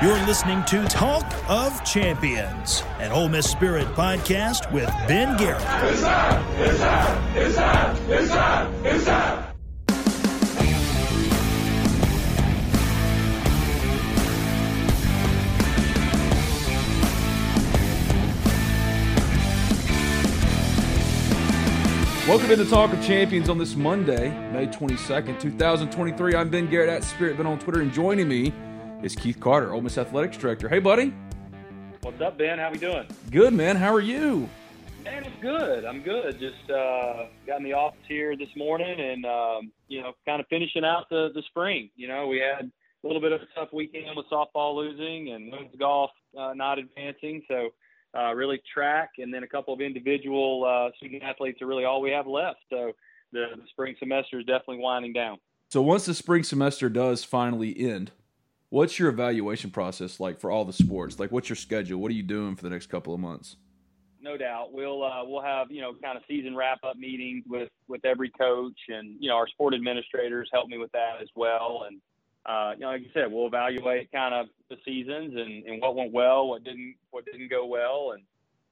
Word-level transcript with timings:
You're 0.00 0.24
listening 0.26 0.64
to 0.66 0.84
Talk 0.84 1.26
of 1.48 1.84
Champions, 1.84 2.84
an 3.00 3.10
Ole 3.10 3.28
Miss 3.28 3.50
Spirit 3.50 3.88
podcast 3.96 4.70
with 4.72 4.86
Ben 5.08 5.36
Garrett. 5.36 5.60
It's! 5.60 6.02
It's! 6.56 6.80
It's! 7.34 7.58
It's! 8.08 8.30
It's! 8.84 9.06
Welcome 22.28 22.52
into 22.52 22.66
Talk 22.66 22.92
of 22.92 23.02
Champions 23.02 23.48
on 23.48 23.58
this 23.58 23.74
Monday, 23.74 24.28
May 24.52 24.68
22nd, 24.68 25.40
2023. 25.40 26.36
I'm 26.36 26.48
Ben 26.50 26.70
Garrett 26.70 26.88
at 26.88 27.02
Spirit 27.02 27.36
Ben 27.36 27.48
on 27.48 27.58
Twitter, 27.58 27.80
and 27.80 27.92
joining 27.92 28.28
me 28.28 28.52
is 29.02 29.14
Keith 29.14 29.38
Carter, 29.38 29.72
Ole 29.72 29.80
Miss 29.80 29.98
Athletics 29.98 30.36
Director. 30.36 30.68
Hey, 30.68 30.78
buddy. 30.78 31.12
What's 32.02 32.20
up, 32.20 32.38
Ben? 32.38 32.58
How 32.58 32.70
we 32.70 32.78
doing? 32.78 33.06
Good, 33.30 33.52
man. 33.52 33.76
How 33.76 33.94
are 33.94 34.00
you? 34.00 34.48
Man, 35.04 35.24
I'm 35.24 35.40
good. 35.40 35.84
I'm 35.84 36.02
good. 36.02 36.38
Just 36.38 36.70
uh, 36.70 37.26
got 37.46 37.58
in 37.58 37.64
the 37.64 37.72
office 37.72 38.00
here 38.08 38.36
this 38.36 38.48
morning, 38.56 38.98
and 39.00 39.24
um, 39.24 39.72
you 39.88 40.02
know, 40.02 40.12
kind 40.26 40.40
of 40.40 40.46
finishing 40.48 40.84
out 40.84 41.08
the 41.10 41.30
the 41.34 41.42
spring. 41.48 41.90
You 41.96 42.08
know, 42.08 42.26
we 42.26 42.38
had 42.38 42.70
a 43.04 43.06
little 43.06 43.22
bit 43.22 43.32
of 43.32 43.40
a 43.42 43.46
tough 43.54 43.68
weekend 43.72 44.16
with 44.16 44.26
softball 44.30 44.74
losing 44.74 45.30
and 45.32 45.52
women's 45.52 45.74
golf 45.78 46.10
uh, 46.38 46.52
not 46.54 46.78
advancing, 46.78 47.42
so 47.46 47.68
uh, 48.18 48.34
really 48.34 48.60
track, 48.72 49.10
and 49.18 49.32
then 49.32 49.44
a 49.44 49.46
couple 49.46 49.72
of 49.72 49.80
individual 49.80 50.64
uh, 50.64 50.90
student 50.96 51.22
athletes 51.22 51.62
are 51.62 51.66
really 51.66 51.84
all 51.84 52.00
we 52.00 52.10
have 52.10 52.26
left. 52.26 52.58
So 52.68 52.92
the, 53.32 53.46
the 53.56 53.62
spring 53.70 53.94
semester 53.98 54.40
is 54.40 54.46
definitely 54.46 54.78
winding 54.78 55.12
down. 55.12 55.38
So 55.70 55.82
once 55.82 56.06
the 56.06 56.14
spring 56.14 56.42
semester 56.42 56.88
does 56.88 57.24
finally 57.24 57.78
end, 57.78 58.10
what's 58.70 58.98
your 58.98 59.08
evaluation 59.08 59.70
process 59.70 60.20
like 60.20 60.38
for 60.38 60.50
all 60.50 60.64
the 60.64 60.72
sports? 60.72 61.18
Like, 61.18 61.32
what's 61.32 61.48
your 61.48 61.56
schedule? 61.56 62.00
What 62.00 62.10
are 62.10 62.14
you 62.14 62.22
doing 62.22 62.56
for 62.56 62.62
the 62.62 62.70
next 62.70 62.86
couple 62.86 63.14
of 63.14 63.20
months? 63.20 63.56
No 64.20 64.36
doubt, 64.36 64.72
we'll 64.72 65.04
uh, 65.04 65.24
we'll 65.24 65.42
have 65.42 65.70
you 65.70 65.80
know 65.80 65.94
kind 66.02 66.16
of 66.16 66.24
season 66.26 66.56
wrap 66.56 66.78
up 66.84 66.96
meetings 66.96 67.44
with 67.46 67.70
with 67.86 68.04
every 68.04 68.30
coach, 68.30 68.78
and 68.88 69.16
you 69.20 69.28
know 69.28 69.36
our 69.36 69.46
sport 69.48 69.74
administrators 69.74 70.48
help 70.52 70.68
me 70.68 70.76
with 70.76 70.90
that 70.92 71.22
as 71.22 71.28
well, 71.36 71.84
and 71.86 72.00
uh, 72.48 72.72
you 72.74 72.80
know, 72.80 72.88
like 72.88 73.02
you 73.02 73.10
said, 73.12 73.30
we'll 73.30 73.46
evaluate 73.46 74.10
kind 74.10 74.34
of 74.34 74.46
the 74.70 74.76
seasons 74.84 75.34
and, 75.36 75.64
and 75.66 75.82
what 75.82 75.94
went 75.94 76.12
well, 76.12 76.48
what 76.48 76.64
didn't, 76.64 76.94
what 77.10 77.26
didn't 77.26 77.50
go 77.50 77.66
well, 77.66 78.14
and 78.14 78.22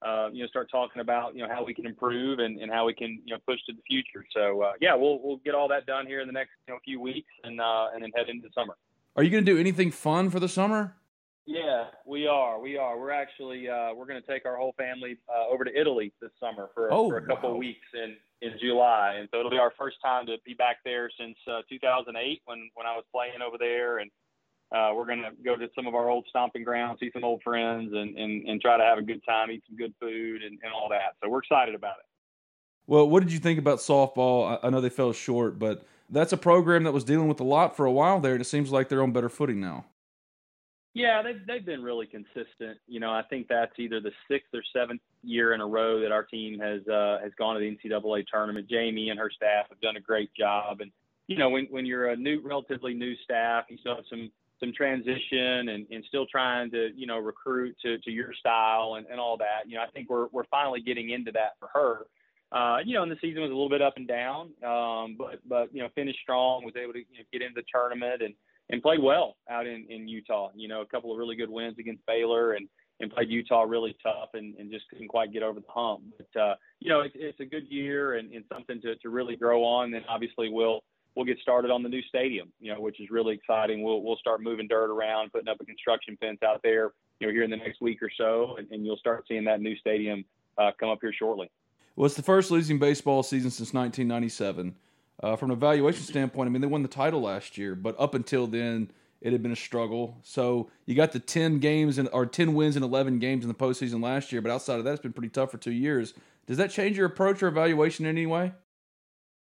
uh, 0.00 0.31
you 0.33 0.42
know, 0.42 0.48
start 0.48 0.70
talking 0.70 1.00
about 1.00 1.34
you 1.34 1.42
know 1.42 1.48
how 1.53 1.62
we 1.62 1.75
can 1.75 1.86
improve 1.86 2.38
and, 2.38 2.58
and 2.58 2.72
how 2.72 2.86
we 2.86 2.94
can 2.94 3.20
you 3.25 3.34
know 3.34 3.41
push 3.47 3.58
to 3.66 3.75
the 3.75 3.83
future. 3.86 4.27
So 4.33 4.62
uh, 4.62 4.72
yeah, 4.81 4.94
we'll 4.94 5.20
we'll 5.22 5.38
get 5.44 5.55
all 5.55 5.69
that 5.69 5.84
done 5.84 6.06
here 6.06 6.20
in 6.20 6.27
the 6.27 6.33
next 6.33 6.53
you 6.66 6.75
know 6.75 6.81
few 6.84 7.00
weeks, 7.00 7.31
and 7.44 7.60
uh, 7.60 7.88
and 7.94 8.03
then 8.03 8.10
head 8.16 8.28
into 8.28 8.48
summer. 8.55 8.77
Are 9.17 9.22
you 9.22 9.31
going 9.31 9.45
to 9.45 9.50
do 9.53 9.59
anything 9.59 9.91
fun 9.91 10.28
for 10.31 10.41
the 10.41 10.48
summer? 10.48 10.95
Yeah, 11.47 11.84
we 12.05 12.27
are. 12.27 12.61
We 12.61 12.77
are. 12.77 12.98
We're 12.98 13.12
actually 13.12 13.69
uh, 13.69 13.95
we're 13.95 14.06
going 14.06 14.20
to 14.20 14.27
take 14.27 14.45
our 14.45 14.56
whole 14.56 14.75
family 14.77 15.17
uh, 15.28 15.48
over 15.48 15.64
to 15.64 15.70
Italy 15.81 16.12
this 16.20 16.33
summer 16.41 16.69
for, 16.75 16.92
Oh, 16.92 17.09
for 17.09 17.19
a 17.19 17.27
couple 17.27 17.50
wow. 17.50 17.55
of 17.55 17.59
weeks 17.59 17.87
in 17.94 18.17
in 18.42 18.59
July, 18.61 19.14
and 19.19 19.28
so 19.33 19.39
it'll 19.39 19.50
be 19.50 19.56
our 19.59 19.72
first 19.78 19.97
time 20.05 20.27
to 20.27 20.37
be 20.44 20.53
back 20.55 20.78
there 20.84 21.09
since 21.19 21.37
uh, 21.48 21.62
2008 21.70 22.42
when 22.44 22.69
when 22.75 22.87
I 22.87 22.94
was 22.97 23.05
playing 23.14 23.41
over 23.47 23.56
there, 23.59 23.98
and 23.98 24.11
uh, 24.75 24.91
we're 24.94 25.06
going 25.06 25.22
to 25.22 25.31
go 25.44 25.56
to 25.56 25.69
some 25.75 25.87
of 25.87 25.94
our 25.94 26.11
old 26.11 26.27
stomping 26.28 26.64
grounds, 26.64 26.98
see 27.00 27.11
some 27.12 27.22
old 27.25 27.41
friends, 27.42 27.92
and 27.94 28.19
and, 28.19 28.47
and 28.48 28.61
try 28.61 28.77
to 28.77 28.83
have 28.84 28.98
a 28.98 29.03
good 29.03 29.22
time, 29.25 29.50
eat 29.53 29.62
some 29.69 29.77
good 29.77 29.94
food, 30.00 30.42
and, 30.42 30.59
and 30.64 30.72
all 30.75 30.89
that. 30.91 31.14
So 31.22 31.31
we're 31.31 31.39
excited 31.39 31.75
about 31.77 31.94
it. 32.00 32.06
Well, 32.87 33.09
what 33.09 33.23
did 33.23 33.33
you 33.33 33.39
think 33.39 33.59
about 33.59 33.79
softball? 33.79 34.59
I 34.62 34.70
know 34.70 34.81
they 34.81 34.89
fell 34.89 35.12
short, 35.12 35.59
but 35.59 35.84
that's 36.09 36.33
a 36.33 36.37
program 36.37 36.84
that 36.84 36.93
was 36.93 37.05
dealing 37.05 37.28
with 37.28 37.41
a 37.41 37.45
lot 37.45 37.77
for 37.77 37.84
a 37.84 37.93
while 37.93 38.20
there, 38.20 38.33
and 38.33 38.41
it 38.41 38.47
seems 38.47 38.70
like 38.70 38.89
they're 38.89 39.03
on 39.03 39.12
better 39.12 39.28
footing 39.28 39.61
now. 39.61 39.87
Yeah, 40.95 41.20
they've 41.20 41.47
they've 41.47 41.67
been 41.67 41.83
really 41.83 42.06
consistent. 42.06 42.78
You 42.87 43.01
know, 43.01 43.11
I 43.11 43.23
think 43.28 43.48
that's 43.48 43.73
either 43.78 44.01
the 44.01 44.12
sixth 44.31 44.55
or 44.55 44.62
seventh 44.73 45.03
year 45.23 45.53
in 45.53 45.61
a 45.61 45.67
row 45.67 46.01
that 46.01 46.11
our 46.11 46.23
team 46.23 46.59
has 46.61 46.87
uh, 46.89 47.19
has 47.23 47.33
gone 47.37 47.55
to 47.55 47.61
the 47.61 47.77
NCAA 47.77 48.25
tournament. 48.33 48.66
Jamie 48.71 49.10
and 49.10 49.19
her 49.19 49.31
staff 49.31 49.66
have 49.69 49.81
done 49.81 49.97
a 49.97 50.00
great 50.00 50.33
job, 50.33 50.81
and 50.81 50.91
you 51.27 51.37
know, 51.37 51.50
when 51.50 51.66
when 51.71 51.84
you're 51.84 52.10
a 52.10 52.16
new, 52.16 52.41
relatively 52.43 52.94
new 52.94 53.15
staff, 53.16 53.65
you 53.69 53.77
still 53.78 53.97
have 53.97 54.05
some 54.09 54.31
some 54.59 54.72
transition 54.72 55.69
and, 55.69 55.87
and 55.91 56.03
still 56.09 56.25
trying 56.27 56.71
to 56.71 56.91
you 56.97 57.06
know 57.06 57.19
recruit 57.19 57.77
to, 57.83 57.99
to 57.99 58.10
your 58.10 58.33
style 58.33 58.94
and, 58.97 59.06
and 59.09 59.21
all 59.21 59.37
that. 59.37 59.69
You 59.69 59.77
know, 59.77 59.83
I 59.83 59.91
think 59.91 60.09
we're 60.09 60.28
we're 60.33 60.44
finally 60.44 60.81
getting 60.81 61.10
into 61.10 61.33
that 61.33 61.56
for 61.59 61.69
her. 61.75 62.06
Uh, 62.53 62.79
you 62.84 62.95
know, 62.95 63.03
and 63.03 63.11
the 63.11 63.17
season 63.21 63.43
was 63.43 63.51
a 63.51 63.55
little 63.55 63.69
bit 63.69 63.83
up 63.83 63.95
and 63.97 64.07
down, 64.07 64.51
um, 64.65 65.17
but 65.19 65.41
but 65.49 65.75
you 65.75 65.83
know, 65.83 65.89
finished 65.95 66.21
strong, 66.23 66.65
was 66.65 66.75
able 66.77 66.93
to 66.93 67.01
you 67.01 67.19
know, 67.19 67.25
get 67.33 67.43
into 67.43 67.55
the 67.55 67.65
tournament 67.73 68.23
and 68.23 68.34
and 68.71 68.83
played 68.83 69.03
well 69.03 69.37
out 69.51 69.67
in, 69.67 69.87
in 69.89 70.09
Utah. 70.09 70.51
You 70.55 70.69
know, 70.69 70.81
a 70.81 70.87
couple 70.87 71.12
of 71.12 71.19
really 71.19 71.37
good 71.37 71.51
wins 71.51 71.77
against 71.79 72.05
Baylor 72.07 72.53
and, 72.53 72.69
and 73.01 73.12
played 73.12 73.31
Utah 73.31 73.62
really 73.62 73.97
tough 74.03 74.31
and, 74.34 74.57
and 74.57 74.71
just 74.71 74.89
couldn't 74.89 75.09
quite 75.09 75.33
get 75.33 75.43
over 75.43 75.61
the 75.61 75.67
hump. 75.69 76.03
But, 76.17 76.41
uh, 76.41 76.55
you 76.81 76.89
know, 76.89 77.01
it's, 77.01 77.15
it's 77.17 77.39
a 77.41 77.45
good 77.45 77.69
year 77.69 78.15
and, 78.15 78.33
and 78.33 78.45
something 78.53 78.81
to, 78.83 78.97
to 78.97 79.09
really 79.09 79.37
grow 79.37 79.63
on. 79.63 79.95
And 79.95 80.05
obviously 80.09 80.49
we'll, 80.49 80.83
we'll 81.15 81.27
get 81.27 81.39
started 81.39 81.71
on 81.71 81.83
the 81.83 81.89
new 81.89 82.03
stadium, 82.03 82.53
you 82.59 82.75
know, 82.75 82.81
which 82.81 83.01
is 83.01 83.09
really 83.11 83.34
exciting. 83.34 83.83
We'll, 83.83 84.03
we'll 84.03 84.17
start 84.17 84.43
moving 84.43 84.67
dirt 84.67 84.91
around, 84.91 85.33
putting 85.33 85.49
up 85.49 85.59
a 85.61 85.65
construction 85.65 86.17
fence 86.19 86.39
out 86.45 86.61
there, 86.65 86.91
you 87.21 87.28
know, 87.28 87.33
here 87.33 87.45
in 87.45 87.51
the 87.51 87.57
next 87.57 87.81
week 87.81 88.03
or 88.03 88.11
so. 88.19 88.57
And, 88.59 88.69
and 88.71 88.84
you'll 88.84 88.97
start 88.97 89.27
seeing 89.28 89.45
that 89.45 89.61
new 89.61 89.77
stadium 89.77 90.25
uh, 90.59 90.73
come 90.81 90.89
up 90.89 90.99
here 91.01 91.13
shortly. 91.17 91.51
It's 92.05 92.15
the 92.15 92.23
first 92.23 92.51
losing 92.51 92.79
baseball 92.79 93.23
season 93.23 93.51
since 93.51 93.73
1997. 93.73 94.77
Uh, 95.23 95.34
from 95.34 95.51
an 95.51 95.57
evaluation 95.57 96.03
standpoint, 96.03 96.47
I 96.47 96.51
mean, 96.51 96.61
they 96.61 96.67
won 96.67 96.83
the 96.83 96.89
title 96.89 97.23
last 97.23 97.57
year, 97.57 97.75
but 97.75 97.97
up 97.99 98.15
until 98.15 98.47
then, 98.47 98.91
it 99.23 99.33
had 99.33 99.43
been 99.43 99.53
a 99.53 99.57
struggle. 99.57 100.19
So 100.23 100.71
you 100.84 100.95
got 100.95 101.12
the 101.12 101.19
10 101.19 101.59
games 101.59 101.97
and 101.97 102.09
or 102.12 102.27
10 102.27 102.53
wins 102.53 102.77
in 102.77 102.83
11 102.83 103.19
games 103.19 103.45
in 103.45 103.49
the 103.49 103.55
postseason 103.55 104.03
last 104.03 104.31
year, 104.31 104.43
but 104.43 104.53
outside 104.53 104.79
of 104.79 104.84
that, 104.84 104.93
it's 104.93 105.03
been 105.03 105.15
pretty 105.15 105.31
tough 105.31 105.51
for 105.51 105.57
two 105.57 105.73
years. 105.73 106.12
Does 106.47 106.59
that 106.59 106.71
change 106.71 106.99
your 106.99 107.07
approach 107.07 107.43
or 107.43 107.49
evaluation 107.49 108.05
in 108.05 108.11
any 108.11 108.27
way? 108.27 108.53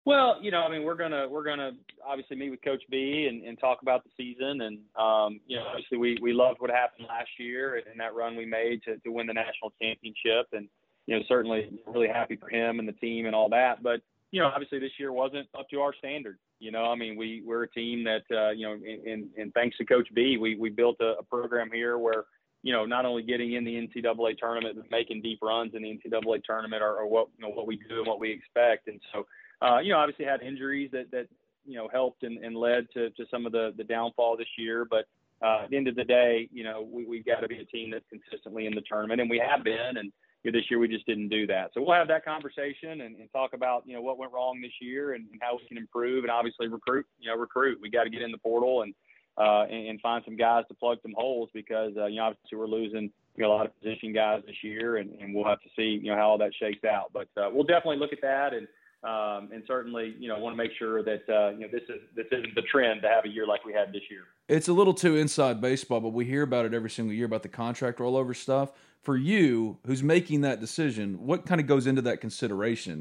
Well, 0.05 0.41
you 0.41 0.51
know, 0.51 0.61
I 0.61 0.71
mean, 0.71 0.83
we're 0.83 0.95
gonna 0.95 1.27
we're 1.27 1.43
gonna 1.43 1.71
obviously 2.07 2.37
meet 2.37 2.49
with 2.49 2.63
Coach 2.63 2.81
B 2.89 3.27
and, 3.29 3.43
and 3.43 3.59
talk 3.59 3.81
about 3.81 4.05
the 4.05 4.09
season, 4.15 4.61
and 4.61 4.79
um, 4.95 5.41
you 5.45 5.57
know, 5.57 5.65
obviously 5.67 5.97
we 5.97 6.17
we 6.21 6.31
loved 6.31 6.61
what 6.61 6.69
happened 6.69 7.07
last 7.09 7.27
year 7.37 7.75
and 7.75 7.99
that 7.99 8.15
run 8.15 8.37
we 8.37 8.45
made 8.45 8.81
to 8.83 8.95
to 8.99 9.11
win 9.11 9.27
the 9.27 9.33
national 9.33 9.73
championship, 9.81 10.47
and 10.53 10.69
you 11.07 11.15
know, 11.15 11.23
certainly 11.27 11.69
really 11.87 12.07
happy 12.07 12.35
for 12.35 12.49
him 12.49 12.79
and 12.79 12.87
the 12.87 12.93
team 12.93 13.25
and 13.25 13.33
all 13.33 13.49
that. 13.49 13.81
But 13.81 14.01
you 14.31 14.41
know, 14.41 14.47
obviously 14.47 14.79
this 14.79 14.91
year 14.99 15.11
wasn't 15.11 15.47
up 15.57 15.69
to 15.69 15.79
our 15.79 15.93
standard. 15.95 16.37
You 16.59 16.71
know, 16.71 16.85
I 16.85 16.95
mean, 16.95 17.15
we 17.15 17.41
we're 17.45 17.63
a 17.63 17.69
team 17.69 18.03
that 18.03 18.23
uh, 18.31 18.51
you 18.51 18.67
know, 18.67 18.73
and, 18.73 19.29
and 19.37 19.53
thanks 19.53 19.77
to 19.77 19.85
Coach 19.85 20.07
B, 20.13 20.37
we 20.37 20.55
we 20.55 20.69
built 20.69 20.97
a, 20.99 21.15
a 21.19 21.23
program 21.23 21.69
here 21.71 21.97
where 21.97 22.25
you 22.63 22.73
know, 22.73 22.85
not 22.85 23.05
only 23.05 23.23
getting 23.23 23.53
in 23.53 23.63
the 23.63 23.75
NCAA 23.75 24.37
tournament, 24.37 24.75
but 24.75 24.89
making 24.91 25.21
deep 25.21 25.39
runs 25.41 25.73
in 25.75 25.83
the 25.83 25.89
NCAA 25.89 26.43
tournament 26.43 26.81
are, 26.81 26.97
are 26.97 27.07
what 27.07 27.27
you 27.37 27.47
know 27.47 27.53
what 27.53 27.67
we 27.67 27.77
do 27.77 27.99
and 27.99 28.07
what 28.07 28.19
we 28.19 28.31
expect. 28.31 28.87
And 28.87 28.99
so, 29.13 29.25
uh, 29.61 29.79
you 29.79 29.93
know, 29.93 29.99
obviously 29.99 30.25
had 30.25 30.41
injuries 30.41 30.89
that 30.91 31.09
that 31.11 31.27
you 31.65 31.77
know 31.77 31.87
helped 31.91 32.23
and, 32.23 32.43
and 32.43 32.55
led 32.55 32.87
to, 32.93 33.09
to 33.11 33.25
some 33.29 33.45
of 33.45 33.51
the 33.51 33.73
the 33.77 33.83
downfall 33.83 34.37
this 34.37 34.47
year. 34.57 34.85
But 34.89 35.05
uh, 35.41 35.63
at 35.63 35.69
the 35.69 35.77
end 35.77 35.87
of 35.87 35.95
the 35.95 36.03
day, 36.03 36.49
you 36.51 36.63
know, 36.63 36.87
we 36.91 37.05
we've 37.05 37.25
got 37.25 37.41
to 37.41 37.47
be 37.47 37.59
a 37.59 37.65
team 37.65 37.91
that's 37.91 38.05
consistently 38.09 38.65
in 38.65 38.73
the 38.73 38.81
tournament, 38.81 39.21
and 39.21 39.29
we 39.29 39.39
have 39.39 39.63
been. 39.63 39.97
And 39.97 40.11
know, 40.51 40.57
this 40.57 40.69
year 40.69 40.79
we 40.79 40.87
just 40.87 41.05
didn't 41.05 41.29
do 41.29 41.47
that. 41.47 41.71
So 41.73 41.81
we'll 41.81 41.95
have 41.95 42.07
that 42.09 42.25
conversation 42.25 43.01
and, 43.01 43.15
and 43.15 43.31
talk 43.31 43.53
about 43.53 43.83
you 43.85 43.93
know 43.93 44.01
what 44.01 44.17
went 44.17 44.31
wrong 44.31 44.59
this 44.61 44.71
year 44.81 45.13
and, 45.13 45.25
and 45.31 45.41
how 45.41 45.57
we 45.57 45.67
can 45.67 45.77
improve, 45.77 46.23
and 46.23 46.31
obviously 46.31 46.67
recruit. 46.67 47.05
You 47.19 47.29
know, 47.29 47.37
recruit. 47.37 47.79
We 47.81 47.89
got 47.89 48.03
to 48.03 48.09
get 48.09 48.21
in 48.21 48.31
the 48.31 48.37
portal 48.37 48.83
and 48.83 48.93
uh, 49.37 49.63
and, 49.69 49.87
and 49.87 50.01
find 50.01 50.23
some 50.25 50.35
guys 50.35 50.63
to 50.67 50.73
plug 50.73 50.97
some 51.01 51.13
holes 51.15 51.49
because 51.53 51.93
uh, 51.97 52.05
you 52.07 52.17
know 52.17 52.25
obviously 52.25 52.57
we're 52.57 52.67
losing 52.67 53.11
you 53.35 53.43
know, 53.43 53.51
a 53.51 53.53
lot 53.53 53.65
of 53.65 53.79
position 53.79 54.13
guys 54.13 54.41
this 54.45 54.55
year, 54.63 54.97
and, 54.97 55.11
and 55.21 55.33
we'll 55.33 55.45
have 55.45 55.61
to 55.61 55.69
see 55.75 55.99
you 56.03 56.11
know 56.11 56.15
how 56.15 56.29
all 56.29 56.37
that 56.39 56.51
shakes 56.59 56.83
out. 56.83 57.11
But 57.13 57.27
uh, 57.37 57.49
we'll 57.51 57.63
definitely 57.63 57.97
look 57.97 58.13
at 58.13 58.21
that, 58.21 58.53
and 58.53 58.67
um, 59.03 59.51
and 59.53 59.63
certainly 59.67 60.15
you 60.19 60.27
know 60.27 60.39
want 60.39 60.53
to 60.53 60.57
make 60.57 60.71
sure 60.77 61.03
that 61.03 61.23
uh, 61.29 61.51
you 61.51 61.59
know 61.59 61.67
this 61.71 61.83
is 61.83 62.01
this 62.15 62.25
isn't 62.31 62.55
the 62.55 62.63
trend 62.63 63.01
to 63.03 63.07
have 63.07 63.25
a 63.25 63.29
year 63.29 63.45
like 63.45 63.63
we 63.63 63.73
had 63.73 63.89
this 63.93 64.01
year. 64.09 64.23
It's 64.47 64.67
a 64.67 64.73
little 64.73 64.93
too 64.93 65.15
inside 65.17 65.61
baseball, 65.61 65.99
but 65.99 66.09
we 66.09 66.25
hear 66.25 66.41
about 66.41 66.65
it 66.65 66.73
every 66.73 66.89
single 66.89 67.13
year 67.13 67.25
about 67.25 67.43
the 67.43 67.49
contract 67.49 67.99
rollover 67.99 68.35
stuff. 68.35 68.71
For 69.03 69.15
you, 69.15 69.77
who's 69.85 70.03
making 70.03 70.41
that 70.41 70.59
decision, 70.59 71.25
what 71.25 71.45
kind 71.45 71.61
of 71.61 71.67
goes 71.67 71.87
into 71.87 72.01
that 72.03 72.19
consideration? 72.19 72.99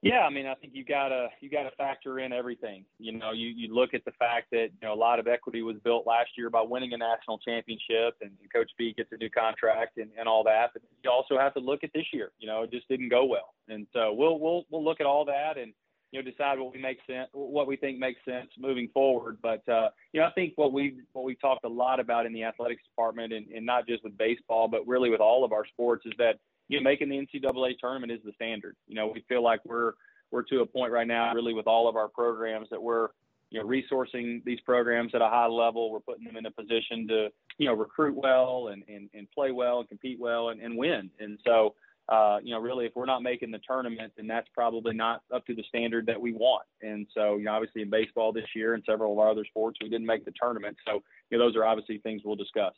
Yeah, 0.00 0.20
I 0.20 0.30
mean, 0.30 0.46
I 0.46 0.54
think 0.54 0.74
you 0.76 0.84
gotta 0.84 1.28
you 1.40 1.50
gotta 1.50 1.72
factor 1.76 2.20
in 2.20 2.32
everything. 2.32 2.84
You 3.00 3.18
know, 3.18 3.32
you 3.32 3.48
you 3.48 3.74
look 3.74 3.94
at 3.94 4.04
the 4.04 4.12
fact 4.12 4.46
that 4.52 4.68
you 4.80 4.86
know 4.86 4.94
a 4.94 4.94
lot 4.94 5.18
of 5.18 5.26
equity 5.26 5.62
was 5.62 5.76
built 5.82 6.06
last 6.06 6.30
year 6.36 6.50
by 6.50 6.62
winning 6.62 6.92
a 6.92 6.96
national 6.96 7.38
championship, 7.38 8.14
and, 8.20 8.30
Coach 8.54 8.70
B 8.78 8.94
gets 8.96 9.10
a 9.12 9.16
new 9.16 9.28
contract 9.28 9.98
and, 9.98 10.10
and 10.18 10.28
all 10.28 10.44
that. 10.44 10.70
But 10.72 10.82
you 11.02 11.10
also 11.10 11.36
have 11.36 11.52
to 11.54 11.60
look 11.60 11.84
at 11.84 11.90
this 11.92 12.06
year. 12.12 12.30
You 12.38 12.46
know, 12.46 12.62
it 12.62 12.70
just 12.70 12.88
didn't 12.88 13.08
go 13.08 13.24
well, 13.24 13.54
and 13.68 13.88
so 13.92 14.12
we'll 14.12 14.38
we'll 14.38 14.64
we'll 14.70 14.84
look 14.84 15.00
at 15.00 15.06
all 15.06 15.24
that 15.24 15.58
and 15.58 15.72
you 16.10 16.22
know 16.22 16.30
decide 16.30 16.58
what 16.58 16.72
we 16.72 16.80
make 16.80 16.98
sense, 17.06 17.28
what 17.32 17.66
we 17.66 17.76
think 17.76 17.98
makes 17.98 18.20
sense 18.24 18.48
moving 18.58 18.88
forward. 18.94 19.38
But 19.42 19.68
uh, 19.68 19.88
you 20.12 20.20
know, 20.20 20.26
I 20.26 20.30
think 20.32 20.54
what 20.56 20.72
we 20.72 21.00
what 21.12 21.24
we 21.24 21.34
talked 21.34 21.64
a 21.64 21.68
lot 21.68 22.00
about 22.00 22.26
in 22.26 22.32
the 22.32 22.44
athletics 22.44 22.82
department, 22.84 23.32
and, 23.32 23.46
and 23.48 23.64
not 23.64 23.86
just 23.86 24.04
with 24.04 24.16
baseball, 24.16 24.68
but 24.68 24.86
really 24.86 25.10
with 25.10 25.20
all 25.20 25.44
of 25.44 25.52
our 25.52 25.66
sports, 25.66 26.06
is 26.06 26.12
that 26.18 26.38
you 26.68 26.78
know, 26.78 26.84
making 26.84 27.08
the 27.08 27.16
NCAA 27.16 27.78
tournament 27.78 28.12
is 28.12 28.20
the 28.24 28.32
standard. 28.32 28.76
You 28.86 28.94
know, 28.94 29.08
we 29.08 29.24
feel 29.28 29.42
like 29.42 29.60
we're 29.64 29.92
we're 30.30 30.42
to 30.44 30.60
a 30.60 30.66
point 30.66 30.92
right 30.92 31.06
now, 31.06 31.32
really, 31.34 31.54
with 31.54 31.66
all 31.66 31.88
of 31.88 31.96
our 31.96 32.08
programs 32.08 32.68
that 32.70 32.82
we're 32.82 33.08
you 33.50 33.60
know, 33.60 33.66
resourcing 33.66 34.44
these 34.44 34.60
programs 34.60 35.14
at 35.14 35.22
a 35.22 35.28
high 35.28 35.46
level. 35.46 35.90
We're 35.90 36.00
putting 36.00 36.24
them 36.24 36.36
in 36.36 36.46
a 36.46 36.50
position 36.50 37.08
to, 37.08 37.28
you 37.56 37.66
know, 37.66 37.74
recruit 37.74 38.14
well 38.14 38.68
and, 38.72 38.82
and, 38.88 39.08
and 39.14 39.30
play 39.30 39.52
well 39.52 39.80
and 39.80 39.88
compete 39.88 40.18
well 40.20 40.50
and, 40.50 40.60
and 40.60 40.76
win. 40.76 41.10
And 41.18 41.38
so, 41.46 41.74
uh, 42.08 42.38
you 42.42 42.54
know, 42.54 42.60
really, 42.60 42.86
if 42.86 42.92
we're 42.94 43.04
not 43.04 43.22
making 43.22 43.50
the 43.50 43.60
tournament, 43.66 44.12
then 44.16 44.26
that's 44.26 44.48
probably 44.54 44.94
not 44.94 45.22
up 45.34 45.44
to 45.46 45.54
the 45.54 45.62
standard 45.68 46.06
that 46.06 46.18
we 46.18 46.32
want. 46.32 46.64
And 46.80 47.06
so, 47.14 47.36
you 47.36 47.44
know, 47.44 47.52
obviously 47.52 47.82
in 47.82 47.90
baseball 47.90 48.32
this 48.32 48.46
year 48.54 48.74
and 48.74 48.82
several 48.88 49.12
of 49.12 49.18
our 49.18 49.30
other 49.30 49.44
sports, 49.44 49.78
we 49.82 49.90
didn't 49.90 50.06
make 50.06 50.24
the 50.24 50.32
tournament. 50.40 50.76
So, 50.86 51.02
you 51.30 51.36
know, 51.36 51.44
those 51.44 51.54
are 51.54 51.64
obviously 51.64 51.98
things 51.98 52.22
we'll 52.24 52.36
discuss. 52.36 52.72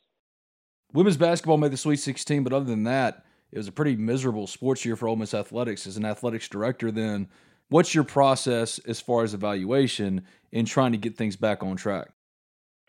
Women's 0.93 1.15
basketball 1.15 1.57
made 1.57 1.71
the 1.71 1.77
Sweet 1.77 1.99
16, 1.99 2.43
but 2.43 2.51
other 2.51 2.65
than 2.65 2.83
that, 2.83 3.25
it 3.53 3.57
was 3.57 3.69
a 3.69 3.71
pretty 3.71 3.95
miserable 3.95 4.47
sports 4.47 4.83
year 4.83 4.97
for 4.97 5.07
Ole 5.07 5.15
Miss 5.15 5.33
athletics. 5.33 5.87
As 5.87 5.95
an 5.95 6.05
athletics 6.05 6.49
director, 6.49 6.91
then 6.91 7.29
what's 7.69 7.95
your 7.95 8.03
process 8.03 8.79
as 8.79 8.99
far 8.99 9.23
as 9.23 9.33
evaluation 9.33 10.25
in 10.51 10.65
trying 10.65 10.91
to 10.91 10.97
get 10.97 11.15
things 11.15 11.37
back 11.37 11.63
on 11.63 11.77
track? 11.77 12.09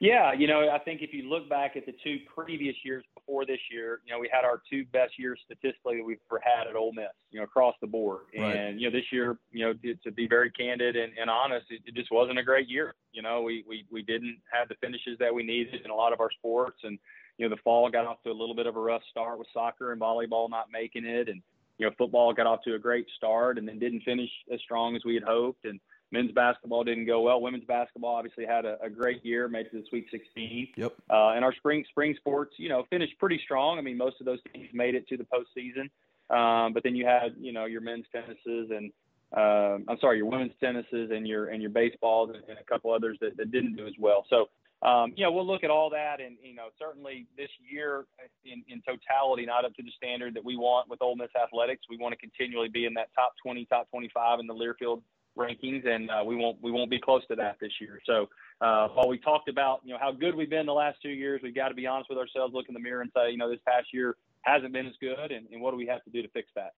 Yeah, 0.03 0.33
you 0.33 0.49
know, 0.49 0.69
I 0.69 0.81
think 0.81 1.01
if 1.01 1.15
you 1.15 1.31
look 1.31 1.49
back 1.49 1.77
at 1.77 1.87
the 1.87 1.95
two 2.03 2.19
previous 2.35 2.75
years 2.85 3.05
before 3.15 3.47
this 3.47 3.61
year, 3.71 4.01
you 4.05 4.13
know, 4.13 4.19
we 4.19 4.29
had 4.33 4.45
our 4.45 4.61
two 4.69 4.85
best 4.87 5.13
years 5.17 5.39
statistically 5.45 5.99
that 5.99 6.05
we've 6.05 6.19
ever 6.29 6.43
had 6.43 6.67
at 6.67 6.75
Ole 6.75 6.93
Miss, 6.93 7.07
you 7.31 7.39
know, 7.39 7.45
across 7.45 7.77
the 7.81 7.87
board. 7.87 8.23
Right. 8.37 8.57
And 8.57 8.81
you 8.81 8.91
know, 8.91 8.99
this 8.99 9.07
year, 9.13 9.39
you 9.53 9.65
know, 9.65 9.73
to, 9.75 9.95
to 9.95 10.11
be 10.11 10.27
very 10.27 10.51
candid 10.51 10.97
and, 10.97 11.13
and 11.17 11.31
honest, 11.31 11.67
it, 11.71 11.83
it 11.87 11.95
just 11.95 12.11
wasn't 12.11 12.41
a 12.41 12.43
great 12.43 12.69
year. 12.69 12.97
You 13.13 13.23
know, 13.23 13.43
we 13.43 13.65
we 13.69 13.85
we 13.93 14.03
didn't 14.03 14.39
have 14.53 14.69
the 14.69 14.75
finishes 14.81 15.19
that 15.21 15.33
we 15.33 15.45
needed 15.45 15.83
in 15.85 15.91
a 15.93 15.95
lot 15.95 16.13
of 16.13 16.19
our 16.19 16.33
sports, 16.33 16.81
and 16.83 16.99
you 17.39 17.49
know, 17.49 17.55
the 17.55 17.63
fall 17.63 17.89
got 17.89 18.05
off 18.05 18.21
to 18.25 18.31
a 18.31 18.33
little 18.33 18.57
bit 18.57 18.67
of 18.67 18.75
a 18.75 18.81
rough 18.81 19.03
start 19.09 19.39
with 19.39 19.47
soccer 19.55 19.93
and 19.93 20.01
volleyball 20.01 20.51
not 20.51 20.67
making 20.73 21.05
it, 21.05 21.29
and 21.29 21.41
you 21.79 21.87
know, 21.87 21.93
football 21.97 22.33
got 22.33 22.49
off 22.49 22.63
to 22.65 22.75
a 22.75 22.79
great 22.79 23.07
start 23.17 23.57
and 23.57 23.69
then 23.69 23.79
didn't 23.79 24.01
finish 24.01 24.31
as 24.53 24.59
strong 24.63 24.97
as 24.97 25.05
we 25.05 25.15
had 25.15 25.23
hoped, 25.23 25.65
and 25.65 25.79
men's 26.13 26.33
basketball 26.33 26.85
didn't 26.85 27.07
go 27.07 27.23
well. 27.23 27.41
Women's 27.41 27.65
basketball 27.65 28.15
obviously 28.15 28.45
had 28.47 28.65
a, 28.65 28.79
a 28.83 28.91
great 28.91 29.25
year, 29.25 29.49
made 29.49 29.67
it 29.67 29.71
to 29.71 29.81
the 29.81 29.87
Sweet 29.89 30.07
16. 30.11 30.69
Yep. 30.77 30.93
Uh, 31.11 31.31
and 31.31 31.45
our 31.45 31.55
spring 31.55 31.85
spring 31.91 32.15
sports, 32.19 32.55
you 32.59 32.69
know, 32.69 32.85
finished 32.91 33.19
pretty 33.19 33.41
strong. 33.45 33.79
I 33.79 33.81
mean, 33.81 33.97
most 33.97 34.21
of 34.21 34.27
those 34.27 34.39
teams 34.53 34.69
made 34.73 34.95
it 34.95 35.09
to 35.09 35.17
the 35.17 35.25
postseason. 35.25 35.91
Um, 36.31 36.73
but 36.73 36.83
then 36.83 36.95
you 36.95 37.05
had, 37.05 37.35
you 37.39 37.53
know, 37.53 37.65
your 37.65 37.81
men's 37.81 38.07
tennises 38.15 38.71
and 38.71 38.93
uh, 39.37 39.79
I'm 39.89 39.99
sorry, 39.99 40.19
your 40.19 40.27
women's 40.27 40.53
tennises 40.63 41.11
and 41.11 41.27
your 41.27 41.47
and 41.47 41.63
your 41.63 41.71
baseballs 41.71 42.31
and, 42.35 42.45
and 42.49 42.59
a 42.59 42.65
couple 42.65 42.93
others 42.93 43.17
that, 43.23 43.37
that 43.39 43.51
didn't 43.51 43.77
do 43.77 43.87
as 43.87 43.95
well. 43.99 44.27
So 44.29 44.49
um, 44.83 45.13
you 45.17 45.25
know, 45.25 45.31
we'll 45.31 45.47
look 45.47 45.63
at 45.63 45.71
all 45.71 45.91
that, 45.91 46.21
and 46.21 46.37
you 46.43 46.57
know, 46.57 46.69
certainly 46.77 47.27
this 47.37 47.51
year 47.71 48.05
in, 48.45 48.65
in 48.69 48.83
totality, 48.83 49.47
not 49.47 49.65
up 49.65 49.75
to 49.75 49.83
the 49.83 49.93
standard 49.97 50.35
that 50.35 50.45
we 50.45 50.57
want 50.57 50.91
with 50.91 51.01
Ole 51.01 51.15
Miss 51.15 51.31
athletics. 51.41 51.83
We 51.89 51.99
want 51.99 52.13
to 52.13 52.19
continually 52.19 52.69
be 52.69 52.85
in 52.85 52.95
that 52.95 53.11
top 53.15 53.35
20, 53.45 53.65
top 53.67 53.89
25 53.91 54.41
in 54.41 54.49
the 54.49 54.55
Learfield 54.55 55.03
rankings, 55.37 55.87
and 55.87 56.11
uh, 56.11 56.23
we 56.25 56.37
won't 56.37 56.59
we 56.63 56.71
won't 56.71 56.91
be 56.91 57.01
close 57.01 57.23
to 57.29 57.37
that 57.37 57.59
this 57.61 57.73
year. 57.81 58.01
So 58.07 58.29
uh, 58.61 58.89
while 58.89 59.09
we 59.09 59.19
talked 59.19 59.49
about 59.49 59.81
you 59.85 59.93
know 59.93 59.99
how 60.01 60.13
good 60.13 60.35
we've 60.35 60.51
been 60.51 60.67
the 60.67 60.73
last 60.73 60.99
two 61.03 61.11
years, 61.11 61.41
we've 61.43 61.55
got 61.55 61.69
to 61.69 61.75
be 61.75 61.87
honest 61.87 62.09
with 62.09 62.19
ourselves, 62.19 62.55
look 62.55 62.67
in 62.69 62.75
the 62.75 62.81
mirror, 62.81 63.03
and 63.03 63.11
say 63.15 63.31
you 63.31 63.39
know 63.39 63.51
this 63.51 63.61
past 63.67 63.89
year 63.93 64.17
hasn't 64.43 64.73
been 64.73 64.87
as 64.87 64.95
good, 65.01 65.31
and, 65.31 65.47
and 65.53 65.61
what 65.61 65.71
do 65.71 65.77
we 65.77 65.87
have 65.87 66.03
to 66.05 66.11
do 66.11 66.23
to 66.23 66.29
fix 66.29 66.49
that? 66.55 66.73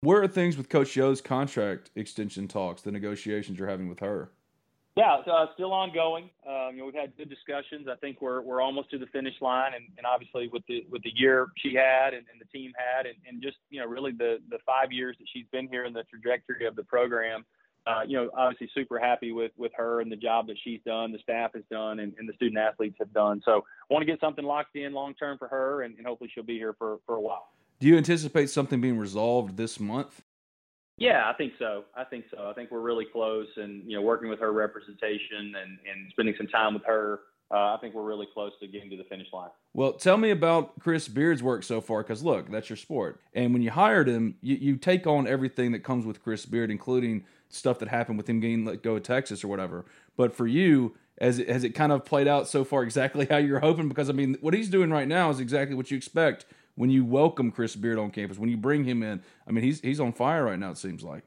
Where 0.00 0.22
are 0.22 0.28
things 0.28 0.56
with 0.56 0.68
Coach 0.68 0.96
Yo's 0.96 1.20
contract 1.20 1.90
extension 1.94 2.48
talks, 2.48 2.82
the 2.82 2.90
negotiations 2.90 3.58
you're 3.58 3.68
having 3.68 3.88
with 3.88 4.00
her? 4.00 4.32
Yeah, 4.94 5.22
uh, 5.26 5.46
still 5.54 5.72
ongoing. 5.72 6.28
Um, 6.46 6.72
you 6.72 6.78
know, 6.78 6.84
we've 6.84 6.94
had 6.94 7.16
good 7.16 7.30
discussions. 7.30 7.88
I 7.90 7.96
think 7.96 8.20
we're 8.20 8.42
we're 8.42 8.60
almost 8.60 8.90
to 8.90 8.98
the 8.98 9.06
finish 9.06 9.34
line, 9.40 9.72
and, 9.74 9.86
and 9.96 10.04
obviously 10.04 10.48
with 10.52 10.64
the 10.68 10.84
with 10.90 11.02
the 11.02 11.12
year 11.14 11.46
she 11.56 11.74
had 11.74 12.12
and, 12.12 12.26
and 12.30 12.38
the 12.38 12.44
team 12.46 12.72
had, 12.76 13.06
and, 13.06 13.16
and 13.26 13.42
just 13.42 13.56
you 13.70 13.80
know 13.80 13.86
really 13.86 14.12
the 14.12 14.38
the 14.50 14.58
five 14.66 14.92
years 14.92 15.16
that 15.18 15.26
she's 15.32 15.46
been 15.50 15.66
here 15.66 15.84
and 15.84 15.96
the 15.96 16.04
trajectory 16.04 16.66
of 16.66 16.76
the 16.76 16.84
program 16.84 17.46
uh, 17.86 18.02
you 18.06 18.16
know, 18.16 18.30
obviously 18.36 18.68
super 18.74 18.98
happy 18.98 19.32
with 19.32 19.52
with 19.56 19.72
her 19.76 20.00
and 20.00 20.10
the 20.10 20.16
job 20.16 20.46
that 20.46 20.56
she's 20.62 20.80
done, 20.86 21.12
the 21.12 21.18
staff 21.18 21.50
has 21.54 21.64
done, 21.70 22.00
and, 22.00 22.14
and 22.18 22.28
the 22.28 22.32
student 22.34 22.58
athletes 22.58 22.96
have 22.98 23.12
done. 23.12 23.42
So, 23.44 23.64
want 23.90 24.02
to 24.02 24.06
get 24.06 24.20
something 24.20 24.44
locked 24.44 24.76
in 24.76 24.92
long 24.92 25.14
term 25.14 25.38
for 25.38 25.48
her, 25.48 25.82
and, 25.82 25.96
and 25.96 26.06
hopefully 26.06 26.30
she'll 26.32 26.44
be 26.44 26.58
here 26.58 26.74
for 26.78 26.98
for 27.06 27.16
a 27.16 27.20
while. 27.20 27.48
Do 27.80 27.88
you 27.88 27.96
anticipate 27.96 28.50
something 28.50 28.80
being 28.80 28.98
resolved 28.98 29.56
this 29.56 29.80
month? 29.80 30.22
Yeah, 30.98 31.28
I 31.28 31.32
think 31.32 31.54
so. 31.58 31.84
I 31.96 32.04
think 32.04 32.26
so. 32.30 32.48
I 32.48 32.52
think 32.52 32.70
we're 32.70 32.80
really 32.80 33.06
close, 33.10 33.48
and 33.56 33.82
you 33.90 33.96
know, 33.96 34.02
working 34.02 34.28
with 34.28 34.38
her 34.38 34.52
representation 34.52 35.54
and 35.60 35.78
and 35.90 36.10
spending 36.10 36.34
some 36.38 36.46
time 36.46 36.74
with 36.74 36.84
her 36.84 37.20
uh, 37.52 37.74
I 37.74 37.78
think 37.80 37.94
we're 37.94 38.02
really 38.02 38.26
close 38.32 38.52
to 38.60 38.66
getting 38.66 38.88
to 38.90 38.96
the 38.96 39.04
finish 39.04 39.28
line. 39.32 39.50
Well, 39.74 39.92
tell 39.92 40.16
me 40.16 40.30
about 40.30 40.78
Chris 40.80 41.06
Beard's 41.06 41.42
work 41.42 41.62
so 41.64 41.80
far, 41.82 42.02
because 42.02 42.22
look, 42.22 42.50
that's 42.50 42.70
your 42.70 42.78
sport. 42.78 43.20
And 43.34 43.52
when 43.52 43.62
you 43.62 43.70
hired 43.70 44.08
him, 44.08 44.36
you, 44.40 44.56
you 44.56 44.76
take 44.76 45.06
on 45.06 45.26
everything 45.26 45.72
that 45.72 45.80
comes 45.80 46.06
with 46.06 46.22
Chris 46.22 46.46
Beard, 46.46 46.70
including 46.70 47.24
stuff 47.50 47.78
that 47.80 47.88
happened 47.88 48.16
with 48.16 48.28
him 48.28 48.40
getting 48.40 48.64
let 48.64 48.82
go 48.82 48.96
of 48.96 49.02
Texas 49.02 49.44
or 49.44 49.48
whatever. 49.48 49.84
But 50.16 50.34
for 50.34 50.46
you, 50.46 50.96
as 51.18 51.38
it, 51.38 51.48
has 51.50 51.62
it 51.62 51.70
kind 51.70 51.92
of 51.92 52.06
played 52.06 52.26
out 52.26 52.48
so 52.48 52.64
far 52.64 52.82
exactly 52.82 53.26
how 53.30 53.36
you're 53.36 53.60
hoping? 53.60 53.88
Because 53.88 54.08
I 54.08 54.12
mean, 54.12 54.38
what 54.40 54.54
he's 54.54 54.70
doing 54.70 54.90
right 54.90 55.08
now 55.08 55.28
is 55.28 55.38
exactly 55.38 55.76
what 55.76 55.90
you 55.90 55.96
expect 55.96 56.46
when 56.74 56.88
you 56.88 57.04
welcome 57.04 57.50
Chris 57.50 57.76
Beard 57.76 57.98
on 57.98 58.10
campus, 58.10 58.38
when 58.38 58.48
you 58.48 58.56
bring 58.56 58.84
him 58.84 59.02
in. 59.02 59.22
I 59.46 59.52
mean, 59.52 59.62
he's 59.62 59.80
he's 59.80 60.00
on 60.00 60.14
fire 60.14 60.44
right 60.44 60.58
now. 60.58 60.70
It 60.70 60.78
seems 60.78 61.02
like. 61.02 61.24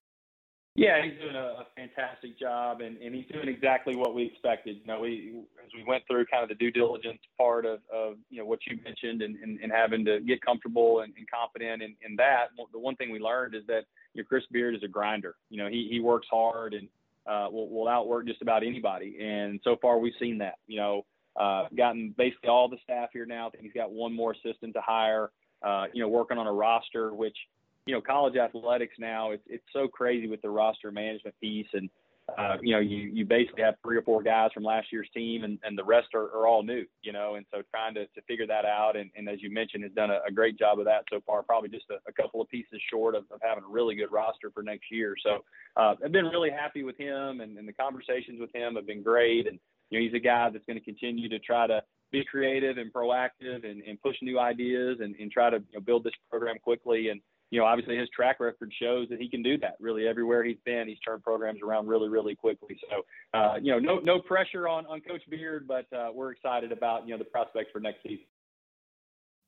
Yeah, 0.78 1.02
he's 1.02 1.18
doing 1.22 1.38
a, 1.38 1.64
a 1.64 1.68
fantastic 1.78 2.38
job, 2.38 2.82
and, 2.82 2.98
and 2.98 3.16
he's 3.16 3.26
doing 3.32 3.48
exactly 3.48 3.96
what 3.96 4.14
we 4.14 4.26
expected. 4.26 4.76
You 4.82 4.86
know, 4.86 5.00
we 5.00 5.34
as 5.64 5.72
we 5.74 5.86
went 5.86 6.04
through 6.06 6.26
kind 6.26 6.44
of 6.44 6.50
the 6.50 6.56
due 6.56 6.70
diligence 6.70 7.20
part 7.38 7.66
of, 7.66 7.80
of 7.94 8.16
you 8.30 8.40
know 8.40 8.46
what 8.46 8.60
you 8.68 8.78
mentioned, 8.84 9.22
and, 9.22 9.38
and, 9.38 9.58
and 9.62 9.72
having 9.72 10.04
to 10.04 10.20
get 10.20 10.42
comfortable 10.42 11.00
and, 11.00 11.14
and 11.18 11.26
confident 11.32 11.82
in, 11.82 11.96
in 12.06 12.18
that. 12.18 12.48
The 12.74 12.80
one 12.80 12.98
thing 12.98 13.10
we 13.10 13.20
learned 13.20 13.56
is 13.56 13.62
that 13.68 13.84
you 14.14 14.22
know, 14.22 14.26
Chris 14.28 14.44
Beard 14.52 14.76
is 14.76 14.84
a 14.84 14.88
grinder. 14.90 15.36
You 15.50 15.64
know, 15.64 15.70
he 15.70 15.88
he 15.90 16.02
works 16.02 16.28
hard 16.30 16.74
and 16.74 16.90
uh, 17.26 17.48
will 17.50 17.70
will 17.70 17.88
outwork 17.88 18.28
just 18.28 18.42
about 18.42 18.62
anybody. 18.62 19.18
And 19.22 19.62
so 19.64 19.78
far, 19.82 19.98
we've 19.98 20.12
seen 20.20 20.40
that. 20.40 20.56
You 20.68 20.80
know, 20.82 21.06
uh, 21.40 21.68
gotten 21.78 22.14
basically 22.18 22.50
all 22.50 22.68
the 22.68 22.80
staff 22.84 23.12
here 23.14 23.26
now. 23.26 23.48
I 23.48 23.52
think 23.52 23.64
he's 23.64 23.72
got 23.72 23.94
one 23.94 24.14
more 24.14 24.34
assistant 24.34 24.74
to 24.74 24.82
hire. 24.82 25.32
Uh, 25.64 25.86
you 25.94 26.02
know, 26.02 26.10
working 26.10 26.38
on 26.38 26.48
a 26.48 26.54
roster, 26.54 27.14
which 27.14 27.38
you 27.86 27.94
know, 27.94 28.02
college 28.02 28.36
athletics 28.36 28.96
now, 28.98 29.32
it's, 29.32 29.44
it's 29.48 29.64
so 29.72 29.88
crazy 29.88 30.28
with 30.28 30.42
the 30.42 30.50
roster 30.50 30.92
management 30.92 31.36
piece. 31.40 31.68
And, 31.74 31.90
uh, 32.36 32.56
you 32.60 32.74
know, 32.74 32.80
you, 32.80 32.98
you 32.98 33.24
basically 33.24 33.62
have 33.62 33.76
three 33.84 33.96
or 33.96 34.02
four 34.02 34.24
guys 34.24 34.50
from 34.52 34.64
last 34.64 34.88
year's 34.92 35.08
team 35.14 35.44
and, 35.44 35.60
and 35.64 35.78
the 35.78 35.84
rest 35.84 36.08
are, 36.16 36.24
are 36.36 36.48
all 36.48 36.64
new, 36.64 36.84
you 37.04 37.14
know, 37.14 37.36
and 37.36 37.46
so 37.54 37.62
trying 37.70 37.94
to, 37.94 38.08
to 38.08 38.22
figure 38.28 38.48
that 38.48 38.66
out. 38.66 38.96
And, 38.96 39.12
and 39.16 39.30
as 39.30 39.44
you 39.44 39.52
mentioned, 39.54 39.84
has 39.84 39.92
done 39.94 40.10
a, 40.10 40.20
a 40.28 40.32
great 40.32 40.58
job 40.58 40.80
of 40.80 40.86
that 40.86 41.04
so 41.12 41.22
far, 41.28 41.44
probably 41.44 41.70
just 41.70 41.86
a, 41.92 41.98
a 42.10 42.14
couple 42.14 42.42
of 42.42 42.50
pieces 42.50 42.82
short 42.90 43.14
of, 43.14 43.26
of 43.30 43.40
having 43.44 43.64
a 43.64 43.72
really 43.72 43.94
good 43.94 44.12
roster 44.12 44.50
for 44.50 44.64
next 44.64 44.86
year. 44.90 45.14
So 45.24 45.46
uh, 45.78 45.94
I've 46.04 46.12
been 46.12 46.26
really 46.26 46.50
happy 46.50 46.84
with 46.84 46.98
him 46.98 47.42
and, 47.42 47.56
and 47.60 47.68
the 47.68 47.74
conversations 47.74 48.40
with 48.40 48.54
him 48.56 48.74
have 48.74 48.88
been 48.88 49.04
great. 49.04 49.46
And, 49.46 49.60
you 49.92 50.00
know, 50.00 50.04
he's 50.04 50.16
a 50.16 50.24
guy 50.24 50.50
that's 50.50 50.66
going 50.66 50.80
to 50.80 50.84
continue 50.84 51.30
to 51.30 51.38
try 51.38 51.68
to 51.68 51.84
be 52.12 52.26
creative 52.26 52.80
and 52.80 52.92
proactive 52.92 53.70
and, 53.70 53.84
and 53.84 54.02
push 54.02 54.16
new 54.24 54.40
ideas 54.40 54.98
and, 55.00 55.16
and 55.18 55.32
try 55.32 55.52
to 55.52 55.58
you 55.58 55.76
know, 55.76 55.82
build 55.82 56.04
this 56.04 56.14
program 56.32 56.58
quickly. 56.58 57.10
And, 57.10 57.22
you 57.52 57.60
know, 57.60 57.66
obviously 57.66 57.98
his 57.98 58.10
track 58.10 58.40
record 58.40 58.72
shows 58.82 59.08
that 59.10 59.20
he 59.20 59.30
can 59.30 59.44
do 59.44 59.58
that. 59.60 59.76
Really, 59.80 60.08
everywhere 60.08 60.44
he's 60.44 60.58
been, 60.66 60.88
he's 60.88 61.00
turned 61.00 61.24
programs 61.24 61.62
around 61.62 61.88
really, 61.88 62.10
really 62.10 62.36
quickly. 62.36 62.78
So, 62.90 63.06
uh, 63.38 63.56
you 63.62 63.72
know, 63.72 63.80
no 63.80 64.00
no 64.00 64.20
pressure 64.20 64.68
on 64.68 64.86
on 64.88 65.02
Coach 65.02 65.22
Beard, 65.30 65.68
but 65.68 65.86
uh, 65.94 66.10
we're 66.14 66.32
excited 66.32 66.72
about 66.72 67.08
you 67.08 67.14
know 67.14 67.18
the 67.18 67.26
prospects 67.26 67.70
for 67.72 67.80
next 67.80 68.04
season. 68.04 68.26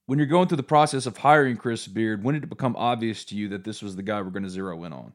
When 0.06 0.20
you're 0.20 0.28
going 0.28 0.48
through 0.48 0.58
the 0.58 0.64
process 0.64 1.06
of 1.06 1.18
hiring 1.18 1.58
Chris 1.58 1.86
Beard, 1.86 2.24
when 2.24 2.34
did 2.34 2.44
it 2.44 2.50
become 2.50 2.76
obvious 2.78 3.26
to 3.26 3.36
you 3.36 3.50
that 3.50 3.66
this 3.66 3.82
was 3.82 3.96
the 3.96 4.04
guy 4.04 4.22
we're 4.22 4.30
going 4.30 4.44
to 4.44 4.50
zero 4.50 4.84
in 4.86 4.94
on? 4.94 5.12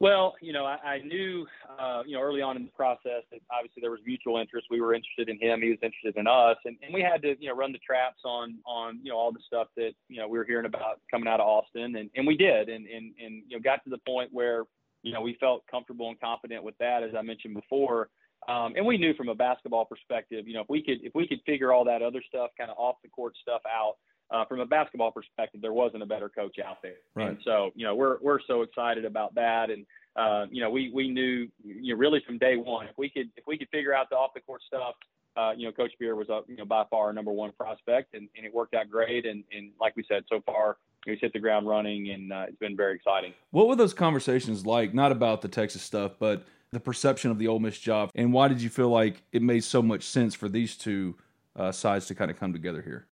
Well, 0.00 0.34
you 0.40 0.54
know, 0.54 0.64
I, 0.64 0.76
I 0.82 0.98
knew, 1.02 1.46
uh, 1.78 2.02
you 2.06 2.16
know, 2.16 2.22
early 2.22 2.40
on 2.40 2.56
in 2.56 2.64
the 2.64 2.70
process 2.70 3.22
that 3.30 3.40
obviously 3.52 3.82
there 3.82 3.90
was 3.90 4.00
mutual 4.06 4.38
interest. 4.38 4.68
We 4.70 4.80
were 4.80 4.94
interested 4.94 5.28
in 5.28 5.38
him; 5.38 5.60
he 5.60 5.68
was 5.68 5.78
interested 5.82 6.16
in 6.18 6.26
us, 6.26 6.56
and, 6.64 6.78
and 6.82 6.94
we 6.94 7.02
had 7.02 7.20
to, 7.20 7.36
you 7.38 7.50
know, 7.50 7.54
run 7.54 7.70
the 7.70 7.78
traps 7.78 8.20
on, 8.24 8.56
on, 8.64 8.98
you 9.02 9.10
know, 9.10 9.18
all 9.18 9.30
the 9.30 9.40
stuff 9.46 9.68
that, 9.76 9.92
you 10.08 10.16
know, 10.16 10.26
we 10.26 10.38
were 10.38 10.46
hearing 10.46 10.64
about 10.64 11.00
coming 11.10 11.28
out 11.28 11.38
of 11.38 11.46
Austin, 11.46 11.96
and, 11.96 12.08
and 12.16 12.26
we 12.26 12.34
did, 12.34 12.70
and, 12.70 12.86
and, 12.86 13.12
and, 13.22 13.42
you 13.46 13.58
know, 13.58 13.60
got 13.62 13.84
to 13.84 13.90
the 13.90 14.00
point 14.06 14.30
where, 14.32 14.64
you 15.02 15.12
know, 15.12 15.20
we 15.20 15.36
felt 15.38 15.64
comfortable 15.70 16.08
and 16.08 16.18
confident 16.18 16.64
with 16.64 16.78
that, 16.78 17.02
as 17.02 17.10
I 17.14 17.20
mentioned 17.20 17.52
before, 17.52 18.08
um, 18.48 18.72
and 18.76 18.86
we 18.86 18.96
knew 18.96 19.12
from 19.12 19.28
a 19.28 19.34
basketball 19.34 19.84
perspective, 19.84 20.48
you 20.48 20.54
know, 20.54 20.62
if 20.62 20.70
we 20.70 20.82
could, 20.82 20.98
if 21.02 21.14
we 21.14 21.28
could 21.28 21.40
figure 21.44 21.74
all 21.74 21.84
that 21.84 22.00
other 22.00 22.22
stuff, 22.26 22.50
kind 22.56 22.70
of 22.70 22.78
off 22.78 22.96
the 23.02 23.10
court 23.10 23.34
stuff 23.42 23.60
out, 23.68 23.96
uh, 24.30 24.44
from 24.44 24.60
a 24.60 24.66
basketball 24.66 25.10
perspective, 25.10 25.60
there 25.60 25.72
wasn't 25.72 26.02
a 26.02 26.06
better 26.06 26.28
coach 26.28 26.58
out 26.64 26.82
there. 26.82 26.94
Right. 27.14 27.28
And 27.28 27.38
so, 27.44 27.70
you 27.74 27.84
know, 27.84 27.94
we're 27.94 28.18
we're 28.20 28.40
so 28.46 28.62
excited 28.62 29.04
about 29.04 29.34
that, 29.34 29.70
and 29.70 29.84
uh, 30.16 30.46
you 30.50 30.62
know, 30.62 30.70
we 30.70 30.90
we 30.92 31.08
knew, 31.08 31.48
you 31.64 31.94
know, 31.94 31.98
really 31.98 32.22
from 32.26 32.38
day 32.38 32.56
one, 32.56 32.86
if 32.86 32.96
we 32.96 33.10
could 33.10 33.30
if 33.36 33.44
we 33.46 33.58
could 33.58 33.68
figure 33.70 33.94
out 33.94 34.10
the 34.10 34.16
off 34.16 34.30
the 34.34 34.40
court 34.40 34.62
stuff, 34.66 34.94
uh, 35.36 35.52
you 35.56 35.66
know, 35.66 35.72
Coach 35.72 35.92
Beard 35.98 36.16
was 36.16 36.28
up, 36.30 36.44
you 36.48 36.56
know, 36.56 36.64
by 36.64 36.84
far 36.90 37.06
our 37.06 37.12
number 37.12 37.32
one 37.32 37.52
prospect, 37.58 38.14
and, 38.14 38.28
and 38.36 38.46
it 38.46 38.52
worked 38.54 38.74
out 38.74 38.88
great. 38.90 39.26
And 39.26 39.44
and 39.52 39.70
like 39.80 39.96
we 39.96 40.04
said, 40.08 40.24
so 40.28 40.40
far 40.46 40.76
he's 41.04 41.18
hit 41.20 41.32
the 41.32 41.38
ground 41.38 41.66
running, 41.66 42.10
and 42.10 42.32
uh, 42.32 42.46
it's 42.48 42.58
been 42.58 42.76
very 42.76 42.94
exciting. 42.94 43.32
What 43.50 43.68
were 43.68 43.76
those 43.76 43.94
conversations 43.94 44.66
like? 44.66 44.94
Not 44.94 45.12
about 45.12 45.40
the 45.40 45.48
Texas 45.48 45.82
stuff, 45.82 46.12
but 46.18 46.44
the 46.72 46.80
perception 46.80 47.30
of 47.30 47.38
the 47.38 47.48
Ole 47.48 47.58
Miss 47.58 47.78
job, 47.78 48.10
and 48.14 48.32
why 48.32 48.48
did 48.48 48.60
you 48.60 48.70
feel 48.70 48.90
like 48.90 49.22
it 49.32 49.42
made 49.42 49.64
so 49.64 49.82
much 49.82 50.04
sense 50.04 50.34
for 50.34 50.48
these 50.48 50.76
two 50.76 51.16
uh, 51.56 51.72
sides 51.72 52.06
to 52.06 52.14
kind 52.14 52.30
of 52.30 52.38
come 52.38 52.52
together 52.52 52.82
here? 52.82 53.06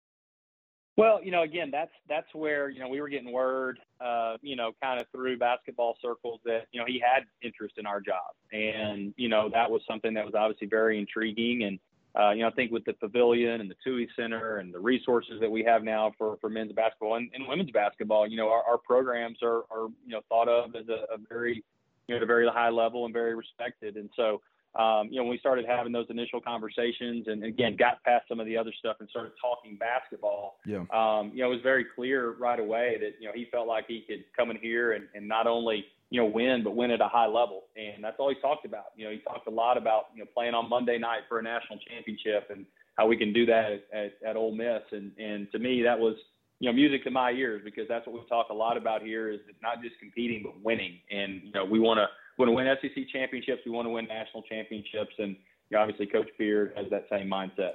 Well, 0.99 1.23
you 1.23 1.31
know, 1.31 1.43
again, 1.43 1.71
that's 1.71 1.93
that's 2.09 2.26
where 2.35 2.71
you 2.71 2.81
know 2.81 2.88
we 2.88 3.00
were 3.00 3.09
getting 3.09 3.31
word, 3.31 3.78
uh, 4.00 4.37
you 4.43 4.57
know, 4.57 4.73
kind 4.83 5.00
of 5.00 5.07
through 5.12 5.38
basketball 5.38 5.97
circles 6.02 6.40
that 6.45 6.62
you 6.73 6.81
know 6.81 6.87
he 6.88 6.99
had 7.00 7.23
interest 7.40 7.75
in 7.78 7.87
our 7.87 8.00
job, 8.00 8.35
and 8.50 9.14
you 9.17 9.28
know 9.28 9.49
that 9.52 9.71
was 9.71 9.81
something 9.87 10.12
that 10.14 10.25
was 10.25 10.35
obviously 10.35 10.67
very 10.67 10.99
intriguing. 10.99 11.62
And 11.62 11.78
uh, 12.21 12.33
you 12.33 12.43
know, 12.43 12.49
I 12.49 12.50
think 12.50 12.73
with 12.73 12.85
the 12.85 12.95
pavilion 12.95 13.61
and 13.61 13.71
the 13.71 13.76
Tuohy 13.87 14.09
Center 14.17 14.59
and 14.59 14.75
the 14.75 14.81
resources 14.81 15.35
that 15.40 15.49
we 15.49 15.62
have 15.62 15.85
now 15.85 16.11
for 16.19 16.37
for 16.40 16.50
men's 16.50 16.73
basketball 16.73 17.14
and, 17.14 17.31
and 17.33 17.47
women's 17.47 17.71
basketball, 17.71 18.26
you 18.26 18.37
know, 18.37 18.49
our, 18.49 18.64
our 18.64 18.78
programs 18.78 19.38
are 19.40 19.67
are 19.71 19.87
you 20.05 20.14
know 20.14 20.23
thought 20.28 20.49
of 20.49 20.75
as 20.75 20.88
a, 20.88 21.14
a 21.14 21.19
very 21.28 21.62
you 22.09 22.14
know 22.14 22.17
at 22.17 22.25
a 22.25 22.26
very 22.26 22.49
high 22.49 22.71
level 22.71 23.05
and 23.05 23.14
very 23.14 23.37
respected. 23.37 23.97
And 23.97 24.11
so 24.17 24.40
um, 24.77 25.09
you 25.11 25.17
know, 25.17 25.25
when 25.25 25.31
we 25.31 25.39
started 25.39 25.65
having 25.67 25.93
those 25.93 26.07
initial 26.11 26.41
conversations 26.41 27.27
and 27.27 27.43
again 27.43 27.77
got 27.77 28.03
past 28.05 28.29
some 28.29 28.39
of 28.39 28.47
the 28.47 28.57
other 28.57 28.73
stuff 28.79 28.97
and 29.01 29.09
started 29.09 29.33
talking 29.41 29.77
basketball, 29.77 30.59
yeah. 30.67 30.85
um, 30.93 31.31
you 31.35 31.43
know, 31.43 31.51
it 31.51 31.55
was 31.55 31.63
very 31.63 31.87
clear 31.95 32.35
right 32.39 32.61
away 32.61 32.97
that, 33.01 33.13
you 33.21 33.27
know, 33.27 33.33
he 33.35 33.47
felt 33.51 33.67
like 33.67 33.87
he 33.89 34.05
could 34.07 34.25
come 34.37 34.51
in 34.51 34.59
here 34.59 34.93
and, 34.93 35.07
and 35.15 35.27
not 35.27 35.47
only, 35.47 35.85
you 36.11 36.21
know, 36.21 36.27
win, 36.27 36.63
but 36.63 36.77
win 36.77 36.91
at 36.91 37.01
a 37.01 37.09
high 37.09 37.27
level. 37.27 37.65
And 37.77 38.05
that's 38.05 38.17
all 38.19 38.29
he 38.29 38.41
talked 38.41 38.65
about. 38.65 38.93
You 38.97 39.07
know, 39.07 39.11
he 39.11 39.19
talked 39.19 39.47
a 39.49 39.51
lot 39.51 39.77
about, 39.77 40.07
you 40.15 40.21
know, 40.21 40.29
playing 40.35 40.55
on 40.55 40.69
Monday 40.69 40.99
night 40.99 41.23
for 41.29 41.39
a 41.39 41.43
national 41.43 41.79
championship 41.89 42.51
and 42.51 42.65
how 42.97 43.07
we 43.07 43.17
can 43.17 43.33
do 43.33 43.47
that 43.47 43.73
at, 43.73 43.83
at, 43.93 44.13
at 44.31 44.37
Ole 44.37 44.55
Miss. 44.55 44.83
And, 44.93 45.13
and 45.19 45.51
to 45.53 45.59
me, 45.59 45.83
that 45.83 45.99
was, 45.99 46.15
you 46.61 46.69
know, 46.69 46.75
music 46.75 47.05
to 47.05 47.11
my 47.11 47.31
ears 47.31 47.63
because 47.65 47.87
that's 47.89 48.07
what 48.07 48.15
we 48.15 48.29
talk 48.29 48.49
a 48.51 48.55
lot 48.55 48.77
about 48.77 49.03
here 49.03 49.31
is 49.31 49.41
not 49.63 49.83
just 49.83 49.99
competing, 49.99 50.43
but 50.43 50.61
winning. 50.63 50.99
And, 51.11 51.43
you 51.45 51.53
know, 51.53 51.65
we 51.65 51.79
want 51.79 51.99
to, 51.99 52.07
want 52.38 52.50
to 52.50 52.52
win 52.52 52.76
SEC 52.80 53.09
championships. 53.12 53.62
We 53.64 53.73
want 53.73 53.87
to 53.87 53.90
win 53.90 54.07
national 54.07 54.42
championships, 54.42 55.14
and 55.18 55.37
you 55.71 55.76
know, 55.76 55.80
obviously 55.80 56.07
Coach 56.07 56.28
Beard 56.38 56.73
has 56.76 56.87
that 56.90 57.07
same 57.11 57.28
mindset. 57.28 57.73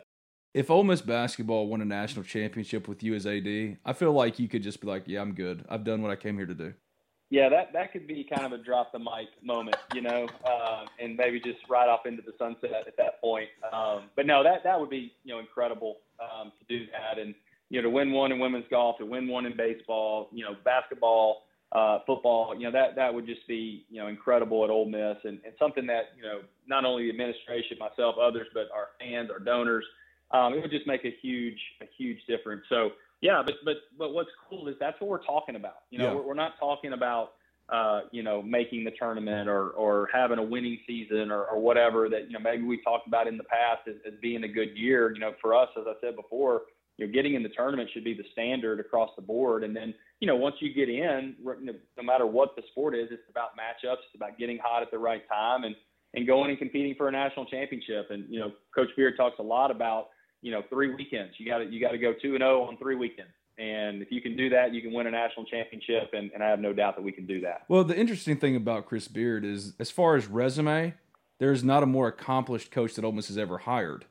If 0.53 0.69
Ole 0.69 0.83
Miss 0.83 1.01
basketball 1.01 1.67
won 1.67 1.81
a 1.81 1.85
national 1.85 2.23
championship 2.25 2.87
with 2.87 3.01
you 3.01 3.15
as 3.15 3.25
AD, 3.25 3.77
I 3.83 3.93
feel 3.93 4.13
like 4.13 4.37
you 4.37 4.47
could 4.47 4.61
just 4.63 4.81
be 4.81 4.87
like, 4.87 5.03
"Yeah, 5.07 5.21
I'm 5.21 5.33
good. 5.33 5.65
I've 5.67 5.83
done 5.83 6.01
what 6.01 6.11
I 6.11 6.15
came 6.15 6.37
here 6.37 6.45
to 6.45 6.53
do." 6.53 6.73
Yeah, 7.29 7.49
that 7.49 7.73
that 7.73 7.91
could 7.91 8.05
be 8.05 8.23
kind 8.23 8.45
of 8.45 8.59
a 8.59 8.63
drop 8.63 8.91
the 8.91 8.99
mic 8.99 9.27
moment, 9.41 9.77
you 9.95 10.01
know, 10.01 10.27
uh, 10.45 10.85
and 10.99 11.17
maybe 11.17 11.39
just 11.39 11.57
right 11.67 11.89
off 11.89 12.05
into 12.05 12.21
the 12.21 12.33
sunset 12.37 12.85
at 12.85 12.95
that 12.97 13.19
point. 13.21 13.49
Um, 13.71 14.03
but 14.15 14.27
no, 14.27 14.43
that 14.43 14.63
that 14.63 14.79
would 14.79 14.91
be 14.91 15.13
you 15.23 15.33
know 15.33 15.39
incredible 15.39 16.01
um, 16.19 16.51
to 16.59 16.65
do 16.77 16.85
that, 16.91 17.19
and 17.19 17.33
you 17.69 17.81
know 17.81 17.89
to 17.89 17.89
win 17.89 18.11
one 18.11 18.31
in 18.31 18.37
women's 18.37 18.65
golf, 18.69 18.99
to 18.99 19.05
win 19.07 19.27
one 19.27 19.47
in 19.47 19.57
baseball, 19.57 20.29
you 20.31 20.45
know, 20.45 20.55
basketball 20.63 21.45
uh, 21.73 21.99
football, 22.05 22.53
you 22.55 22.65
know, 22.65 22.71
that, 22.71 22.95
that 22.95 23.13
would 23.13 23.25
just 23.25 23.45
be, 23.47 23.85
you 23.89 23.99
know, 23.99 24.07
incredible 24.07 24.63
at 24.63 24.69
Ole 24.69 24.85
Miss 24.85 25.17
and, 25.23 25.39
and 25.43 25.53
something 25.57 25.87
that, 25.87 26.13
you 26.15 26.21
know, 26.21 26.41
not 26.67 26.85
only 26.85 27.03
the 27.03 27.09
administration, 27.09 27.77
myself, 27.79 28.15
others, 28.21 28.47
but 28.53 28.67
our 28.73 28.89
fans, 28.99 29.29
our 29.31 29.39
donors, 29.39 29.85
um, 30.31 30.53
it 30.53 30.61
would 30.61 30.71
just 30.71 30.87
make 30.87 31.03
a 31.03 31.13
huge, 31.21 31.59
a 31.81 31.85
huge 31.97 32.19
difference. 32.27 32.63
So, 32.69 32.91
yeah, 33.21 33.41
but, 33.43 33.55
but, 33.65 33.77
but 33.97 34.13
what's 34.13 34.29
cool 34.47 34.67
is 34.67 34.75
that's 34.79 34.99
what 35.01 35.09
we're 35.09 35.25
talking 35.25 35.55
about. 35.55 35.79
You 35.89 35.97
know, 35.97 36.05
Yeah. 36.05 36.13
we're, 36.15 36.27
we're 36.27 36.33
not 36.35 36.53
talking 36.59 36.93
about, 36.93 37.33
uh, 37.69 38.01
you 38.11 38.21
know, 38.21 38.41
making 38.41 38.83
the 38.83 38.91
tournament 38.91 39.47
or, 39.49 39.69
or 39.69 40.09
having 40.13 40.37
a 40.37 40.43
winning 40.43 40.77
season 40.85 41.31
or, 41.31 41.45
or 41.45 41.59
whatever 41.59 42.09
that, 42.09 42.27
you 42.27 42.33
know, 42.33 42.39
maybe 42.39 42.63
we 42.63 42.81
talked 42.83 43.07
about 43.07 43.25
in 43.25 43.37
the 43.37 43.45
past 43.45 43.87
as, 43.87 43.95
as 44.05 44.13
being 44.21 44.43
a 44.43 44.47
good 44.47 44.77
year. 44.77 45.11
You 45.13 45.21
know, 45.21 45.33
for 45.41 45.55
us, 45.55 45.69
as 45.79 45.85
I 45.87 45.93
said 46.01 46.15
before, 46.15 46.63
you 46.97 47.07
know, 47.07 47.13
getting 47.13 47.33
in 47.33 47.41
the 47.41 47.49
tournament 47.49 47.89
should 47.93 48.03
be 48.03 48.13
the 48.13 48.25
standard 48.33 48.79
across 48.79 49.09
the 49.15 49.21
board. 49.23 49.63
And 49.63 49.75
then, 49.75 49.93
you 50.23 50.27
know, 50.27 50.37
once 50.37 50.55
you 50.61 50.73
get 50.73 50.87
in, 50.87 51.35
no 51.43 52.01
matter 52.01 52.25
what 52.25 52.55
the 52.55 52.61
sport 52.71 52.95
is, 52.95 53.09
it's 53.11 53.29
about 53.29 53.49
matchups. 53.57 53.97
It's 54.07 54.15
about 54.15 54.37
getting 54.37 54.57
hot 54.57 54.81
at 54.81 54.89
the 54.89 54.97
right 54.97 55.21
time 55.27 55.65
and, 55.65 55.75
and 56.13 56.25
going 56.25 56.49
and 56.49 56.57
competing 56.57 56.95
for 56.95 57.09
a 57.09 57.11
national 57.11 57.45
championship. 57.47 58.07
And, 58.09 58.23
you 58.29 58.39
know, 58.39 58.53
Coach 58.73 58.87
Beard 58.95 59.15
talks 59.17 59.35
a 59.39 59.43
lot 59.43 59.69
about, 59.69 60.11
you 60.41 60.49
know, 60.49 60.61
three 60.69 60.95
weekends. 60.95 61.33
You 61.39 61.45
got 61.45 61.57
to, 61.57 61.65
you 61.65 61.81
got 61.81 61.91
to 61.91 61.97
go 61.97 62.13
two 62.13 62.35
and 62.35 62.39
zero 62.39 62.63
on 62.63 62.77
three 62.77 62.95
weekends. 62.95 63.33
And 63.57 64.01
if 64.01 64.13
you 64.13 64.21
can 64.21 64.37
do 64.37 64.49
that, 64.51 64.73
you 64.73 64.81
can 64.81 64.93
win 64.93 65.07
a 65.07 65.11
national 65.11 65.45
championship. 65.45 66.11
And, 66.13 66.31
and 66.33 66.41
I 66.41 66.47
have 66.47 66.61
no 66.61 66.71
doubt 66.71 66.95
that 66.95 67.01
we 67.01 67.11
can 67.11 67.25
do 67.25 67.41
that. 67.41 67.63
Well, 67.67 67.83
the 67.83 67.99
interesting 67.99 68.37
thing 68.37 68.55
about 68.55 68.85
Chris 68.85 69.09
Beard 69.09 69.43
is, 69.43 69.73
as 69.77 69.91
far 69.91 70.15
as 70.15 70.27
resume, 70.27 70.93
there's 71.39 71.65
not 71.65 71.83
a 71.83 71.85
more 71.85 72.07
accomplished 72.07 72.71
coach 72.71 72.95
that 72.95 73.03
Ole 73.03 73.11
Miss 73.11 73.27
has 73.27 73.37
ever 73.37 73.57
hired. 73.57 74.05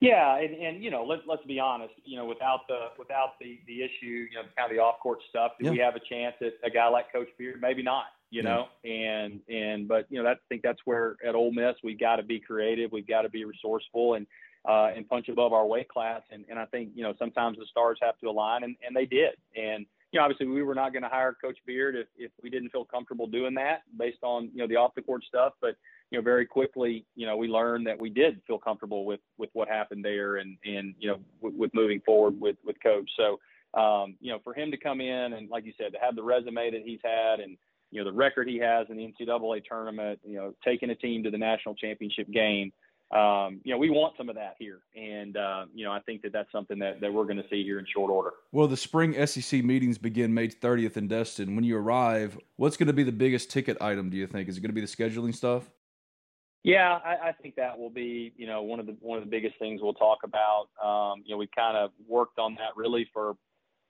Yeah, 0.00 0.36
and, 0.38 0.54
and 0.54 0.82
you 0.84 0.90
know, 0.90 1.04
let, 1.04 1.20
let's 1.26 1.44
be 1.44 1.58
honest. 1.58 1.94
You 2.04 2.16
know, 2.18 2.24
without 2.24 2.60
the 2.68 2.88
without 2.98 3.32
the 3.40 3.58
the 3.66 3.82
issue, 3.82 4.26
you 4.30 4.36
know, 4.36 4.42
kind 4.56 4.70
of 4.70 4.76
the 4.76 4.80
off 4.80 5.00
court 5.00 5.18
stuff, 5.28 5.52
do 5.60 5.70
we 5.70 5.78
have 5.78 5.96
a 5.96 6.00
chance 6.08 6.36
at 6.40 6.52
a 6.64 6.70
guy 6.70 6.88
like 6.88 7.12
Coach 7.12 7.28
Beard? 7.36 7.60
Maybe 7.60 7.82
not. 7.82 8.06
You 8.30 8.42
Yeah. 8.42 8.48
know, 8.48 8.68
and 8.84 9.40
and 9.48 9.88
but 9.88 10.06
you 10.08 10.18
know, 10.18 10.24
that, 10.24 10.36
I 10.36 10.40
think 10.48 10.62
that's 10.62 10.78
where 10.84 11.16
at 11.26 11.34
Ole 11.34 11.50
Miss 11.52 11.74
we've 11.82 11.98
got 11.98 12.16
to 12.16 12.22
be 12.22 12.38
creative, 12.38 12.92
we've 12.92 13.08
got 13.08 13.22
to 13.22 13.28
be 13.28 13.44
resourceful, 13.44 14.14
and 14.14 14.26
uh, 14.68 14.90
and 14.94 15.08
punch 15.08 15.28
above 15.28 15.52
our 15.52 15.66
weight 15.66 15.88
class. 15.88 16.22
And 16.30 16.44
and 16.48 16.60
I 16.60 16.66
think 16.66 16.90
you 16.94 17.02
know 17.02 17.14
sometimes 17.18 17.58
the 17.58 17.66
stars 17.68 17.98
have 18.00 18.18
to 18.18 18.28
align, 18.28 18.62
and 18.62 18.76
and 18.86 18.94
they 18.94 19.06
did. 19.06 19.34
And 19.56 19.84
you 20.12 20.20
know, 20.20 20.24
obviously 20.24 20.46
we 20.46 20.62
were 20.62 20.74
not 20.76 20.92
going 20.92 21.02
to 21.02 21.08
hire 21.08 21.34
Coach 21.42 21.58
Beard 21.66 21.96
if 21.96 22.06
if 22.16 22.30
we 22.40 22.50
didn't 22.50 22.70
feel 22.70 22.84
comfortable 22.84 23.26
doing 23.26 23.54
that 23.54 23.82
based 23.98 24.22
on 24.22 24.50
you 24.52 24.58
know 24.58 24.68
the 24.68 24.76
off 24.76 24.94
the 24.94 25.02
court 25.02 25.24
stuff, 25.24 25.54
but 25.60 25.74
you 26.10 26.18
know, 26.18 26.22
very 26.22 26.46
quickly, 26.46 27.04
you 27.16 27.26
know, 27.26 27.36
we 27.36 27.48
learned 27.48 27.86
that 27.86 28.00
we 28.00 28.08
did 28.08 28.40
feel 28.46 28.58
comfortable 28.58 29.04
with 29.04 29.20
with 29.36 29.50
what 29.52 29.68
happened 29.68 30.04
there, 30.04 30.36
and 30.36 30.56
and 30.64 30.94
you 30.98 31.10
know, 31.10 31.18
with, 31.40 31.54
with 31.54 31.74
moving 31.74 32.00
forward 32.00 32.40
with 32.40 32.56
with 32.64 32.76
coach. 32.82 33.10
So, 33.16 33.38
um, 33.78 34.16
you 34.20 34.32
know, 34.32 34.38
for 34.42 34.54
him 34.54 34.70
to 34.70 34.76
come 34.76 35.00
in 35.00 35.34
and 35.34 35.50
like 35.50 35.64
you 35.64 35.72
said, 35.78 35.92
to 35.92 35.98
have 36.00 36.16
the 36.16 36.22
resume 36.22 36.70
that 36.70 36.82
he's 36.84 37.00
had, 37.04 37.40
and 37.40 37.58
you 37.90 38.02
know, 38.02 38.10
the 38.10 38.16
record 38.16 38.48
he 38.48 38.58
has 38.58 38.86
in 38.90 38.96
the 38.96 39.12
NCAA 39.20 39.62
tournament, 39.64 40.20
you 40.24 40.36
know, 40.36 40.54
taking 40.64 40.90
a 40.90 40.94
team 40.94 41.22
to 41.24 41.30
the 41.30 41.38
national 41.38 41.74
championship 41.74 42.30
game. 42.30 42.72
Um, 43.10 43.62
you 43.64 43.72
know, 43.72 43.78
we 43.78 43.88
want 43.88 44.18
some 44.18 44.28
of 44.28 44.34
that 44.34 44.56
here, 44.58 44.80
and 44.94 45.34
uh, 45.36 45.64
you 45.74 45.86
know, 45.86 45.92
I 45.92 46.00
think 46.00 46.20
that 46.22 46.32
that's 46.32 46.52
something 46.52 46.78
that, 46.80 47.00
that 47.00 47.10
we're 47.12 47.24
going 47.24 47.38
to 47.38 47.48
see 47.50 47.64
here 47.64 47.78
in 47.78 47.86
short 47.90 48.10
order. 48.10 48.32
Well, 48.52 48.68
the 48.68 48.76
spring 48.76 49.14
SEC 49.26 49.64
meetings 49.64 49.96
begin 49.96 50.34
May 50.34 50.48
30th 50.48 50.98
in 50.98 51.08
Destin. 51.08 51.54
When 51.54 51.64
you 51.64 51.78
arrive, 51.78 52.38
what's 52.56 52.76
going 52.76 52.88
to 52.88 52.92
be 52.92 53.04
the 53.04 53.12
biggest 53.12 53.50
ticket 53.50 53.78
item? 53.80 54.10
Do 54.10 54.18
you 54.18 54.26
think 54.26 54.48
is 54.48 54.58
it 54.58 54.60
going 54.60 54.68
to 54.68 54.74
be 54.74 54.82
the 54.82 54.86
scheduling 54.86 55.34
stuff? 55.34 55.70
Yeah, 56.64 56.98
I, 57.04 57.28
I 57.28 57.32
think 57.40 57.54
that 57.56 57.78
will 57.78 57.90
be, 57.90 58.32
you 58.36 58.46
know, 58.46 58.62
one 58.62 58.80
of 58.80 58.86
the 58.86 58.96
one 59.00 59.18
of 59.18 59.24
the 59.24 59.30
biggest 59.30 59.58
things 59.58 59.80
we'll 59.82 59.94
talk 59.94 60.18
about. 60.24 60.68
Um, 60.84 61.22
you 61.24 61.32
know, 61.32 61.38
we've 61.38 61.54
kind 61.56 61.76
of 61.76 61.90
worked 62.06 62.38
on 62.38 62.54
that 62.56 62.76
really 62.76 63.08
for, 63.12 63.36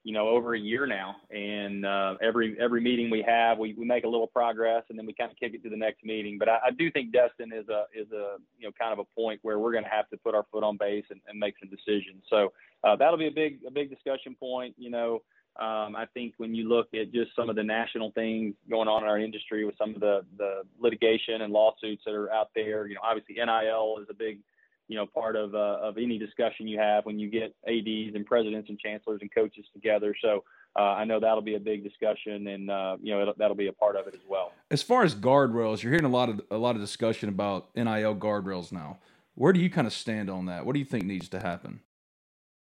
you 0.05 0.13
know, 0.13 0.29
over 0.29 0.55
a 0.55 0.59
year 0.59 0.87
now, 0.87 1.17
and 1.31 1.85
uh, 1.87 2.15
every 2.23 2.57
every 2.61 2.81
meeting 2.81 3.11
we 3.11 3.25
have, 3.27 3.59
we, 3.59 3.73
we 3.75 3.85
make 3.87 4.05
a 4.05 4.09
little 4.09 4.27
progress, 4.27 4.85
and 4.91 4.99
then 4.99 5.07
we 5.07 5.15
kind 5.15 5.31
of 5.31 5.39
kick 5.39 5.55
it 5.55 5.63
to 5.65 5.71
the 5.71 5.77
next 5.77 6.05
meeting. 6.05 6.37
But 6.39 6.51
I, 6.51 6.59
I 6.67 6.71
do 6.71 6.91
think 6.91 7.13
Destin 7.13 7.53
is 7.53 7.69
a 7.69 7.85
is 7.95 8.11
a 8.13 8.37
you 8.59 8.67
know 8.67 8.71
kind 8.79 8.93
of 8.93 8.99
a 8.99 9.21
point 9.21 9.41
where 9.43 9.59
we're 9.59 9.73
going 9.73 9.85
to 9.85 9.91
have 9.91 10.09
to 10.11 10.19
put 10.19 10.35
our 10.35 10.45
foot 10.53 10.63
on 10.63 10.77
base 10.77 11.05
and, 11.11 11.21
and 11.27 11.39
make 11.39 11.55
some 11.59 11.71
decisions. 11.71 12.23
So 12.29 12.53
uh, 12.85 12.97
that'll 12.97 13.19
be 13.19 13.29
a 13.29 13.33
big 13.33 13.61
a 13.67 13.71
big 13.71 13.89
discussion 13.91 14.37
point. 14.39 14.75
You 14.79 14.91
know, 14.91 15.23
um, 15.59 15.97
I 15.97 16.07
think 16.15 16.35
when 16.37 16.55
you 16.55 16.69
look 16.69 16.89
at 16.95 17.13
just 17.13 17.35
some 17.35 17.51
of 17.51 17.57
the 17.57 17.65
national 17.65 18.13
things 18.13 18.55
going 18.71 18.87
on 18.87 19.03
in 19.03 19.09
our 19.09 19.19
industry 19.19 19.65
with 19.65 19.75
some 19.77 19.93
of 19.93 20.01
the, 20.01 20.21
the 20.37 20.63
litigation 20.79 21.43
and 21.43 21.53
lawsuits 21.53 22.03
that 22.07 22.15
are 22.15 22.33
out 22.33 22.51
there, 22.55 22.87
you 22.87 22.95
know, 22.95 23.01
obviously 23.03 23.35
NIL 23.35 23.99
is 24.01 24.07
a 24.09 24.15
big, 24.15 24.39
you 24.87 24.97
know, 24.97 25.05
part 25.05 25.35
of, 25.35 25.57
uh, 25.57 25.79
of 25.83 25.99
any 25.99 26.17
discussion 26.17 26.69
you 26.69 26.79
have 26.79 27.05
when 27.07 27.19
you 27.19 27.29
get 27.29 27.57
ADs 27.67 28.15
and 28.15 28.25
presidents 28.25 28.69
and 28.69 28.79
chancellors 28.79 29.19
and 29.21 29.35
coaches 29.35 29.65
together. 29.73 30.15
So 30.23 30.45
uh, 30.79 30.83
I 30.83 31.05
know 31.05 31.19
that'll 31.19 31.43
be 31.43 31.57
a 31.57 31.61
big 31.61 31.83
discussion 31.83 32.47
and, 32.47 32.71
uh, 32.71 32.97
you 33.03 33.13
know, 33.13 33.23
it'll, 33.23 33.35
that'll 33.37 33.57
be 33.57 33.67
a 33.67 33.73
part 33.73 33.97
of 33.97 34.07
it 34.07 34.15
as 34.15 34.21
well. 34.29 34.53
As 34.71 34.83
far 34.83 35.03
as 35.03 35.17
guardrails, 35.17 35.83
you're 35.83 35.91
hearing 35.91 36.05
a 36.05 36.09
lot 36.09 36.29
of 36.29 36.41
a 36.53 36.57
lot 36.57 36.77
of 36.77 36.81
discussion 36.81 37.29
about 37.29 37.75
NIL 37.75 38.15
guardrails 38.15 38.71
now. 38.71 38.99
Where 39.35 39.53
do 39.53 39.59
you 39.59 39.71
kind 39.71 39.89
of 39.89 39.93
stand 39.93 40.31
on 40.31 40.47
that? 40.47 40.65
What 40.65 40.75
do 40.75 40.79
you 40.79 40.85
think 40.85 41.05
needs 41.05 41.29
to 41.31 41.41
happen? 41.41 41.81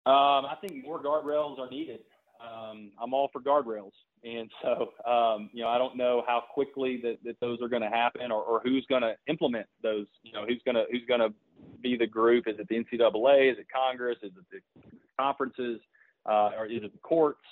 Um, 0.05 0.45
I 0.45 0.57
think 0.61 0.83
more 0.83 1.01
guardrails 1.01 1.57
are 1.59 1.69
needed. 1.69 2.01
Um, 2.43 2.91
I'm 3.01 3.13
all 3.13 3.29
for 3.31 3.41
guardrails, 3.41 3.91
and 4.23 4.49
so 4.61 4.89
um, 5.09 5.49
you 5.53 5.63
know 5.63 5.69
I 5.69 5.77
don't 5.77 5.95
know 5.95 6.23
how 6.27 6.43
quickly 6.53 6.99
that, 7.03 7.17
that 7.23 7.39
those 7.39 7.61
are 7.61 7.69
going 7.69 7.81
to 7.81 7.89
happen, 7.89 8.31
or, 8.31 8.41
or 8.41 8.61
who's 8.63 8.85
going 8.89 9.01
to 9.01 9.15
implement 9.27 9.67
those. 9.81 10.07
You 10.23 10.33
know, 10.33 10.45
who's 10.45 10.61
going 10.65 10.75
to 10.75 10.85
who's 10.91 11.05
going 11.07 11.21
to 11.21 11.33
be 11.81 11.95
the 11.95 12.07
group? 12.07 12.47
Is 12.47 12.55
it 12.59 12.67
the 12.67 12.75
NCAA? 12.75 13.51
Is 13.51 13.57
it 13.59 13.67
Congress? 13.73 14.17
Is 14.23 14.31
it 14.37 14.45
the 14.51 14.97
conferences? 15.17 15.79
Uh, 16.25 16.51
or 16.57 16.65
is 16.67 16.83
it 16.83 16.93
the 16.93 16.99
courts? 16.99 17.43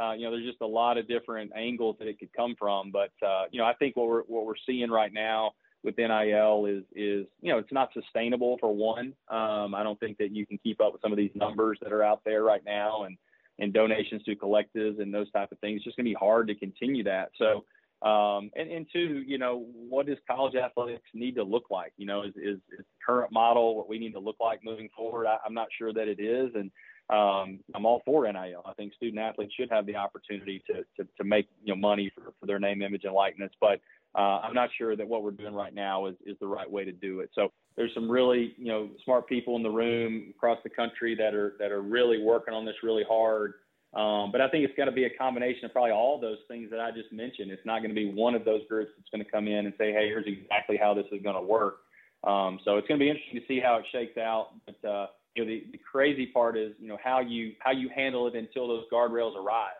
Uh, 0.00 0.12
you 0.12 0.24
know, 0.24 0.30
there's 0.30 0.46
just 0.46 0.60
a 0.60 0.66
lot 0.66 0.98
of 0.98 1.08
different 1.08 1.52
angles 1.56 1.96
that 1.98 2.06
it 2.08 2.18
could 2.18 2.32
come 2.34 2.54
from. 2.58 2.90
But 2.90 3.12
uh, 3.26 3.44
you 3.50 3.60
know, 3.60 3.66
I 3.66 3.74
think 3.74 3.96
what 3.96 4.08
we're 4.08 4.22
what 4.22 4.46
we're 4.46 4.54
seeing 4.66 4.90
right 4.90 5.12
now 5.12 5.52
with 5.82 5.96
NIL 5.96 6.66
is 6.66 6.84
is 6.94 7.26
you 7.40 7.52
know 7.52 7.58
it's 7.58 7.72
not 7.72 7.90
sustainable 7.94 8.56
for 8.58 8.74
one. 8.74 9.14
Um, 9.28 9.74
I 9.74 9.82
don't 9.82 9.98
think 9.98 10.18
that 10.18 10.34
you 10.34 10.46
can 10.46 10.58
keep 10.58 10.80
up 10.80 10.92
with 10.92 11.02
some 11.02 11.12
of 11.12 11.18
these 11.18 11.30
numbers 11.34 11.78
that 11.82 11.92
are 11.92 12.02
out 12.02 12.22
there 12.24 12.42
right 12.42 12.62
now, 12.64 13.04
and 13.04 13.16
and 13.60 13.72
donations 13.72 14.22
to 14.24 14.34
collectives 14.34 15.00
and 15.00 15.12
those 15.14 15.30
type 15.30 15.52
of 15.52 15.58
things. 15.60 15.76
It's 15.76 15.84
just 15.84 15.96
going 15.96 16.06
to 16.06 16.10
be 16.10 16.16
hard 16.18 16.48
to 16.48 16.54
continue 16.54 17.04
that. 17.04 17.30
So. 17.38 17.64
Um, 18.02 18.50
and, 18.56 18.70
and 18.70 18.86
two, 18.90 19.22
you 19.26 19.36
know, 19.36 19.66
what 19.74 20.06
does 20.06 20.16
college 20.26 20.54
athletics 20.54 21.04
need 21.12 21.34
to 21.34 21.42
look 21.42 21.64
like? 21.70 21.92
You 21.98 22.06
know, 22.06 22.22
is, 22.22 22.32
is, 22.34 22.56
is 22.56 22.78
the 22.78 22.84
current 23.06 23.30
model 23.30 23.76
what 23.76 23.90
we 23.90 23.98
need 23.98 24.12
to 24.12 24.18
look 24.18 24.36
like 24.40 24.64
moving 24.64 24.88
forward? 24.96 25.26
I, 25.26 25.36
I'm 25.44 25.52
not 25.52 25.68
sure 25.76 25.92
that 25.92 26.08
it 26.08 26.18
is. 26.18 26.50
And, 26.54 26.70
um, 27.10 27.58
I'm 27.74 27.86
all 27.86 28.02
for 28.04 28.30
NIL. 28.30 28.62
I 28.64 28.72
think 28.74 28.94
student 28.94 29.18
athletes 29.18 29.52
should 29.58 29.70
have 29.70 29.84
the 29.84 29.96
opportunity 29.96 30.62
to, 30.68 30.84
to, 30.96 31.08
to 31.16 31.24
make 31.24 31.48
you 31.64 31.74
know 31.74 31.80
money 31.80 32.10
for, 32.14 32.32
for 32.38 32.46
their 32.46 32.60
name, 32.60 32.82
image, 32.82 33.02
and 33.04 33.12
likeness. 33.12 33.50
But 33.60 33.80
uh, 34.14 34.40
I'm 34.42 34.54
not 34.54 34.70
sure 34.76 34.96
that 34.96 35.06
what 35.06 35.22
we're 35.22 35.30
doing 35.30 35.54
right 35.54 35.74
now 35.74 36.06
is, 36.06 36.16
is 36.26 36.36
the 36.40 36.46
right 36.46 36.70
way 36.70 36.84
to 36.84 36.92
do 36.92 37.20
it. 37.20 37.30
So 37.34 37.52
there's 37.76 37.92
some 37.94 38.10
really, 38.10 38.54
you 38.58 38.66
know, 38.66 38.90
smart 39.04 39.28
people 39.28 39.56
in 39.56 39.62
the 39.62 39.70
room 39.70 40.32
across 40.36 40.58
the 40.64 40.70
country 40.70 41.14
that 41.14 41.34
are 41.34 41.54
that 41.58 41.70
are 41.70 41.82
really 41.82 42.22
working 42.22 42.52
on 42.52 42.64
this 42.64 42.74
really 42.82 43.04
hard. 43.08 43.54
Um, 43.94 44.30
but 44.30 44.40
I 44.40 44.48
think 44.48 44.64
it's 44.64 44.76
going 44.76 44.88
to 44.88 44.94
be 44.94 45.04
a 45.04 45.10
combination 45.10 45.64
of 45.64 45.72
probably 45.72 45.90
all 45.90 46.20
those 46.20 46.38
things 46.46 46.70
that 46.70 46.78
I 46.78 46.90
just 46.90 47.12
mentioned. 47.12 47.50
It's 47.50 47.64
not 47.66 47.78
going 47.80 47.90
to 47.90 47.94
be 47.94 48.12
one 48.12 48.34
of 48.34 48.44
those 48.44 48.60
groups 48.68 48.92
that's 48.96 49.08
going 49.10 49.24
to 49.24 49.30
come 49.30 49.48
in 49.48 49.66
and 49.66 49.74
say, 49.78 49.92
"Hey, 49.92 50.06
here's 50.06 50.26
exactly 50.26 50.76
how 50.76 50.94
this 50.94 51.06
is 51.12 51.22
going 51.22 51.36
to 51.36 51.42
work." 51.42 51.78
Um, 52.24 52.58
so 52.64 52.76
it's 52.76 52.86
going 52.86 52.98
to 52.98 53.04
be 53.04 53.08
interesting 53.08 53.40
to 53.40 53.46
see 53.46 53.60
how 53.60 53.76
it 53.76 53.84
shakes 53.92 54.18
out. 54.18 54.50
But 54.66 54.88
uh, 54.88 55.06
you 55.34 55.44
know, 55.44 55.48
the, 55.48 55.64
the 55.72 55.78
crazy 55.78 56.26
part 56.26 56.56
is, 56.56 56.72
you 56.80 56.88
know, 56.88 56.98
how 57.02 57.20
you 57.20 57.52
how 57.60 57.70
you 57.70 57.88
handle 57.94 58.26
it 58.26 58.34
until 58.34 58.68
those 58.68 58.84
guardrails 58.92 59.36
arrive. 59.36 59.79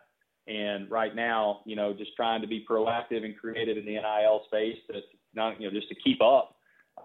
And 0.50 0.90
right 0.90 1.14
now, 1.14 1.60
you 1.64 1.76
know, 1.76 1.92
just 1.92 2.16
trying 2.16 2.40
to 2.40 2.48
be 2.48 2.66
proactive 2.68 3.24
and 3.24 3.36
creative 3.38 3.76
in 3.76 3.84
the 3.84 3.92
NIL 3.92 4.42
space 4.46 4.76
to 4.88 5.00
not, 5.32 5.60
you 5.60 5.68
know, 5.68 5.72
just 5.72 5.88
to 5.90 5.94
keep 5.94 6.20
up 6.20 6.56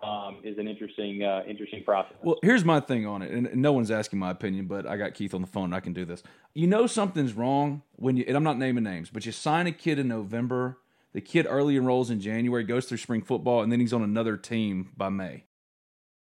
um, 0.02 0.38
is 0.44 0.58
an 0.58 0.68
interesting, 0.68 1.24
uh, 1.24 1.44
interesting 1.48 1.84
process. 1.84 2.18
Well, 2.24 2.40
here's 2.42 2.66
my 2.66 2.80
thing 2.80 3.06
on 3.06 3.22
it, 3.22 3.30
and 3.30 3.56
no 3.62 3.72
one's 3.72 3.92
asking 3.92 4.18
my 4.18 4.32
opinion, 4.32 4.66
but 4.66 4.88
I 4.88 4.98
got 4.98 5.14
Keith 5.14 5.36
on 5.36 5.42
the 5.42 5.48
phone. 5.48 5.74
I 5.74 5.80
can 5.80 5.94
do 5.94 6.06
this. 6.06 6.24
You 6.56 6.66
know 6.66 6.88
something's 6.88 7.34
wrong 7.34 7.84
when 7.98 8.18
you, 8.18 8.26
and 8.28 8.36
I'm 8.36 8.44
not 8.44 8.58
naming 8.58 8.84
names, 8.84 9.12
but 9.12 9.28
you 9.28 9.32
sign 9.32 9.68
a 9.68 9.72
kid 9.72 10.00
in 10.00 10.08
November. 10.08 10.80
The 11.14 11.22
kid 11.22 11.46
early 11.48 11.78
enrolls 11.78 12.10
in 12.10 12.20
January, 12.20 12.64
goes 12.64 12.86
through 12.86 12.98
spring 12.98 13.22
football, 13.22 13.62
and 13.62 13.72
then 13.72 13.80
he's 13.80 13.94
on 13.94 14.02
another 14.02 14.38
team 14.38 14.92
by 14.98 15.10
May. 15.10 15.44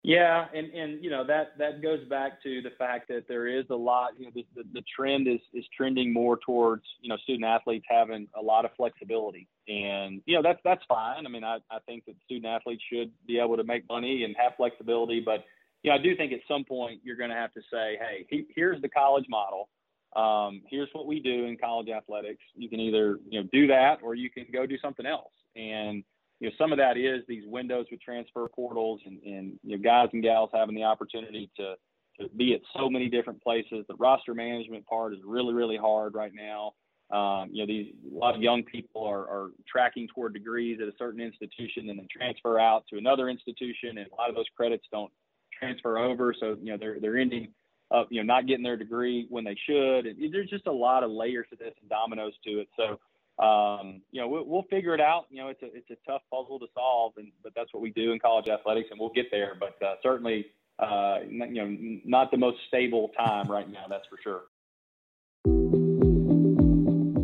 Yeah, 0.04 0.46
and 0.54 0.72
and 0.74 1.04
you 1.04 1.10
know 1.10 1.26
that 1.26 1.58
that 1.58 1.82
goes 1.82 2.08
back 2.08 2.42
to 2.44 2.62
the 2.62 2.70
fact 2.78 3.08
that 3.10 3.28
there 3.28 3.48
is 3.48 3.66
a 3.70 3.76
lot. 3.76 4.12
You 4.18 4.26
know, 4.26 4.32
the, 4.34 4.46
the, 4.56 4.64
the 4.74 4.84
trend 4.96 5.28
is 5.28 5.40
is 5.54 5.66
trending 5.76 6.14
more 6.14 6.38
towards 6.38 6.84
you 7.02 7.10
know 7.10 7.18
student 7.18 7.46
athletes 7.46 7.86
having 7.90 8.28
a 8.38 8.42
lot 8.42 8.64
of 8.64 8.72
flexibility, 8.78 9.48
and 9.68 10.22
you 10.26 10.36
know 10.36 10.42
that's 10.42 10.60
that's 10.64 10.84
fine. 10.88 11.26
I 11.26 11.30
mean, 11.30 11.44
I 11.44 11.58
I 11.72 11.80
think 11.86 12.06
that 12.06 12.16
student 12.24 12.46
athletes 12.46 12.84
should 12.92 13.12
be 13.26 13.40
able 13.40 13.58
to 13.58 13.64
make 13.64 13.84
money 13.90 14.24
and 14.24 14.36
have 14.38 14.54
flexibility, 14.56 15.20
but 15.20 15.44
you 15.84 15.92
know 15.92 15.98
I 15.98 16.02
do 16.02 16.16
think 16.16 16.32
at 16.32 16.40
some 16.48 16.64
point 16.64 17.02
you're 17.04 17.18
going 17.18 17.32
to 17.32 17.36
have 17.36 17.54
to 17.56 17.62
say, 17.72 17.98
hey, 18.00 18.26
he, 18.30 18.46
here's 18.56 18.82
the 18.82 18.90
college 18.90 19.26
model. 19.28 19.68
Um, 20.16 20.62
here's 20.70 20.90
what 20.94 21.06
we 21.06 21.20
do 21.20 21.46
in 21.46 21.58
college 21.58 21.90
athletics. 21.90 22.44
You 22.56 22.70
can 22.70 22.80
either 22.80 23.20
you 23.28 23.42
know 23.42 23.50
do 23.52 23.68
that 23.68 23.98
or 24.02 24.16
you 24.16 24.30
can 24.30 24.46
go 24.54 24.66
do 24.66 24.78
something 24.78 25.06
else, 25.06 25.34
and 25.56 26.04
you 26.40 26.50
know, 26.50 26.54
some 26.58 26.72
of 26.72 26.78
that 26.78 26.98
is 26.98 27.24
these 27.28 27.44
windows 27.48 27.88
with 27.90 28.02
transfer 28.02 28.48
portals 28.48 29.02
and, 29.06 29.20
and 29.24 29.60
you 29.64 29.78
know, 29.78 29.84
guys 29.84 30.10
and 30.14 30.22
gals 30.22 30.50
having 30.54 30.76
the 30.76 30.84
opportunity 30.84 31.50
to, 31.58 31.76
to 32.20 32.30
be 32.36 32.54
at 32.54 32.62
so 32.78 32.90
many 32.90 33.10
different 33.10 33.42
places. 33.42 33.86
The 33.88 33.96
roster 33.96 34.34
management 34.34 34.86
part 34.86 35.14
is 35.14 35.20
really, 35.26 35.54
really 35.54 35.78
hard 35.78 36.14
right 36.14 36.32
now. 36.34 36.74
Um, 37.10 37.50
you 37.52 37.62
know, 37.62 37.68
these 37.68 37.94
a 38.12 38.18
lot 38.18 38.36
of 38.36 38.42
young 38.42 38.64
people 38.64 39.06
are, 39.06 39.22
are 39.22 39.52
tracking 39.68 40.08
toward 40.14 40.34
degrees 40.34 40.80
at 40.82 40.90
a 40.90 40.98
certain 41.00 41.22
institution 41.22 41.90
and 41.90 41.98
then 41.98 42.08
transfer 42.12 42.60
out 42.60 42.84
to 42.90 42.98
another 42.98 43.30
institution, 43.30 43.98
and 43.98 44.08
a 44.12 44.16
lot 44.16 44.30
of 44.30 44.36
those 44.36 44.46
credits 44.58 44.84
don't 44.92 45.12
transfer 45.58 45.98
over. 45.98 46.36
So 46.38 46.58
you 46.62 46.74
know, 46.74 46.78
they're 46.78 47.00
they're 47.00 47.18
ending 47.18 47.48
up 47.92 48.08
you 48.12 48.22
know 48.22 48.26
not 48.26 48.46
getting 48.46 48.64
their 48.64 48.76
degree 48.76 49.26
when 49.30 49.46
they 49.46 49.56
should. 49.66 50.06
And 50.06 50.34
there's 50.34 50.50
just 50.50 50.68
a 50.68 50.72
lot 50.72 51.04
of 51.04 51.12
layers 51.12 51.48
to 51.52 51.56
this 51.56 51.74
and 51.80 51.90
dominoes 51.90 52.34
to 52.46 52.60
it. 52.60 52.68
So 52.76 53.00
um, 53.40 54.02
you 54.12 54.20
know, 54.20 54.28
we'll, 54.28 54.46
we'll, 54.46 54.66
figure 54.70 54.96
it 54.96 55.02
out. 55.02 55.26
You 55.30 55.44
know, 55.44 55.50
it's 55.50 55.62
a 55.62 55.68
it's 55.68 55.90
a 55.92 55.98
tough 56.10 56.22
puzzle 56.32 56.58
to 56.60 56.66
solve, 56.74 57.14
and 57.18 57.32
but 57.44 57.54
that's 57.56 57.72
what 57.72 57.84
we 57.84 57.92
do 57.92 58.12
in 58.12 58.20
college 58.20 58.48
athletics, 58.48 58.88
and 58.90 59.00
we'll 59.00 59.12
get 59.12 59.28
there. 59.30 59.54
But 59.60 59.78
uh, 59.86 59.96
certainly, 60.02 60.48
uh, 60.80 61.20
you 61.30 61.54
know, 61.54 61.78
not 62.04 62.32
the 62.32 62.38
most 62.38 62.58
stable 62.68 63.12
time 63.18 63.48
right 63.48 63.70
now. 63.70 63.86
That's 63.88 64.08
for 64.08 64.18
sure. 64.24 64.44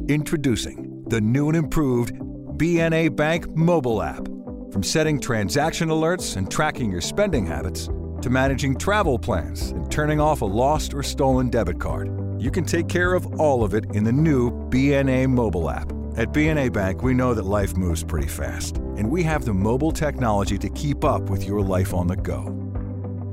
Introducing 0.08 1.03
the 1.08 1.20
new 1.20 1.48
and 1.48 1.58
improved 1.58 2.13
BNA 2.13 3.15
Bank 3.15 3.50
mobile 3.55 4.03
app. 4.03 4.27
From 4.72 4.84
setting 4.84 5.20
transaction 5.20 5.89
alerts 5.89 6.38
and 6.38 6.50
tracking 6.50 6.91
your 6.91 7.01
spending 7.01 7.46
habits 7.46 7.88
to 8.22 8.29
managing 8.29 8.77
travel 8.77 9.17
plans 9.17 9.72
and 9.72 9.91
turning 9.91 10.20
off 10.20 10.41
a 10.41 10.46
lost 10.46 10.93
or 10.93 11.01
stolen 11.01 11.50
debit 11.50 11.79
card, 11.79 12.10
you 12.39 12.51
can 12.51 12.65
take 12.65 12.88
care 12.88 13.13
of 13.13 13.39
all 13.39 13.63
of 13.63 13.74
it 13.74 13.86
in 13.93 14.03
the 14.03 14.12
new 14.12 14.51
BNA 14.70 15.27
mobile 15.29 15.70
app. 15.70 15.91
At 16.15 16.32
BNA 16.32 16.72
Bank, 16.72 17.01
we 17.01 17.15
know 17.15 17.34
that 17.34 17.43
life 17.48 17.75
moves 17.75 18.03
pretty 18.03 18.27
fast, 18.27 18.77
and 18.77 19.10
we 19.10 19.24
have 19.24 19.46
the 19.46 19.53
mobile 19.53 19.91
technology 19.91 20.60
to 20.60 20.70
keep 20.70 21.03
up 21.03 21.24
with 21.32 21.43
your 21.43 21.60
life 21.60 21.91
on 21.91 22.05
the 22.05 22.15
go. 22.15 22.46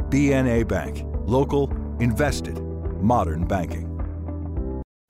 BNA 0.08 0.66
Bank, 0.66 1.04
local, 1.26 1.70
invested, 2.00 2.58
modern 3.02 3.46
banking. 3.46 3.86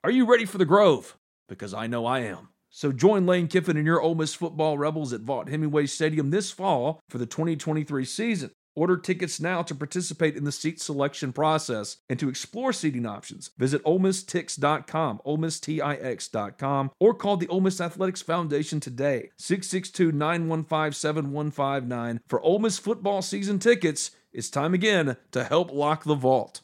Are 0.03 0.11
you 0.11 0.29
ready 0.29 0.43
for 0.43 0.57
the 0.57 0.65
Grove? 0.65 1.17
Because 1.47 1.73
I 1.73 1.87
know 1.87 2.05
I 2.05 2.19
am. 2.19 2.49
So 2.71 2.91
join 2.91 3.25
Lane 3.25 3.47
Kiffin 3.47 3.77
and 3.77 3.85
your 3.85 4.01
Ole 4.01 4.15
Miss 4.15 4.33
football 4.33 4.77
rebels 4.77 5.13
at 5.13 5.21
Vaught 5.21 5.47
Hemingway 5.47 5.85
Stadium 5.85 6.29
this 6.29 6.51
fall 6.51 6.99
for 7.07 7.19
the 7.19 7.25
2023 7.25 8.03
season. 8.03 8.51
Order 8.75 8.97
tickets 8.97 9.39
now 9.41 9.61
to 9.63 9.75
participate 9.75 10.37
in 10.37 10.45
the 10.45 10.51
seat 10.51 10.81
selection 10.81 11.33
process 11.33 11.97
and 12.09 12.17
to 12.19 12.29
explore 12.29 12.71
seating 12.71 13.05
options. 13.05 13.51
Visit 13.57 13.83
OleMissTix.com, 13.83 15.21
OleMissTix.com, 15.25 16.91
or 16.99 17.13
call 17.13 17.37
the 17.37 17.49
Ole 17.49 17.61
Miss 17.61 17.79
Athletics 17.81 18.21
Foundation 18.21 18.79
today, 18.79 19.31
662-915-7159 19.39 22.19
for 22.27 22.39
Ole 22.41 22.59
Miss 22.59 22.77
football 22.77 23.21
season 23.21 23.59
tickets. 23.59 24.11
It's 24.31 24.49
time 24.49 24.73
again 24.73 25.17
to 25.31 25.43
help 25.43 25.73
lock 25.73 26.05
the 26.05 26.15
vault. 26.15 26.61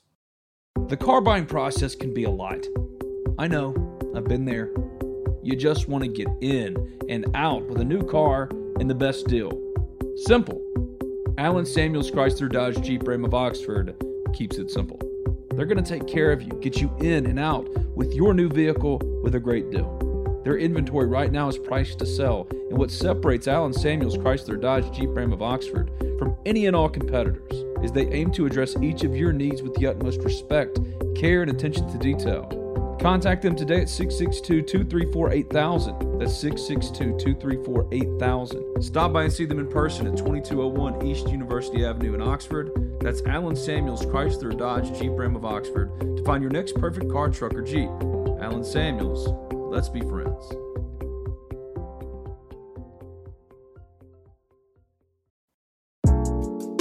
The 0.88 0.96
car 0.96 1.20
buying 1.20 1.46
process 1.46 1.96
can 1.96 2.13
be 2.13 2.24
a 2.24 2.30
lot. 2.30 2.65
I 3.38 3.48
know, 3.48 3.76
I've 4.15 4.24
been 4.24 4.46
there. 4.46 4.72
You 5.43 5.58
just 5.58 5.89
want 5.89 6.06
to 6.06 6.10
get 6.10 6.30
in 6.39 6.98
and 7.10 7.26
out 7.36 7.67
with 7.67 7.82
a 7.82 7.86
new 7.86 8.04
car 8.04 8.50
and 8.80 8.89
the 8.89 8.96
best 8.96 9.28
deal. 9.28 9.52
Simple. 10.15 10.67
Allen 11.38 11.67
Samuels 11.67 12.10
Chrysler 12.10 12.52
Dodge 12.52 12.82
Jeep 12.82 13.08
Ram 13.08 13.23
of 13.23 13.36
Oxford 13.36 13.95
keeps 14.34 14.58
it 14.58 14.71
simple. 14.71 15.00
They're 15.54 15.67
going 15.67 15.84
to 15.84 15.88
take 15.88 16.08
care 16.08 16.32
of 16.32 16.41
you, 16.41 16.50
get 16.62 16.82
you 16.82 16.91
in 17.00 17.28
and 17.28 17.39
out 17.39 17.69
with 17.95 18.12
your 18.15 18.34
new 18.34 18.50
vehicle 18.50 19.00
with 19.21 19.36
a 19.36 19.39
great 19.39 19.69
deal. 19.69 20.41
Their 20.43 20.58
inventory 20.58 21.06
right 21.06 21.32
now 21.32 21.47
is 21.47 21.60
priced 21.60 22.00
to 22.00 22.08
sell, 22.08 22.47
and 22.69 22.78
what 22.80 22.89
separates 22.89 23.47
Allen 23.47 23.71
Samuels 23.71 24.17
Chrysler 24.17 24.60
Dodge 24.60 24.91
Jeep 24.91 25.10
Ram 25.12 25.32
of 25.32 25.43
Oxford 25.43 25.91
from 26.17 26.36
any 26.47 26.65
and 26.65 26.76
all 26.76 26.89
competitors 26.89 27.52
is 27.84 27.91
they 27.91 28.08
aim 28.08 28.32
to 28.32 28.47
address 28.47 28.76
each 28.82 29.04
of 29.04 29.15
your 29.15 29.32
needs 29.32 29.62
with 29.62 29.76
the 29.76 29.86
utmost 29.86 30.21
respect, 30.21 30.80
care, 31.15 31.43
and 31.43 31.52
attention 31.52 31.88
to 31.91 32.00
detail. 32.00 32.67
Contact 33.00 33.44
them 33.44 33.56
today 33.56 33.82
at 33.82 33.90
662 33.90 34.64
234 34.64 35.32
8000. 35.32 36.20
That's 36.20 36.36
662 36.36 37.36
234 37.36 37.88
8000. 37.92 38.82
Stop 38.84 39.14
by 39.14 39.24
and 39.24 39.34
see 39.34 39.46
them 39.46 39.60
in 39.60 39.70
person 39.70 40.08
at 40.08 40.18
2201 40.18 41.06
East 41.06 41.30
University 41.30 41.86
Avenue 41.86 42.16
in 42.16 42.22
Oxford. 42.22 42.72
That's 43.00 43.22
Allen 43.28 43.56
Samuels 43.56 44.04
Chrysler 44.06 44.58
Dodge 44.58 44.98
Jeep 44.98 45.12
Ram 45.12 45.36
of 45.36 45.46
Oxford 45.46 46.18
to 46.18 46.24
find 46.24 46.42
your 46.42 46.52
next 46.52 46.74
perfect 46.76 47.12
car, 47.12 47.30
truck, 47.30 47.54
or 47.54 47.62
Jeep. 47.62 47.90
Allen 48.42 48.64
Samuels, 48.64 49.28
let's 49.54 49.90
be 49.90 50.02
friends. 50.02 50.50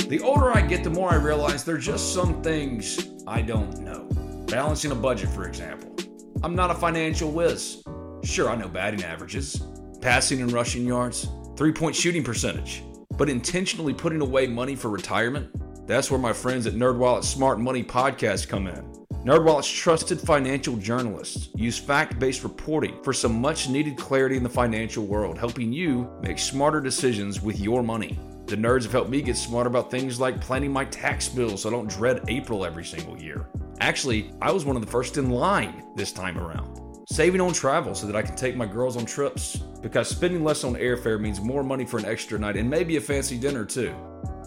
The 0.09 0.21
older 0.23 0.57
I 0.57 0.63
get, 0.63 0.83
the 0.83 0.91
more 0.91 1.11
I 1.11 1.17
realize 1.17 1.65
there 1.65 1.75
are 1.75 1.79
just 1.79 2.15
some 2.15 2.41
things 2.43 3.07
I 3.27 3.43
don't 3.43 3.81
know. 3.81 4.09
Balancing 4.47 4.93
a 4.93 4.95
budget, 4.95 5.29
for 5.31 5.47
example. 5.47 6.06
I'm 6.47 6.55
not 6.55 6.71
a 6.71 6.77
financial 6.77 7.33
whiz. 7.33 7.83
Sure, 8.23 8.49
I 8.49 8.55
know 8.55 8.69
batting 8.69 9.03
averages, 9.03 9.61
passing 10.01 10.41
and 10.43 10.53
rushing 10.53 10.87
yards, 10.87 11.27
three 11.57 11.73
point 11.73 11.97
shooting 11.97 12.23
percentage, 12.23 12.85
but 13.19 13.29
intentionally 13.29 13.93
putting 13.93 14.21
away 14.21 14.47
money 14.47 14.77
for 14.77 14.89
retirement? 14.89 15.51
That's 15.89 16.09
where 16.09 16.21
my 16.21 16.33
friends 16.33 16.69
at 16.69 16.75
NerdWallet's 16.75 17.29
Smart 17.29 17.59
Money 17.59 17.83
Podcast 17.83 18.47
come 18.47 18.69
in. 18.69 18.81
NerdWallet's 19.25 19.69
trusted 19.69 20.21
financial 20.21 20.77
journalists 20.77 21.49
use 21.57 21.79
fact-based 21.79 22.45
reporting 22.45 23.03
for 23.03 23.13
some 23.13 23.41
much-needed 23.41 23.97
clarity 23.97 24.37
in 24.37 24.45
the 24.45 24.49
financial 24.49 25.05
world, 25.05 25.39
helping 25.39 25.73
you 25.73 26.09
make 26.23 26.39
smarter 26.39 26.81
decisions 26.81 27.43
with 27.43 27.59
your 27.59 27.83
money. 27.83 28.17
The 28.47 28.55
nerds 28.55 28.85
have 28.85 28.93
helped 28.93 29.11
me 29.11 29.21
get 29.21 29.37
smarter 29.37 29.69
about 29.69 29.91
things 29.91 30.21
like 30.21 30.41
planning 30.41 30.71
my 30.71 30.85
tax 30.85 31.29
bill 31.29 31.57
so 31.57 31.69
I 31.69 31.73
don't 31.73 31.91
dread 31.91 32.21
April 32.29 32.65
every 32.65 32.85
single 32.85 33.21
year. 33.21 33.49
Actually, 33.81 34.33
I 34.41 34.53
was 34.53 34.65
one 34.65 34.77
of 34.77 34.85
the 34.85 34.91
first 34.91 35.19
in 35.19 35.31
line 35.31 35.85
this 35.97 36.13
time 36.13 36.39
around. 36.39 36.81
Saving 37.09 37.41
on 37.41 37.53
travel 37.53 37.95
so 37.95 38.07
that 38.07 38.17
I 38.17 38.23
can 38.23 38.35
take 38.35 38.57
my 38.57 38.67
girls 38.67 38.97
on 38.97 39.05
trips, 39.05 39.57
because 39.81 40.09
spending 40.09 40.43
less 40.43 40.65
on 40.65 40.75
airfare 40.75 41.21
means 41.21 41.41
more 41.41 41.63
money 41.63 41.85
for 41.85 41.99
an 41.99 42.05
extra 42.05 42.39
night 42.39 42.57
and 42.57 42.69
maybe 42.69 42.97
a 42.97 43.01
fancy 43.01 43.39
dinner 43.39 43.65
too. 43.65 43.95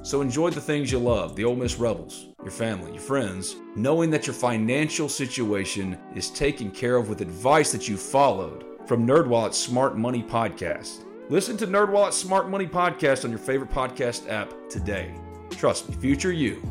So 0.04 0.22
enjoy 0.22 0.50
the 0.50 0.62
things 0.62 0.92
you 0.92 1.00
love, 1.00 1.36
the 1.36 1.46
Ole 1.46 1.56
Miss 1.56 1.78
Rebels, 1.78 2.30
your 2.42 2.52
family, 2.52 2.92
your 2.92 3.02
friends, 3.02 3.56
knowing 3.76 4.10
that 4.10 4.26
your 4.26 4.34
financial 4.34 5.08
situation 5.08 5.98
is 6.16 6.32
taken 6.32 6.72
care 6.72 6.96
of 6.96 7.08
with 7.08 7.22
advice 7.22 7.72
that 7.72 7.88
you 7.88 7.98
followed 7.98 8.66
from 8.88 9.06
NerdWallet's 9.06 9.58
Smart 9.58 9.98
Money 9.98 10.24
Podcast. 10.24 11.06
Listen 11.30 11.56
to 11.58 11.68
NerdWallet's 11.68 12.18
Smart 12.18 12.50
Money 12.50 12.66
Podcast 12.66 13.24
on 13.24 13.30
your 13.30 13.40
favorite 13.40 13.70
podcast 13.70 14.28
app 14.30 14.52
today. 14.70 15.14
Trust 15.52 15.88
me, 15.88 15.96
future 15.96 16.32
you 16.32 16.62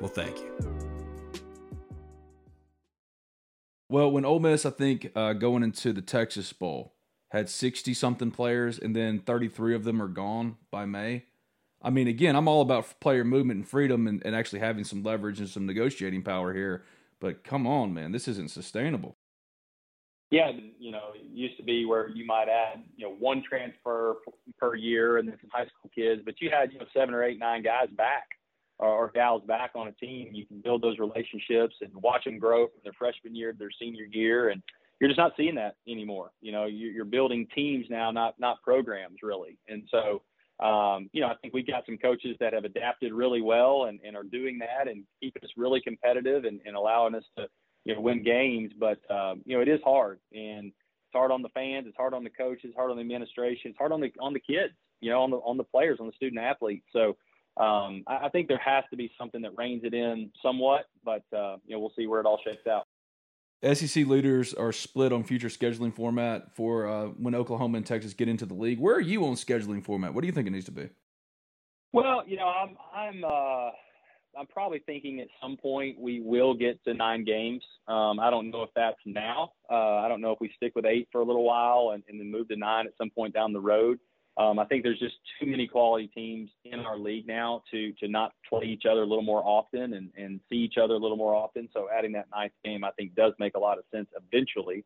will 0.00 0.08
thank 0.08 0.36
you. 0.38 0.71
Well, 3.92 4.10
when 4.10 4.24
Ole 4.24 4.40
Miss, 4.40 4.64
I 4.64 4.70
think, 4.70 5.12
uh, 5.14 5.34
going 5.34 5.62
into 5.62 5.92
the 5.92 6.00
Texas 6.00 6.50
Bowl, 6.50 6.94
had 7.30 7.50
60 7.50 7.92
something 7.92 8.30
players, 8.30 8.78
and 8.78 8.96
then 8.96 9.18
33 9.18 9.74
of 9.74 9.84
them 9.84 10.00
are 10.00 10.08
gone 10.08 10.56
by 10.70 10.86
May. 10.86 11.26
I 11.82 11.90
mean, 11.90 12.08
again, 12.08 12.34
I'm 12.34 12.48
all 12.48 12.62
about 12.62 13.00
player 13.00 13.22
movement 13.22 13.58
and 13.58 13.68
freedom 13.68 14.06
and, 14.06 14.24
and 14.24 14.34
actually 14.34 14.60
having 14.60 14.84
some 14.84 15.02
leverage 15.02 15.40
and 15.40 15.48
some 15.48 15.66
negotiating 15.66 16.22
power 16.22 16.54
here. 16.54 16.84
But 17.20 17.44
come 17.44 17.66
on, 17.66 17.92
man, 17.92 18.12
this 18.12 18.28
isn't 18.28 18.50
sustainable. 18.50 19.14
Yeah, 20.30 20.52
you 20.78 20.90
know, 20.90 21.10
it 21.14 21.26
used 21.30 21.58
to 21.58 21.62
be 21.62 21.84
where 21.84 22.08
you 22.08 22.24
might 22.24 22.48
add, 22.48 22.82
you 22.96 23.04
know, 23.04 23.14
one 23.16 23.42
transfer 23.46 24.16
per 24.58 24.74
year 24.74 25.18
and 25.18 25.28
then 25.28 25.36
some 25.38 25.50
high 25.52 25.66
school 25.66 25.90
kids, 25.94 26.22
but 26.24 26.40
you 26.40 26.48
had, 26.48 26.72
you 26.72 26.78
know, 26.78 26.86
seven 26.96 27.12
or 27.12 27.22
eight, 27.22 27.38
nine 27.38 27.62
guys 27.62 27.88
back 27.94 28.24
or, 28.82 29.10
gals 29.14 29.42
back 29.46 29.72
on 29.74 29.88
a 29.88 29.92
team. 29.92 30.30
You 30.32 30.46
can 30.46 30.60
build 30.60 30.82
those 30.82 30.98
relationships 30.98 31.76
and 31.80 31.90
watch 31.94 32.24
them 32.24 32.38
grow 32.38 32.66
from 32.66 32.80
their 32.82 32.92
freshman 32.92 33.34
year 33.34 33.52
to 33.52 33.58
their 33.58 33.70
senior 33.78 34.04
year. 34.04 34.48
And 34.50 34.62
you're 35.00 35.08
just 35.08 35.18
not 35.18 35.32
seeing 35.36 35.54
that 35.56 35.76
anymore. 35.88 36.32
You 36.40 36.52
know, 36.52 36.66
you're 36.66 37.04
building 37.04 37.46
teams 37.54 37.86
now, 37.90 38.10
not, 38.10 38.38
not 38.38 38.62
programs 38.62 39.18
really. 39.22 39.58
And 39.68 39.84
so, 39.90 40.22
um, 40.64 41.10
you 41.12 41.20
know, 41.20 41.28
I 41.28 41.34
think 41.40 41.54
we've 41.54 41.66
got 41.66 41.86
some 41.86 41.98
coaches 41.98 42.36
that 42.40 42.52
have 42.52 42.64
adapted 42.64 43.12
really 43.12 43.40
well 43.40 43.84
and, 43.84 43.98
and 44.04 44.16
are 44.16 44.22
doing 44.22 44.58
that 44.58 44.88
and 44.88 45.04
keeping 45.20 45.42
us 45.42 45.50
really 45.56 45.80
competitive 45.80 46.44
and, 46.44 46.60
and 46.64 46.76
allowing 46.76 47.14
us 47.14 47.24
to, 47.36 47.46
you 47.84 47.94
know, 47.94 48.00
win 48.00 48.22
games. 48.22 48.72
But, 48.78 48.98
um, 49.10 49.42
you 49.44 49.56
know, 49.56 49.62
it 49.62 49.68
is 49.68 49.80
hard 49.84 50.20
and 50.32 50.66
it's 50.66 51.14
hard 51.14 51.30
on 51.30 51.42
the 51.42 51.48
fans. 51.50 51.86
It's 51.88 51.96
hard 51.96 52.14
on 52.14 52.22
the 52.22 52.30
coaches, 52.30 52.72
hard 52.76 52.90
on 52.90 52.96
the 52.96 53.02
administration. 53.02 53.70
It's 53.70 53.78
hard 53.78 53.92
on 53.92 54.00
the, 54.00 54.12
on 54.20 54.32
the 54.32 54.40
kids, 54.40 54.74
you 55.00 55.10
know, 55.10 55.22
on 55.22 55.30
the, 55.30 55.38
on 55.38 55.56
the 55.56 55.64
players, 55.64 55.98
on 56.00 56.06
the 56.06 56.12
student 56.12 56.40
athletes. 56.40 56.86
So, 56.92 57.16
um, 57.56 58.04
I, 58.06 58.24
I 58.24 58.28
think 58.30 58.48
there 58.48 58.60
has 58.64 58.84
to 58.90 58.96
be 58.96 59.10
something 59.18 59.42
that 59.42 59.52
reins 59.56 59.82
it 59.84 59.94
in 59.94 60.30
somewhat, 60.42 60.86
but, 61.04 61.22
uh, 61.36 61.56
you 61.66 61.74
know, 61.74 61.80
we'll 61.80 61.92
see 61.96 62.06
where 62.06 62.20
it 62.20 62.26
all 62.26 62.40
shakes 62.44 62.66
out. 62.66 62.86
SEC 63.74 64.06
leaders 64.06 64.54
are 64.54 64.72
split 64.72 65.12
on 65.12 65.22
future 65.22 65.48
scheduling 65.48 65.94
format 65.94 66.54
for 66.56 66.86
uh, 66.86 67.06
when 67.06 67.34
Oklahoma 67.34 67.76
and 67.76 67.86
Texas 67.86 68.12
get 68.12 68.28
into 68.28 68.44
the 68.44 68.54
league. 68.54 68.80
Where 68.80 68.96
are 68.96 69.00
you 69.00 69.24
on 69.24 69.34
scheduling 69.34 69.84
format? 69.84 70.14
What 70.14 70.22
do 70.22 70.26
you 70.26 70.32
think 70.32 70.48
it 70.48 70.50
needs 70.50 70.64
to 70.64 70.72
be? 70.72 70.88
Well, 71.92 72.24
you 72.26 72.36
know, 72.36 72.48
I'm 72.48 72.76
I'm 72.92 73.22
uh, 73.22 73.70
I'm 74.38 74.46
probably 74.48 74.80
thinking 74.84 75.20
at 75.20 75.28
some 75.40 75.56
point 75.56 75.98
we 76.00 76.20
will 76.20 76.54
get 76.54 76.82
to 76.84 76.94
nine 76.94 77.24
games. 77.24 77.62
Um, 77.86 78.18
I 78.18 78.30
don't 78.30 78.50
know 78.50 78.62
if 78.62 78.70
that's 78.74 78.98
now. 79.04 79.52
Uh, 79.70 79.98
I 79.98 80.08
don't 80.08 80.20
know 80.20 80.32
if 80.32 80.40
we 80.40 80.50
stick 80.56 80.72
with 80.74 80.86
eight 80.86 81.08
for 81.12 81.20
a 81.20 81.24
little 81.24 81.44
while 81.44 81.92
and, 81.94 82.02
and 82.08 82.18
then 82.18 82.30
move 82.30 82.48
to 82.48 82.56
nine 82.56 82.86
at 82.86 82.94
some 82.98 83.10
point 83.10 83.34
down 83.34 83.52
the 83.52 83.60
road. 83.60 83.98
Um, 84.38 84.58
I 84.58 84.64
think 84.64 84.82
there's 84.82 84.98
just 84.98 85.16
too 85.38 85.46
many 85.46 85.66
quality 85.66 86.06
teams 86.08 86.48
in 86.64 86.80
our 86.80 86.96
league 86.96 87.26
now 87.26 87.62
to 87.70 87.92
to 88.00 88.08
not 88.08 88.32
play 88.48 88.64
each 88.64 88.84
other 88.90 89.02
a 89.02 89.06
little 89.06 89.24
more 89.24 89.42
often 89.44 89.92
and, 89.94 90.10
and 90.16 90.40
see 90.48 90.56
each 90.56 90.76
other 90.82 90.94
a 90.94 90.98
little 90.98 91.18
more 91.18 91.34
often. 91.34 91.68
So 91.74 91.88
adding 91.94 92.12
that 92.12 92.26
ninth 92.34 92.52
game, 92.64 92.82
I 92.82 92.92
think, 92.92 93.14
does 93.14 93.34
make 93.38 93.54
a 93.56 93.58
lot 93.58 93.78
of 93.78 93.84
sense 93.92 94.08
eventually. 94.16 94.84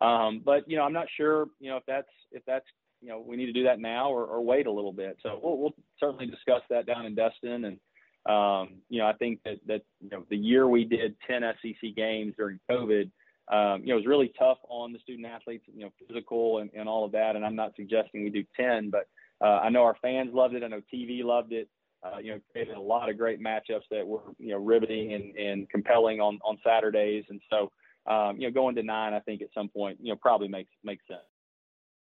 Um, 0.00 0.40
but 0.44 0.68
you 0.68 0.76
know, 0.76 0.84
I'm 0.84 0.94
not 0.94 1.08
sure, 1.16 1.48
you 1.60 1.70
know, 1.70 1.76
if 1.76 1.84
that's 1.86 2.08
if 2.32 2.42
that's 2.46 2.64
you 3.02 3.08
know 3.08 3.20
we 3.20 3.36
need 3.36 3.46
to 3.46 3.52
do 3.52 3.64
that 3.64 3.80
now 3.80 4.10
or, 4.10 4.24
or 4.24 4.40
wait 4.40 4.66
a 4.66 4.72
little 4.72 4.92
bit. 4.92 5.18
So 5.22 5.38
we'll, 5.42 5.58
we'll 5.58 5.74
certainly 6.00 6.26
discuss 6.26 6.62
that 6.70 6.86
down 6.86 7.04
in 7.04 7.14
Destin. 7.14 7.66
And 7.66 7.78
um, 8.26 8.76
you 8.88 9.00
know, 9.00 9.06
I 9.06 9.12
think 9.12 9.40
that 9.44 9.58
that 9.66 9.82
you 10.00 10.08
know 10.08 10.24
the 10.30 10.36
year 10.38 10.66
we 10.68 10.84
did 10.84 11.16
10 11.26 11.42
SEC 11.62 11.94
games 11.94 12.34
during 12.36 12.60
COVID 12.70 13.10
um, 13.48 13.82
you 13.82 13.88
know, 13.88 13.94
it 13.94 13.98
was 13.98 14.06
really 14.06 14.32
tough 14.38 14.58
on 14.68 14.92
the 14.92 14.98
student 14.98 15.26
athletes, 15.26 15.64
you 15.72 15.84
know, 15.84 15.92
physical 16.06 16.58
and, 16.58 16.70
and 16.76 16.88
all 16.88 17.04
of 17.04 17.12
that. 17.12 17.36
And 17.36 17.44
I'm 17.44 17.54
not 17.54 17.74
suggesting 17.76 18.24
we 18.24 18.30
do 18.30 18.44
10, 18.56 18.90
but 18.90 19.08
uh, 19.40 19.60
I 19.60 19.68
know 19.68 19.82
our 19.82 19.96
fans 20.02 20.30
loved 20.34 20.54
it. 20.54 20.64
I 20.64 20.68
know 20.68 20.82
TV 20.92 21.22
loved 21.22 21.52
it. 21.52 21.68
Uh, 22.02 22.18
you 22.18 22.32
know, 22.32 22.40
created 22.52 22.76
a 22.76 22.80
lot 22.80 23.08
of 23.08 23.16
great 23.16 23.40
matchups 23.40 23.82
that 23.90 24.06
were, 24.06 24.20
you 24.38 24.50
know, 24.50 24.58
riveting 24.58 25.14
and, 25.14 25.34
and 25.36 25.70
compelling 25.70 26.20
on, 26.20 26.38
on 26.44 26.58
Saturdays. 26.64 27.24
And 27.30 27.40
so, 27.50 27.72
um, 28.10 28.36
you 28.36 28.46
know, 28.46 28.52
going 28.52 28.74
to 28.76 28.82
nine, 28.82 29.14
I 29.14 29.20
think 29.20 29.42
at 29.42 29.48
some 29.54 29.68
point, 29.68 29.98
you 30.00 30.12
know, 30.12 30.16
probably 30.16 30.48
makes, 30.48 30.70
makes 30.84 31.06
sense. 31.08 31.20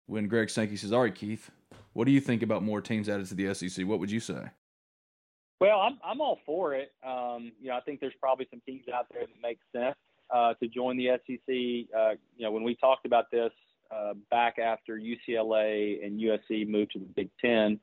When 0.06 0.28
Greg 0.28 0.50
Sankey 0.50 0.76
says, 0.76 0.92
all 0.92 1.02
right, 1.02 1.14
Keith, 1.14 1.50
what 1.92 2.04
do 2.04 2.12
you 2.12 2.20
think 2.20 2.42
about 2.42 2.62
more 2.62 2.80
teams 2.80 3.08
added 3.08 3.26
to 3.26 3.34
the 3.34 3.54
SEC? 3.54 3.86
What 3.86 3.98
would 3.98 4.10
you 4.10 4.20
say? 4.20 4.42
Well, 5.60 5.80
I'm, 5.80 5.98
I'm 6.04 6.20
all 6.20 6.38
for 6.46 6.74
it. 6.74 6.92
Um, 7.04 7.52
you 7.60 7.68
know, 7.68 7.76
I 7.76 7.80
think 7.80 8.00
there's 8.00 8.14
probably 8.20 8.46
some 8.50 8.60
teams 8.64 8.84
out 8.94 9.06
there 9.12 9.22
that 9.22 9.42
make 9.42 9.58
sense 9.74 9.96
uh, 10.30 10.54
to 10.54 10.68
join 10.68 10.96
the 10.96 11.08
SEC. 11.26 11.98
Uh, 11.98 12.14
you 12.36 12.44
know, 12.44 12.50
when 12.50 12.62
we 12.62 12.74
talked 12.74 13.06
about 13.06 13.30
this 13.30 13.52
uh, 13.90 14.14
back 14.30 14.58
after 14.58 14.98
UCLA 14.98 16.04
and 16.04 16.20
USC 16.20 16.68
moved 16.68 16.92
to 16.92 16.98
the 16.98 17.06
Big 17.06 17.30
Ten, 17.40 17.80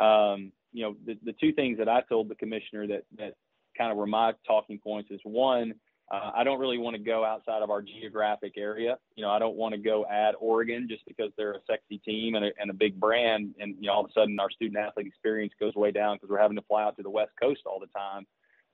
um, 0.00 0.52
you 0.72 0.84
know, 0.84 0.96
the, 1.06 1.18
the 1.24 1.34
two 1.40 1.52
things 1.52 1.78
that 1.78 1.88
I 1.88 2.02
told 2.02 2.28
the 2.28 2.34
commissioner 2.34 2.86
that 2.88 3.04
that 3.16 3.34
kind 3.76 3.90
of 3.90 3.96
were 3.96 4.06
my 4.06 4.32
talking 4.46 4.78
points 4.78 5.10
is 5.10 5.20
one, 5.22 5.74
uh, 6.10 6.30
I 6.34 6.42
don't 6.42 6.58
really 6.58 6.78
want 6.78 6.96
to 6.96 7.02
go 7.02 7.24
outside 7.24 7.62
of 7.62 7.70
our 7.70 7.82
geographic 7.82 8.54
area. 8.56 8.98
You 9.14 9.24
know, 9.24 9.30
I 9.30 9.38
don't 9.38 9.56
want 9.56 9.72
to 9.74 9.78
go 9.78 10.06
add 10.10 10.34
Oregon 10.40 10.86
just 10.88 11.04
because 11.06 11.30
they're 11.36 11.52
a 11.52 11.60
sexy 11.66 11.98
team 11.98 12.34
and 12.34 12.46
a, 12.46 12.50
and 12.58 12.70
a 12.70 12.74
big 12.74 12.98
brand, 12.98 13.54
and 13.60 13.74
you 13.78 13.88
know, 13.88 13.92
all 13.94 14.04
of 14.04 14.10
a 14.10 14.12
sudden 14.12 14.38
our 14.40 14.50
student 14.50 14.78
athlete 14.78 15.06
experience 15.06 15.52
goes 15.60 15.74
way 15.74 15.90
down 15.90 16.16
because 16.16 16.30
we're 16.30 16.40
having 16.40 16.56
to 16.56 16.62
fly 16.62 16.82
out 16.82 16.96
to 16.96 17.02
the 17.02 17.10
West 17.10 17.32
Coast 17.40 17.60
all 17.66 17.78
the 17.78 17.98
time. 17.98 18.26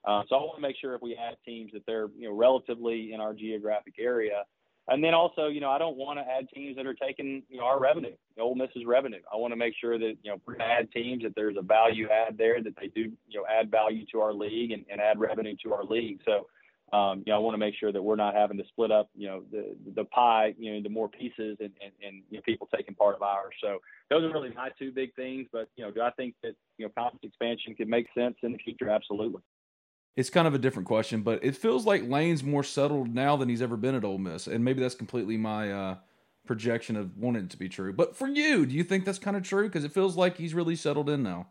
Uh, 0.06 0.22
so 0.28 0.36
I 0.36 0.38
want 0.40 0.56
to 0.56 0.62
make 0.62 0.76
sure 0.80 0.94
if 0.94 1.02
we 1.02 1.16
add 1.16 1.36
teams 1.44 1.72
that 1.72 1.82
they're 1.86 2.08
you 2.16 2.28
know 2.28 2.34
relatively 2.34 3.12
in 3.12 3.20
our 3.20 3.32
geographic 3.32 3.94
area, 3.98 4.44
and 4.88 5.02
then 5.02 5.14
also 5.14 5.46
you 5.46 5.60
know 5.60 5.70
I 5.70 5.78
don't 5.78 5.96
want 5.96 6.18
to 6.18 6.24
add 6.24 6.48
teams 6.54 6.76
that 6.76 6.86
are 6.86 6.94
taking 6.94 7.42
you 7.48 7.58
know 7.58 7.64
our 7.64 7.80
revenue, 7.80 8.14
Ole 8.38 8.54
Miss's 8.54 8.84
revenue. 8.86 9.20
I 9.32 9.36
want 9.36 9.52
to 9.52 9.56
make 9.56 9.74
sure 9.80 9.98
that 9.98 10.14
you 10.22 10.30
know 10.30 10.54
to 10.54 10.62
add 10.62 10.90
teams 10.92 11.22
that 11.22 11.34
there's 11.34 11.56
a 11.58 11.62
value 11.62 12.08
add 12.10 12.36
there 12.36 12.62
that 12.62 12.74
they 12.78 12.88
do 12.88 13.12
you 13.28 13.40
know 13.40 13.44
add 13.50 13.70
value 13.70 14.04
to 14.12 14.20
our 14.20 14.34
league 14.34 14.72
and, 14.72 14.84
and 14.90 15.00
add 15.00 15.18
revenue 15.18 15.56
to 15.64 15.72
our 15.72 15.84
league. 15.84 16.20
So 16.26 16.48
um, 16.94 17.22
you 17.24 17.32
know 17.32 17.36
I 17.36 17.38
want 17.38 17.54
to 17.54 17.58
make 17.58 17.74
sure 17.74 17.90
that 17.90 18.02
we're 18.02 18.14
not 18.14 18.34
having 18.34 18.58
to 18.58 18.64
split 18.68 18.92
up 18.92 19.08
you 19.16 19.26
know 19.26 19.42
the 19.50 19.74
the 19.94 20.04
pie 20.04 20.54
you 20.58 20.70
know 20.70 20.76
into 20.76 20.90
more 20.90 21.08
pieces 21.08 21.56
and 21.60 21.72
and, 21.82 21.92
and 22.06 22.22
you 22.28 22.36
know 22.36 22.42
people 22.44 22.68
taking 22.76 22.94
part 22.94 23.16
of 23.16 23.22
ours. 23.22 23.54
So 23.62 23.78
those 24.10 24.22
are 24.22 24.32
really 24.34 24.52
my 24.54 24.68
two 24.78 24.92
big 24.92 25.14
things. 25.14 25.46
But 25.50 25.70
you 25.76 25.84
know 25.86 25.90
do 25.90 26.02
I 26.02 26.10
think 26.10 26.34
that 26.42 26.56
you 26.76 26.84
know 26.84 26.92
conference 26.94 27.24
expansion 27.24 27.74
could 27.74 27.88
make 27.88 28.08
sense 28.14 28.36
in 28.42 28.52
the 28.52 28.58
future? 28.58 28.90
Absolutely 28.90 29.40
it's 30.16 30.30
kind 30.30 30.46
of 30.46 30.54
a 30.54 30.58
different 30.58 30.86
question, 30.86 31.22
but 31.22 31.44
it 31.44 31.56
feels 31.56 31.86
like 31.86 32.08
Lane's 32.08 32.44
more 32.44 32.62
settled 32.62 33.14
now 33.14 33.36
than 33.36 33.48
he's 33.48 33.62
ever 33.62 33.76
been 33.76 33.94
at 33.94 34.04
Ole 34.04 34.18
Miss, 34.18 34.46
and 34.46 34.64
maybe 34.64 34.80
that's 34.80 34.94
completely 34.94 35.36
my 35.36 35.72
uh, 35.72 35.96
projection 36.46 36.96
of 36.96 37.16
wanting 37.18 37.44
it 37.44 37.50
to 37.50 37.56
be 37.56 37.68
true. 37.68 37.92
But 37.92 38.16
for 38.16 38.28
you, 38.28 38.64
do 38.66 38.74
you 38.74 38.84
think 38.84 39.04
that's 39.04 39.18
kind 39.18 39.36
of 39.36 39.42
true? 39.42 39.64
Because 39.64 39.84
it 39.84 39.92
feels 39.92 40.16
like 40.16 40.36
he's 40.36 40.54
really 40.54 40.76
settled 40.76 41.08
in 41.08 41.22
now. 41.22 41.48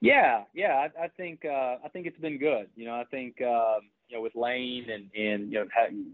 Yeah, 0.00 0.44
yeah, 0.54 0.88
I, 0.98 1.04
I 1.04 1.08
think 1.16 1.44
uh, 1.44 1.76
I 1.84 1.88
think 1.92 2.06
it's 2.06 2.18
been 2.18 2.38
good. 2.38 2.68
You 2.76 2.86
know, 2.86 2.94
I 2.94 3.04
think 3.10 3.40
um, 3.42 3.80
you 4.08 4.16
know 4.16 4.22
with 4.22 4.34
Lane 4.36 4.86
and 4.90 5.10
and 5.14 5.52
you 5.52 5.58
know 5.58 5.66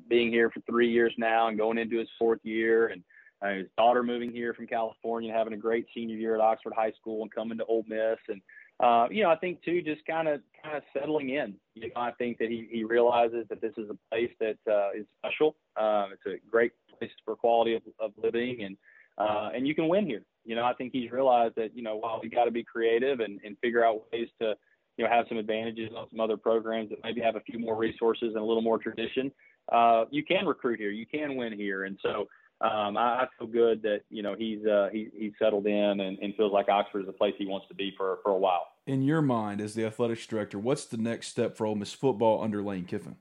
being 0.08 0.30
here 0.30 0.50
for 0.50 0.60
three 0.68 0.90
years 0.90 1.12
now 1.18 1.48
and 1.48 1.58
going 1.58 1.78
into 1.78 1.98
his 1.98 2.08
fourth 2.18 2.40
year, 2.44 2.88
and 2.88 3.02
uh, 3.42 3.58
his 3.58 3.66
daughter 3.76 4.02
moving 4.02 4.32
here 4.32 4.54
from 4.54 4.66
California, 4.66 5.32
having 5.32 5.52
a 5.52 5.58
great 5.58 5.86
senior 5.94 6.16
year 6.16 6.34
at 6.34 6.40
Oxford 6.40 6.72
High 6.74 6.92
School, 6.92 7.22
and 7.22 7.34
coming 7.34 7.58
to 7.58 7.64
Ole 7.66 7.84
Miss, 7.86 8.18
and 8.28 8.40
uh, 8.80 9.06
you 9.10 9.22
know, 9.22 9.30
I 9.30 9.36
think 9.36 9.62
too, 9.62 9.82
just 9.82 10.04
kind 10.06 10.28
of 10.28 10.40
kind 10.62 10.76
of 10.76 10.82
settling 10.92 11.30
in. 11.30 11.54
You 11.74 11.88
know, 11.88 12.00
I 12.00 12.10
think 12.12 12.38
that 12.38 12.48
he, 12.48 12.66
he 12.70 12.84
realizes 12.84 13.46
that 13.48 13.60
this 13.60 13.72
is 13.76 13.88
a 13.90 13.96
place 14.10 14.30
that 14.40 14.56
uh, 14.68 14.98
is 14.98 15.06
special. 15.18 15.56
Um, 15.76 16.12
it's 16.12 16.26
a 16.26 16.50
great 16.50 16.72
place 16.98 17.10
for 17.24 17.36
quality 17.36 17.74
of, 17.74 17.82
of 18.00 18.12
living, 18.20 18.62
and 18.62 18.76
uh, 19.16 19.50
and 19.54 19.66
you 19.66 19.74
can 19.74 19.88
win 19.88 20.06
here. 20.06 20.24
You 20.44 20.56
know, 20.56 20.64
I 20.64 20.74
think 20.74 20.92
he's 20.92 21.10
realized 21.12 21.54
that 21.56 21.76
you 21.76 21.82
know 21.82 21.96
while 21.96 22.20
we 22.22 22.28
got 22.28 22.46
to 22.46 22.50
be 22.50 22.64
creative 22.64 23.20
and, 23.20 23.40
and 23.44 23.56
figure 23.58 23.84
out 23.84 24.02
ways 24.12 24.28
to 24.40 24.54
you 24.96 25.04
know 25.04 25.10
have 25.10 25.26
some 25.28 25.38
advantages 25.38 25.90
on 25.96 26.08
some 26.10 26.20
other 26.20 26.36
programs 26.36 26.90
that 26.90 26.98
maybe 27.04 27.20
have 27.20 27.36
a 27.36 27.40
few 27.40 27.60
more 27.60 27.76
resources 27.76 28.32
and 28.34 28.38
a 28.38 28.44
little 28.44 28.62
more 28.62 28.78
tradition. 28.78 29.30
Uh, 29.72 30.04
you 30.10 30.24
can 30.24 30.44
recruit 30.44 30.78
here, 30.78 30.90
you 30.90 31.06
can 31.06 31.36
win 31.36 31.52
here, 31.52 31.84
and 31.84 31.98
so 32.02 32.26
um, 32.60 32.96
I, 32.96 33.22
I 33.22 33.26
feel 33.38 33.48
good 33.48 33.82
that 33.82 34.02
you 34.10 34.22
know 34.22 34.34
he's 34.36 34.64
uh, 34.64 34.88
he, 34.92 35.08
he's 35.14 35.32
settled 35.38 35.66
in 35.66 36.00
and, 36.00 36.18
and 36.18 36.34
feels 36.36 36.52
like 36.52 36.68
Oxford 36.68 37.02
is 37.02 37.08
a 37.08 37.12
place 37.12 37.34
he 37.38 37.46
wants 37.46 37.66
to 37.68 37.74
be 37.74 37.92
for 37.96 38.18
for 38.22 38.30
a 38.30 38.38
while. 38.38 38.66
In 38.86 39.02
your 39.02 39.22
mind, 39.22 39.60
as 39.60 39.74
the 39.74 39.84
athletics 39.84 40.26
director, 40.26 40.58
what's 40.58 40.84
the 40.84 40.96
next 40.96 41.28
step 41.28 41.56
for 41.56 41.66
Ole 41.66 41.74
Miss 41.74 41.92
football 41.92 42.42
under 42.42 42.62
Lane 42.62 42.84
Kiffin? 42.84 43.16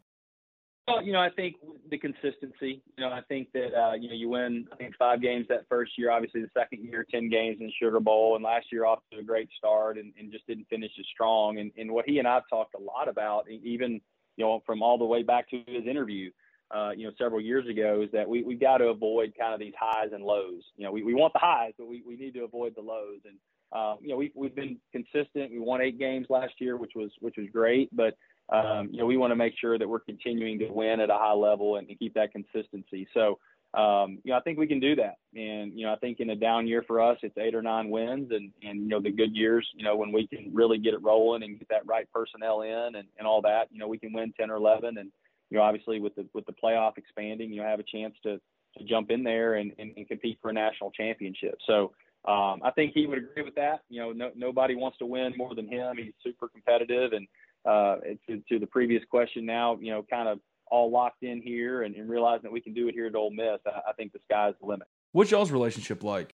Well, 0.88 1.02
you 1.02 1.14
know, 1.14 1.20
I 1.20 1.30
think 1.30 1.56
the 1.90 1.98
consistency. 1.98 2.84
You 2.98 3.06
know, 3.06 3.10
I 3.10 3.22
think 3.30 3.52
that 3.54 3.74
uh, 3.74 3.94
you 3.94 4.10
know 4.10 4.16
you 4.16 4.30
win. 4.30 4.68
I 4.72 4.76
think 4.76 4.96
five 4.98 5.22
games 5.22 5.46
that 5.50 5.66
first 5.70 5.94
year. 5.98 6.12
Obviously, 6.12 6.42
the 6.42 6.50
second 6.56 6.84
year, 6.84 7.06
ten 7.10 7.30
games 7.30 7.58
in 7.62 7.72
Sugar 7.82 8.00
Bowl, 8.02 8.36
and 8.36 8.44
last 8.44 8.68
year 8.72 8.86
off 8.86 9.00
to 9.12 9.20
a 9.20 9.24
great 9.24 9.50
start, 9.58 9.98
and, 9.98 10.14
and 10.20 10.32
just 10.32 10.46
didn't 10.46 10.68
finish 10.70 10.92
as 11.00 11.06
strong. 11.14 11.60
And, 11.60 11.72
and 11.78 11.92
what 11.92 12.06
he 12.06 12.20
and 12.20 12.28
I 12.28 12.42
talked 12.50 12.76
a 12.76 12.82
lot 12.82 13.08
about, 13.08 13.50
even 13.50 14.02
you 14.36 14.46
know, 14.46 14.62
from 14.66 14.82
all 14.82 14.98
the 14.98 15.06
way 15.06 15.24
back 15.24 15.50
to 15.52 15.62
his 15.68 15.88
interview, 15.88 16.32
uh, 16.72 16.92
you 16.96 17.06
know, 17.06 17.14
several 17.18 17.42
years 17.42 17.68
ago 17.68 18.02
is 18.04 18.12
that 18.12 18.28
we, 18.28 18.44
we 18.44 18.56
got 18.56 18.78
to 18.78 18.86
avoid 18.86 19.34
kind 19.40 19.54
of 19.54 19.60
these 19.60 19.74
highs 19.80 20.10
and 20.14 20.24
lows. 20.24 20.64
You 20.76 20.86
know, 20.86 20.92
we, 20.92 21.04
we 21.04 21.14
want 21.14 21.34
the 21.34 21.40
highs, 21.40 21.74
but 21.78 21.88
we, 21.88 22.04
we 22.08 22.16
need 22.16 22.34
to 22.34 22.44
avoid 22.44 22.74
the 22.76 22.82
lows. 22.82 23.20
And, 23.26 23.38
um, 23.72 23.98
you 24.02 24.10
know, 24.10 24.18
we've, 24.18 24.32
we've 24.36 24.56
been 24.56 24.78
consistent. 24.92 25.52
We 25.52 25.60
won 25.60 25.82
eight 25.82 26.00
games 26.00 26.28
last 26.30 26.54
year, 26.60 26.78
which 26.78 26.94
was, 26.96 27.12
which 27.20 27.36
was 27.38 27.48
great, 27.52 27.90
but, 27.96 28.16
um, 28.50 28.90
you 28.92 29.00
know, 29.00 29.06
we 29.06 29.18
want 29.18 29.32
to 29.32 29.36
make 29.36 29.54
sure 29.60 29.78
that 29.78 29.88
we're 29.88 30.00
continuing 30.00 30.60
to 30.60 30.70
win 30.70 31.00
at 31.00 31.10
a 31.10 31.14
high 31.14 31.34
level 31.34 31.78
and 31.78 31.88
to 31.88 31.96
keep 31.96 32.14
that 32.16 32.32
consistency. 32.32 33.08
So, 33.14 33.40
um, 33.74 34.20
you 34.24 34.32
know, 34.32 34.38
I 34.38 34.42
think 34.42 34.60
we 34.60 34.68
can 34.68 34.80
do 34.80 34.96
that. 34.98 35.16
And, 35.36 35.74
you 35.78 35.86
know, 35.86 35.94
I 35.94 35.96
think 35.96 36.20
in 36.20 36.30
a 36.30 36.36
down 36.36 36.68
year 36.68 36.84
for 36.86 37.02
us, 37.02 37.18
it's 37.24 37.38
eight 37.38 37.56
or 37.56 37.62
nine 37.62 37.90
wins 37.90 38.32
and, 38.32 38.52
and, 38.62 38.82
you 38.82 38.88
know, 38.88 39.02
the 39.02 39.12
good 39.12 39.36
years, 39.36 39.68
you 39.74 39.84
know, 39.84 39.96
when 39.96 40.12
we 40.12 40.28
can 40.28 40.52
really 40.54 40.78
get 40.78 40.94
it 40.94 41.02
rolling 41.02 41.44
and 41.44 41.58
get 41.58 41.70
that 41.70 41.88
right 41.88 42.08
personnel 42.14 42.62
in 42.62 42.96
and, 42.96 43.08
and 43.18 43.28
all 43.28 43.42
that, 43.42 43.70
you 43.72 43.80
know, 43.80 43.88
we 43.88 43.98
can 43.98 44.14
win 44.14 44.34
10 44.40 44.52
or 44.52 44.56
11 44.56 44.98
and, 44.98 45.12
you 45.54 45.60
know, 45.60 45.66
obviously 45.66 46.00
with 46.00 46.16
the 46.16 46.26
with 46.34 46.48
the 46.48 46.52
playoff 46.52 46.98
expanding, 46.98 47.54
you 47.54 47.62
know, 47.62 47.68
have 47.68 47.80
a 47.80 47.84
chance 47.84 48.16
to 48.24 48.42
to 48.78 48.84
jump 48.86 49.12
in 49.12 49.24
there 49.24 49.54
and, 49.54 49.72
and, 49.78 49.94
and 49.96 50.08
compete 50.08 50.40
for 50.42 50.50
a 50.50 50.54
national 50.54 50.90
championship. 50.90 51.60
So 51.68 51.94
um, 52.28 52.60
I 52.64 52.72
think 52.74 52.94
he 52.96 53.06
would 53.06 53.20
agree 53.20 53.44
with 53.44 53.54
that. 53.54 53.82
You 53.88 54.02
know, 54.02 54.12
no, 54.14 54.32
nobody 54.36 54.74
wants 54.74 54.98
to 54.98 55.06
win 55.06 55.32
more 55.38 55.54
than 55.54 55.68
him. 55.68 55.96
He's 55.98 56.14
super 56.24 56.48
competitive, 56.48 57.12
and 57.14 57.28
uh, 57.66 57.98
to, 58.28 58.42
to 58.50 58.58
the 58.58 58.66
previous 58.66 59.04
question, 59.12 59.46
now 59.46 59.78
you 59.80 59.92
know, 59.92 60.04
kind 60.10 60.28
of 60.28 60.40
all 60.72 60.90
locked 60.90 61.22
in 61.22 61.40
here 61.40 61.84
and, 61.84 61.94
and 61.96 62.10
realizing 62.10 62.42
that 62.44 62.52
we 62.52 62.60
can 62.60 62.74
do 62.74 62.88
it 62.88 62.96
here 62.96 63.06
at 63.06 63.14
Ole 63.14 63.30
Miss. 63.30 63.60
I, 63.68 63.90
I 63.90 63.94
think 63.94 64.12
the 64.12 64.20
sky's 64.24 64.56
the 64.60 64.66
limit. 64.66 64.88
What's 65.12 65.30
y'all's 65.30 65.52
relationship 65.52 66.04
like? 66.04 66.34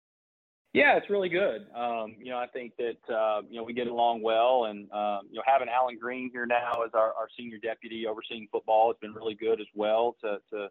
Yeah, 0.74 0.96
it's 0.96 1.08
really 1.08 1.30
good. 1.30 1.66
Um, 1.74 2.16
you 2.18 2.30
know, 2.30 2.38
I 2.38 2.46
think 2.46 2.74
that 2.76 3.14
uh, 3.14 3.42
you 3.48 3.56
know 3.56 3.64
we 3.64 3.72
get 3.72 3.86
along 3.86 4.22
well, 4.22 4.66
and 4.66 4.90
um, 4.92 5.26
you 5.30 5.36
know 5.36 5.42
having 5.46 5.68
Allen 5.68 5.98
Greene 5.98 6.30
here 6.30 6.46
now 6.46 6.82
as 6.84 6.90
our, 6.94 7.14
our 7.14 7.28
senior 7.36 7.58
deputy 7.58 8.06
overseeing 8.06 8.48
football 8.52 8.88
has 8.88 8.96
been 9.00 9.14
really 9.14 9.34
good 9.34 9.60
as 9.60 9.66
well 9.74 10.14
to 10.22 10.38
to 10.52 10.68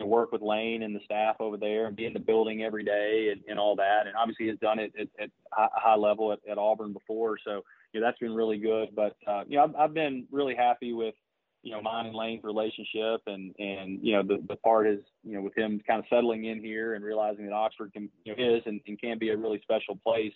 to 0.00 0.06
work 0.06 0.32
with 0.32 0.42
Lane 0.42 0.82
and 0.82 0.94
the 0.94 1.00
staff 1.04 1.36
over 1.40 1.56
there 1.56 1.86
and 1.86 1.94
be 1.94 2.06
in 2.06 2.12
the 2.12 2.18
building 2.18 2.62
every 2.62 2.82
day 2.82 3.28
and, 3.32 3.42
and 3.48 3.58
all 3.58 3.76
that. 3.76 4.06
And 4.06 4.16
obviously 4.16 4.48
has 4.48 4.58
done 4.58 4.78
it 4.78 4.92
at, 4.98 5.08
at 5.22 5.30
a 5.56 5.68
high 5.74 5.94
level 5.94 6.32
at, 6.32 6.40
at 6.50 6.58
Auburn 6.58 6.92
before. 6.92 7.36
So, 7.44 7.62
you 7.92 8.00
know, 8.00 8.06
that's 8.06 8.18
been 8.18 8.34
really 8.34 8.58
good. 8.58 8.88
But, 8.96 9.16
uh, 9.26 9.44
you 9.46 9.56
know, 9.56 9.64
I've, 9.64 9.76
I've 9.76 9.94
been 9.94 10.26
really 10.32 10.54
happy 10.54 10.92
with, 10.92 11.14
you 11.62 11.72
know, 11.72 11.82
mine 11.82 12.06
and 12.06 12.14
Lane's 12.14 12.42
relationship 12.42 13.22
and, 13.26 13.54
and, 13.58 13.98
you 14.02 14.14
know, 14.14 14.22
the, 14.22 14.42
the 14.48 14.56
part 14.56 14.86
is, 14.86 15.00
you 15.22 15.34
know, 15.34 15.42
with 15.42 15.56
him 15.56 15.80
kind 15.86 15.98
of 15.98 16.06
settling 16.08 16.46
in 16.46 16.60
here 16.60 16.94
and 16.94 17.04
realizing 17.04 17.44
that 17.46 17.52
Oxford 17.52 17.92
can, 17.92 18.08
you 18.24 18.34
know, 18.34 18.56
is 18.56 18.62
and, 18.66 18.80
and 18.86 19.00
can 19.00 19.18
be 19.18 19.30
a 19.30 19.36
really 19.36 19.60
special 19.62 19.96
place. 19.96 20.32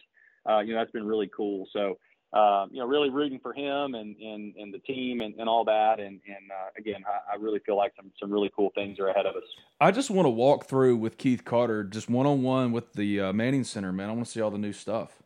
Uh, 0.49 0.61
you 0.61 0.75
know, 0.75 0.81
that's 0.81 0.93
been 0.93 1.07
really 1.07 1.31
cool. 1.35 1.67
So, 1.73 1.99
uh, 2.35 2.67
you 2.71 2.81
know, 2.81 2.87
really 2.87 3.11
rooting 3.11 3.39
for 3.41 3.55
him 3.55 3.95
and, 3.95 4.17
and, 4.17 4.55
and 4.57 4.75
the 4.75 4.81
team 4.81 5.21
and, 5.21 5.35
and 5.39 5.49
all 5.49 5.65
that. 5.65 5.99
And, 5.99 6.21
and 6.27 6.51
uh, 6.51 6.71
again, 6.77 7.03
I, 7.07 7.35
I, 7.35 7.37
really 7.37 7.61
feel 7.65 7.77
like 7.77 7.93
some, 7.97 8.11
some 8.21 8.31
really 8.31 8.51
cool 8.55 8.71
things 8.75 8.99
are 8.99 9.09
ahead 9.09 9.25
of 9.25 9.37
us. 9.37 9.45
I 9.81 9.93
just 9.93 10.11
want 10.11 10.27
to 10.27 10.31
walk 10.31 10.67
through 10.67 10.97
with 10.97 11.17
Keith 11.17 11.45
Carter, 11.45 11.85
just 11.85 12.11
one 12.11 12.27
on 12.27 12.43
one 12.43 12.73
with 12.73 12.93
the 12.95 13.21
uh, 13.21 13.33
Manning 13.33 13.65
Center, 13.65 13.93
man. 13.93 14.11
I 14.11 14.13
want 14.13 14.27
to 14.27 14.31
see 14.33 14.41
all 14.41 14.51
the 14.51 14.59
new 14.59 14.73
stuff. 14.73 15.23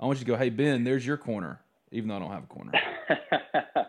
I 0.00 0.06
want 0.06 0.18
you 0.18 0.24
to 0.24 0.30
go, 0.30 0.36
hey, 0.36 0.48
Ben, 0.48 0.82
there's 0.82 1.06
your 1.06 1.18
corner, 1.18 1.60
even 1.92 2.08
though 2.08 2.16
I 2.16 2.18
don't 2.18 2.32
have 2.32 2.44
a 2.44 2.46
corner. 2.46 2.72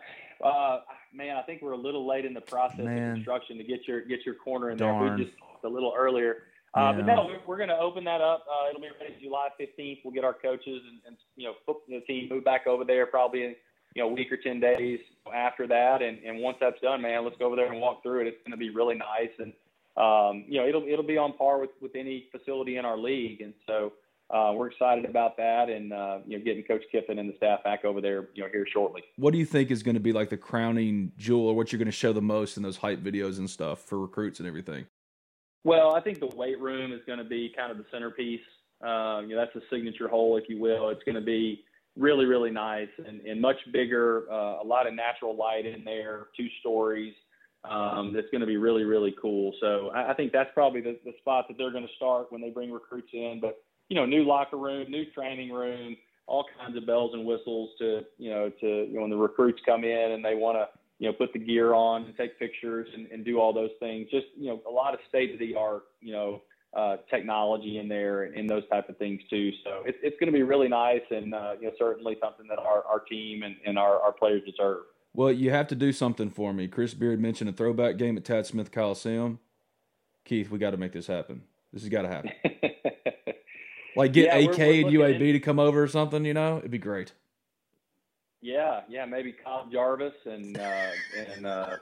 Man, 1.12 1.36
I 1.36 1.42
think 1.42 1.62
we're 1.62 1.72
a 1.72 1.76
little 1.78 2.06
late 2.06 2.24
in 2.24 2.34
the 2.34 2.40
process 2.40 2.80
man. 2.80 3.10
of 3.10 3.14
construction 3.16 3.56
to 3.58 3.64
get 3.64 3.86
your 3.88 4.02
get 4.02 4.26
your 4.26 4.34
corner 4.34 4.70
in 4.70 4.76
Darn. 4.76 5.06
there. 5.06 5.16
We 5.16 5.24
just 5.24 5.36
a 5.64 5.68
little 5.68 5.92
earlier. 5.96 6.44
Uh, 6.74 6.92
But 6.92 7.06
no, 7.06 7.26
we're, 7.26 7.40
we're 7.46 7.56
going 7.56 7.70
to 7.70 7.78
open 7.78 8.04
that 8.04 8.20
up. 8.20 8.44
Uh, 8.46 8.68
it'll 8.68 8.80
be 8.82 8.88
ready 9.00 9.14
July 9.20 9.48
15th. 9.58 10.00
We'll 10.04 10.12
get 10.12 10.22
our 10.24 10.34
coaches 10.34 10.82
and, 10.86 11.00
and 11.06 11.16
you 11.36 11.48
know 11.48 11.74
the 11.88 12.00
team 12.00 12.28
move 12.28 12.44
back 12.44 12.66
over 12.66 12.84
there 12.84 13.06
probably 13.06 13.44
in 13.44 13.54
you 13.94 14.02
know 14.02 14.10
a 14.10 14.12
week 14.12 14.30
or 14.30 14.36
10 14.36 14.60
days 14.60 15.00
after 15.34 15.66
that. 15.66 16.02
And, 16.02 16.18
and 16.24 16.40
once 16.40 16.58
that's 16.60 16.80
done, 16.80 17.00
man, 17.02 17.24
let's 17.24 17.36
go 17.38 17.46
over 17.46 17.56
there 17.56 17.72
and 17.72 17.80
walk 17.80 18.02
through 18.02 18.20
it. 18.22 18.26
It's 18.26 18.38
going 18.44 18.52
to 18.52 18.58
be 18.58 18.70
really 18.70 18.96
nice, 18.96 19.30
and 19.38 19.52
um, 19.96 20.44
you 20.46 20.60
know 20.60 20.68
it'll 20.68 20.86
it'll 20.86 21.02
be 21.06 21.16
on 21.16 21.32
par 21.32 21.58
with 21.58 21.70
with 21.80 21.96
any 21.96 22.26
facility 22.30 22.76
in 22.76 22.84
our 22.84 22.98
league. 22.98 23.40
And 23.40 23.54
so 23.66 23.94
uh, 24.30 24.52
we're 24.54 24.70
excited 24.70 25.06
about 25.06 25.36
that, 25.38 25.70
and 25.70 25.92
uh, 25.92 26.18
you 26.26 26.38
know 26.38 26.44
getting 26.44 26.62
Coach 26.64 26.82
Kiffin 26.92 27.18
and 27.18 27.28
the 27.28 27.36
staff 27.36 27.64
back 27.64 27.84
over 27.84 28.00
there 28.00 28.28
you 28.34 28.42
know 28.42 28.48
here 28.52 28.66
shortly. 28.70 29.02
What 29.16 29.32
do 29.32 29.38
you 29.38 29.46
think 29.46 29.70
is 29.70 29.82
going 29.82 29.94
to 29.94 30.00
be 30.00 30.12
like 30.12 30.28
the 30.28 30.36
crowning 30.36 31.12
jewel, 31.16 31.48
or 31.48 31.56
what 31.56 31.72
you're 31.72 31.78
going 31.78 31.86
to 31.86 31.92
show 31.92 32.12
the 32.12 32.22
most 32.22 32.56
in 32.56 32.62
those 32.62 32.76
hype 32.76 33.00
videos 33.00 33.38
and 33.38 33.48
stuff 33.48 33.80
for 33.80 33.98
recruits 33.98 34.38
and 34.38 34.46
everything? 34.46 34.86
Well, 35.64 35.94
I 35.94 36.00
think 36.00 36.20
the 36.20 36.34
weight 36.34 36.60
room 36.60 36.92
is 36.92 37.00
going 37.06 37.18
to 37.18 37.24
be 37.24 37.52
kind 37.56 37.70
of 37.70 37.78
the 37.78 37.84
centerpiece. 37.90 38.40
Um, 38.80 39.28
you 39.28 39.34
know, 39.34 39.44
that's 39.44 39.56
a 39.56 39.66
signature 39.70 40.08
hole, 40.08 40.36
if 40.36 40.44
you 40.48 40.60
will. 40.60 40.90
It's 40.90 41.02
going 41.04 41.16
to 41.16 41.20
be 41.20 41.64
really, 41.96 42.26
really 42.26 42.50
nice 42.50 42.88
and, 43.04 43.20
and 43.22 43.40
much 43.40 43.56
bigger. 43.72 44.30
Uh, 44.30 44.62
a 44.62 44.64
lot 44.64 44.86
of 44.86 44.94
natural 44.94 45.36
light 45.36 45.66
in 45.66 45.84
there, 45.84 46.28
two 46.36 46.46
stories. 46.60 47.14
Um, 47.68 48.12
that's 48.14 48.28
going 48.30 48.40
to 48.40 48.46
be 48.46 48.56
really, 48.56 48.84
really 48.84 49.14
cool. 49.20 49.52
So 49.60 49.90
I, 49.92 50.12
I 50.12 50.14
think 50.14 50.32
that's 50.32 50.50
probably 50.54 50.80
the, 50.80 50.96
the 51.04 51.12
spot 51.18 51.46
that 51.48 51.58
they're 51.58 51.72
going 51.72 51.86
to 51.86 51.94
start 51.96 52.30
when 52.30 52.40
they 52.40 52.50
bring 52.50 52.70
recruits 52.70 53.08
in. 53.12 53.40
But 53.42 53.60
you 53.88 53.96
know, 53.96 54.06
new 54.06 54.24
locker 54.24 54.56
room, 54.56 54.90
new 54.90 55.04
training 55.12 55.52
room, 55.52 55.96
all 56.26 56.44
kinds 56.60 56.76
of 56.76 56.86
bells 56.86 57.12
and 57.14 57.24
whistles 57.24 57.70
to 57.78 58.04
you 58.18 58.30
know 58.30 58.50
to 58.60 58.66
you 58.66 58.94
know, 58.94 59.02
when 59.02 59.10
the 59.10 59.16
recruits 59.16 59.60
come 59.64 59.84
in 59.84 60.12
and 60.12 60.24
they 60.24 60.34
want 60.34 60.56
to 60.56 60.68
you 60.98 61.06
know, 61.06 61.12
put 61.12 61.32
the 61.32 61.38
gear 61.38 61.74
on 61.74 62.04
and 62.04 62.16
take 62.16 62.38
pictures 62.38 62.88
and, 62.94 63.06
and 63.08 63.24
do 63.24 63.38
all 63.38 63.52
those 63.52 63.70
things. 63.78 64.08
Just, 64.10 64.26
you 64.36 64.48
know, 64.48 64.60
a 64.68 64.70
lot 64.70 64.94
of 64.94 65.00
state 65.08 65.32
of 65.32 65.38
the 65.38 65.54
art, 65.54 65.84
you 66.00 66.12
know, 66.12 66.42
uh, 66.76 66.96
technology 67.08 67.78
in 67.78 67.88
there 67.88 68.24
and, 68.24 68.34
and, 68.34 68.50
those 68.50 68.62
type 68.68 68.90
of 68.90 68.98
things 68.98 69.22
too. 69.30 69.50
So 69.64 69.82
it's, 69.86 69.96
it's 70.02 70.16
going 70.20 70.30
to 70.30 70.36
be 70.36 70.42
really 70.42 70.68
nice 70.68 71.00
and, 71.10 71.32
uh, 71.32 71.52
you 71.58 71.68
know, 71.68 71.72
certainly 71.78 72.18
something 72.22 72.46
that 72.48 72.58
our, 72.58 72.84
our 72.84 73.00
team 73.00 73.42
and, 73.42 73.56
and 73.64 73.78
our, 73.78 73.98
our 74.00 74.12
players 74.12 74.42
deserve. 74.44 74.82
Well, 75.14 75.32
you 75.32 75.50
have 75.50 75.66
to 75.68 75.74
do 75.74 75.92
something 75.92 76.28
for 76.28 76.52
me. 76.52 76.68
Chris 76.68 76.92
Beard 76.92 77.20
mentioned 77.20 77.48
a 77.48 77.54
throwback 77.54 77.96
game 77.96 78.18
at 78.18 78.24
Tad 78.24 78.44
Smith 78.44 78.70
Coliseum. 78.70 79.38
Keith, 80.26 80.50
we 80.50 80.58
got 80.58 80.72
to 80.72 80.76
make 80.76 80.92
this 80.92 81.06
happen. 81.06 81.42
This 81.72 81.82
has 81.82 81.88
got 81.88 82.02
to 82.02 82.08
happen. 82.08 82.32
like 83.98 84.12
get 84.12 84.26
yeah, 84.26 84.36
AK 84.36 84.58
we're, 84.58 84.66
we're 84.66 85.06
and 85.06 85.18
UAB 85.20 85.32
to 85.32 85.40
come 85.40 85.58
over 85.58 85.82
or 85.82 85.88
something, 85.88 86.24
you 86.24 86.32
know? 86.32 86.58
It'd 86.58 86.70
be 86.70 86.78
great. 86.78 87.12
Yeah, 88.40 88.82
yeah, 88.88 89.04
maybe 89.04 89.32
Cob 89.32 89.72
Jarvis 89.72 90.14
and 90.24 90.56
uh, 90.56 90.90
and 91.16 91.44
uh, 91.44 91.76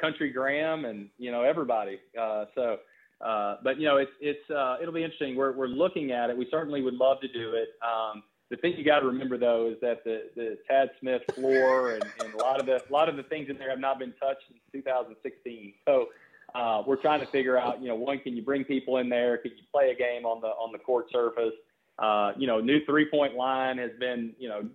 Country 0.00 0.30
Graham 0.30 0.86
and 0.86 1.10
you 1.18 1.30
know 1.30 1.42
everybody. 1.42 2.00
Uh, 2.18 2.46
so, 2.54 2.78
uh, 3.20 3.56
but 3.62 3.78
you 3.78 3.86
know 3.86 3.98
it's 3.98 4.10
it's 4.18 4.50
uh, 4.50 4.78
it'll 4.80 4.94
be 4.94 5.04
interesting. 5.04 5.36
We're 5.36 5.52
we're 5.52 5.66
looking 5.66 6.10
at 6.10 6.30
it. 6.30 6.38
We 6.38 6.48
certainly 6.50 6.80
would 6.80 6.94
love 6.94 7.20
to 7.20 7.28
do 7.28 7.52
it. 7.52 7.68
Um, 7.84 8.22
the 8.48 8.56
thing 8.56 8.78
you 8.78 8.84
got 8.84 9.00
to 9.00 9.06
remember 9.06 9.36
though 9.36 9.68
is 9.68 9.76
that 9.82 10.02
the 10.04 10.30
the 10.34 10.56
Tad 10.66 10.88
Smith 11.00 11.20
floor 11.34 11.90
and, 11.90 12.04
and 12.24 12.32
a 12.32 12.38
lot 12.38 12.60
of 12.60 12.64
the 12.64 12.76
a 12.76 12.92
lot 12.92 13.10
of 13.10 13.16
the 13.16 13.22
things 13.24 13.50
in 13.50 13.58
there 13.58 13.68
have 13.68 13.78
not 13.78 13.98
been 13.98 14.14
touched 14.18 14.44
since 14.48 14.60
2016. 14.72 15.74
So. 15.86 16.08
Uh, 16.54 16.82
we're 16.86 17.00
trying 17.00 17.20
to 17.20 17.26
figure 17.26 17.58
out, 17.58 17.80
you 17.80 17.88
know, 17.88 17.94
one, 17.94 18.18
can 18.18 18.36
you 18.36 18.42
bring 18.42 18.64
people 18.64 18.98
in 18.98 19.08
there? 19.08 19.38
Can 19.38 19.52
you 19.52 19.62
play 19.72 19.90
a 19.90 19.94
game 19.94 20.24
on 20.24 20.40
the 20.40 20.48
on 20.48 20.72
the 20.72 20.78
court 20.78 21.06
surface? 21.12 21.54
Uh, 21.98 22.32
you 22.36 22.46
know, 22.46 22.60
new 22.60 22.84
three 22.86 23.08
point 23.10 23.34
line 23.34 23.78
has 23.78 23.90
been, 23.98 24.32
you 24.38 24.48
know, 24.48 24.68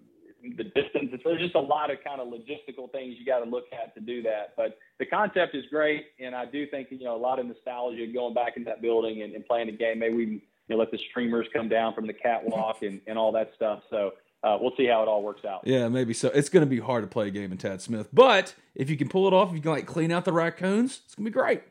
the 0.58 0.64
distance. 0.64 1.12
There's 1.24 1.42
just 1.42 1.56
a 1.56 1.60
lot 1.60 1.92
of 1.92 1.98
kind 2.04 2.22
of 2.22 2.28
logistical 2.28 2.92
things 2.92 3.16
you 3.18 3.26
got 3.26 3.40
to 3.40 3.50
look 3.50 3.66
at 3.72 3.94
to 3.96 4.02
do 4.02 4.22
that. 4.24 4.54
But 4.56 4.78
the 5.00 5.06
concept 5.06 5.56
is 5.56 5.66
great, 5.70 6.08
and 6.20 6.36
I 6.36 6.46
do 6.46 6.68
think 6.68 6.90
you 6.92 7.04
know 7.04 7.16
a 7.16 7.18
lot 7.18 7.40
of 7.40 7.46
nostalgia 7.46 8.06
going 8.14 8.34
back 8.34 8.58
in 8.58 8.64
that 8.66 8.82
building 8.82 9.24
and, 9.24 9.34
and 9.34 9.46
playing 9.46 9.68
the 9.68 9.74
game. 9.74 10.00
Maybe 10.00 10.14
we 10.14 10.26
you 10.26 10.42
know, 10.70 10.78
let 10.78 10.92
the 10.92 11.00
streamers 11.10 11.48
come 11.54 11.70
down 11.70 11.94
from 11.94 12.08
the 12.08 12.14
catwalk 12.14 12.82
and, 12.82 13.02
and 13.08 13.18
all 13.18 13.32
that 13.32 13.52
stuff. 13.56 13.82
So 13.90 14.12
uh, 14.46 14.58
we'll 14.62 14.76
see 14.78 14.86
how 14.86 15.02
it 15.02 15.08
all 15.08 15.24
works 15.24 15.44
out. 15.44 15.62
Yeah, 15.66 15.88
maybe 15.88 16.14
so. 16.14 16.30
It's 16.30 16.50
going 16.50 16.62
to 16.62 16.70
be 16.70 16.80
hard 16.80 17.04
to 17.04 17.08
play 17.08 17.28
a 17.28 17.32
game 17.32 17.52
in 17.52 17.58
Tad 17.58 17.82
Smith, 17.82 18.10
but 18.14 18.54
if 18.76 18.90
you 18.90 18.98
can 18.98 19.10
pull 19.10 19.28
it 19.28 19.34
off, 19.34 19.50
if 19.50 19.56
you 19.56 19.62
can 19.62 19.72
like 19.72 19.88
clean 19.88 20.12
out 20.12 20.26
the 20.26 20.34
raccoons, 20.34 21.02
it's 21.06 21.16
going 21.16 21.26
to 21.26 21.32
be 21.32 21.34
great. 21.34 21.64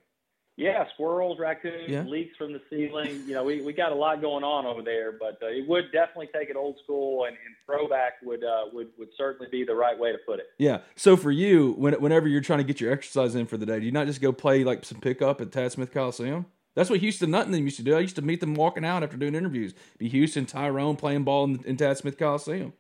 Yeah, 0.57 0.85
squirrels, 0.95 1.41
raccoons, 1.41 1.89
yeah. 1.89 2.03
leaks 2.03 2.37
from 2.37 2.53
the 2.53 2.61
ceiling. 2.71 3.25
You 3.27 3.35
know, 3.35 3.43
we, 3.43 3.61
we 3.63 3.73
got 3.73 3.91
a 3.91 3.95
lot 3.95 4.21
going 4.21 4.45
on 4.45 4.67
over 4.67 4.83
there, 4.83 5.11
but 5.11 5.37
uh, 5.43 5.49
it 5.49 5.67
would 5.69 5.91
definitely 5.91 6.29
take 6.33 6.49
it 6.49 6.55
old 6.55 6.79
school, 6.85 7.25
and, 7.25 7.37
and 7.45 7.57
throwback 7.67 8.15
would 8.23 8.45
uh, 8.45 8.67
would 8.73 8.89
would 8.97 9.09
certainly 9.17 9.49
be 9.51 9.65
the 9.65 9.75
right 9.75 9.99
way 9.99 10.13
to 10.13 10.19
put 10.19 10.39
it. 10.39 10.47
Yeah. 10.59 10.79
So 10.95 11.17
for 11.17 11.33
you, 11.33 11.73
when, 11.73 11.95
whenever 11.95 12.29
you're 12.29 12.41
trying 12.41 12.61
to 12.61 12.65
get 12.65 12.81
your 12.81 12.93
exercise 12.93 13.35
in 13.35 13.47
for 13.47 13.57
the 13.57 13.67
day, 13.67 13.81
do 13.81 13.87
you 13.87 13.93
not 13.93 14.07
just 14.07 14.21
go 14.21 14.33
play 14.33 14.63
like 14.63 14.85
some 14.85 15.01
pickup 15.01 15.41
at 15.41 15.51
Tad 15.51 15.73
Smith 15.73 15.93
Coliseum? 15.93 16.47
That's 16.75 16.91
what 16.91 17.01
Houston 17.01 17.31
Nutt 17.31 17.49
used 17.49 17.77
to 17.77 17.83
do. 17.83 17.97
I 17.97 18.01
used 18.01 18.17
to 18.17 18.23
meet 18.23 18.41
them 18.41 18.55
walking 18.55 18.85
out 18.85 19.03
after 19.03 19.17
doing 19.17 19.35
interviews. 19.35 19.75
Be 19.99 20.09
Houston, 20.09 20.45
Tyrone 20.45 20.97
playing 20.97 21.25
ball 21.25 21.45
in, 21.45 21.63
in 21.65 21.77
Tad 21.77 21.99
Smith 21.99 22.19
Coliseum. 22.19 22.73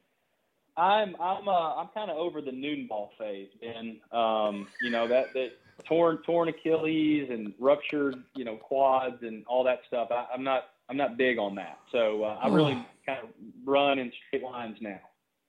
I'm 0.76 1.14
I'm 1.20 1.48
uh, 1.48 1.76
I'm 1.76 1.88
kind 1.94 2.10
of 2.10 2.16
over 2.16 2.40
the 2.40 2.50
noon 2.50 2.88
ball 2.88 3.12
phase, 3.16 3.48
Ben. 3.60 4.00
Um, 4.10 4.66
you 4.82 4.90
know 4.90 5.06
that 5.06 5.32
that 5.34 5.52
torn 5.84 6.18
torn 6.26 6.48
Achilles 6.48 7.28
and 7.30 7.52
ruptured, 7.60 8.16
you 8.34 8.44
know, 8.44 8.56
quads 8.56 9.22
and 9.22 9.44
all 9.46 9.62
that 9.64 9.80
stuff. 9.86 10.08
I, 10.10 10.26
am 10.34 10.42
not 10.42 10.70
I'm 10.88 10.96
not 10.96 11.16
big 11.16 11.38
on 11.38 11.54
that. 11.56 11.78
So 11.92 12.24
uh, 12.24 12.38
I 12.42 12.48
really 12.48 12.74
kind 13.06 13.20
of 13.22 13.28
run 13.64 13.98
in 13.98 14.12
straight 14.26 14.42
lines 14.42 14.76
now. 14.80 15.00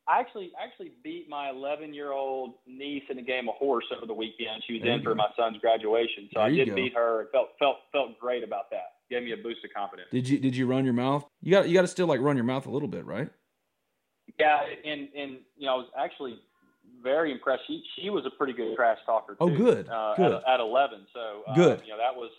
I 0.07 0.19
actually 0.19 0.51
actually 0.61 0.91
beat 1.03 1.27
my 1.27 1.49
11 1.49 1.93
year 1.93 2.11
old 2.11 2.53
niece 2.67 3.03
in 3.09 3.17
a 3.17 3.23
game 3.23 3.49
of 3.49 3.55
horse 3.55 3.85
over 3.95 4.05
the 4.05 4.13
weekend. 4.13 4.63
She 4.67 4.73
was 4.73 4.83
there 4.83 4.93
in 4.93 5.03
for 5.03 5.15
my 5.15 5.27
son's 5.37 5.57
graduation, 5.57 6.29
so 6.33 6.39
there 6.39 6.43
I 6.43 6.49
did 6.51 6.69
go. 6.69 6.75
beat 6.75 6.93
her. 6.93 7.23
It 7.23 7.29
felt 7.31 7.49
felt 7.57 7.77
felt 7.91 8.19
great 8.19 8.43
about 8.43 8.69
that. 8.71 8.93
Gave 9.09 9.23
me 9.23 9.31
a 9.31 9.37
boost 9.37 9.63
of 9.65 9.71
confidence. 9.75 10.09
Did 10.11 10.29
you 10.29 10.37
did 10.37 10.55
you 10.55 10.67
run 10.67 10.85
your 10.85 10.93
mouth? 10.93 11.25
You 11.41 11.51
got 11.51 11.67
you 11.67 11.73
got 11.73 11.81
to 11.81 11.87
still 11.87 12.07
like 12.07 12.19
run 12.19 12.35
your 12.35 12.45
mouth 12.45 12.67
a 12.67 12.69
little 12.69 12.87
bit, 12.87 13.05
right? 13.05 13.29
Yeah, 14.39 14.59
and 14.85 15.09
and 15.15 15.37
you 15.57 15.65
know 15.65 15.73
I 15.73 15.77
was 15.77 15.87
actually 15.97 16.39
very 17.01 17.31
impressed. 17.31 17.63
She 17.67 17.83
she 17.99 18.09
was 18.11 18.25
a 18.25 18.37
pretty 18.37 18.53
good 18.53 18.75
trash 18.75 18.99
talker. 19.05 19.35
Oh, 19.39 19.49
too, 19.49 19.55
oh, 19.55 19.57
good, 19.57 19.89
uh, 19.89 20.15
good. 20.15 20.33
At, 20.33 20.47
at 20.47 20.59
eleven, 20.59 21.07
so 21.13 21.43
uh, 21.47 21.55
good. 21.55 21.81
You 21.83 21.93
know 21.93 21.97
that 21.97 22.15
was 22.15 22.29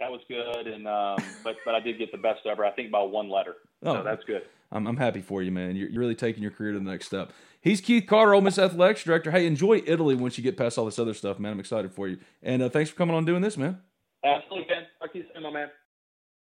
that 0.00 0.10
was 0.10 0.20
good, 0.28 0.66
and 0.66 0.88
um, 0.88 1.18
but 1.44 1.56
but 1.64 1.74
I 1.76 1.80
did 1.80 1.98
get 1.98 2.10
the 2.10 2.18
best 2.18 2.46
of 2.46 2.58
her. 2.58 2.64
I 2.64 2.72
think 2.72 2.90
by 2.90 3.02
one 3.02 3.28
letter. 3.28 3.54
Oh, 3.84 3.94
so 3.94 4.02
that's 4.02 4.24
good. 4.24 4.42
I'm 4.70 4.86
I'm 4.86 4.96
happy 4.96 5.20
for 5.20 5.42
you, 5.42 5.50
man. 5.50 5.76
You're, 5.76 5.88
you're 5.88 6.00
really 6.00 6.14
taking 6.14 6.42
your 6.42 6.52
career 6.52 6.72
to 6.72 6.78
the 6.78 6.90
next 6.90 7.06
step. 7.06 7.32
He's 7.60 7.80
Keith 7.80 8.06
Carter, 8.06 8.34
Ole 8.34 8.42
Miss 8.42 8.58
Athletics 8.58 9.04
Director. 9.04 9.30
Hey, 9.30 9.46
enjoy 9.46 9.82
Italy 9.86 10.14
once 10.14 10.38
you 10.38 10.44
get 10.44 10.56
past 10.56 10.78
all 10.78 10.84
this 10.84 10.98
other 10.98 11.14
stuff, 11.14 11.38
man. 11.38 11.52
I'm 11.52 11.60
excited 11.60 11.92
for 11.92 12.08
you, 12.08 12.18
and 12.42 12.62
uh, 12.62 12.68
thanks 12.68 12.90
for 12.90 12.96
coming 12.96 13.14
on 13.16 13.24
doing 13.24 13.42
this, 13.42 13.56
man. 13.56 13.80
Absolutely, 14.24 14.66
Ben. 14.68 14.84
Talk 15.00 15.12
to 15.12 15.18
you 15.18 15.24
soon, 15.32 15.42
my 15.42 15.50
man. 15.50 15.68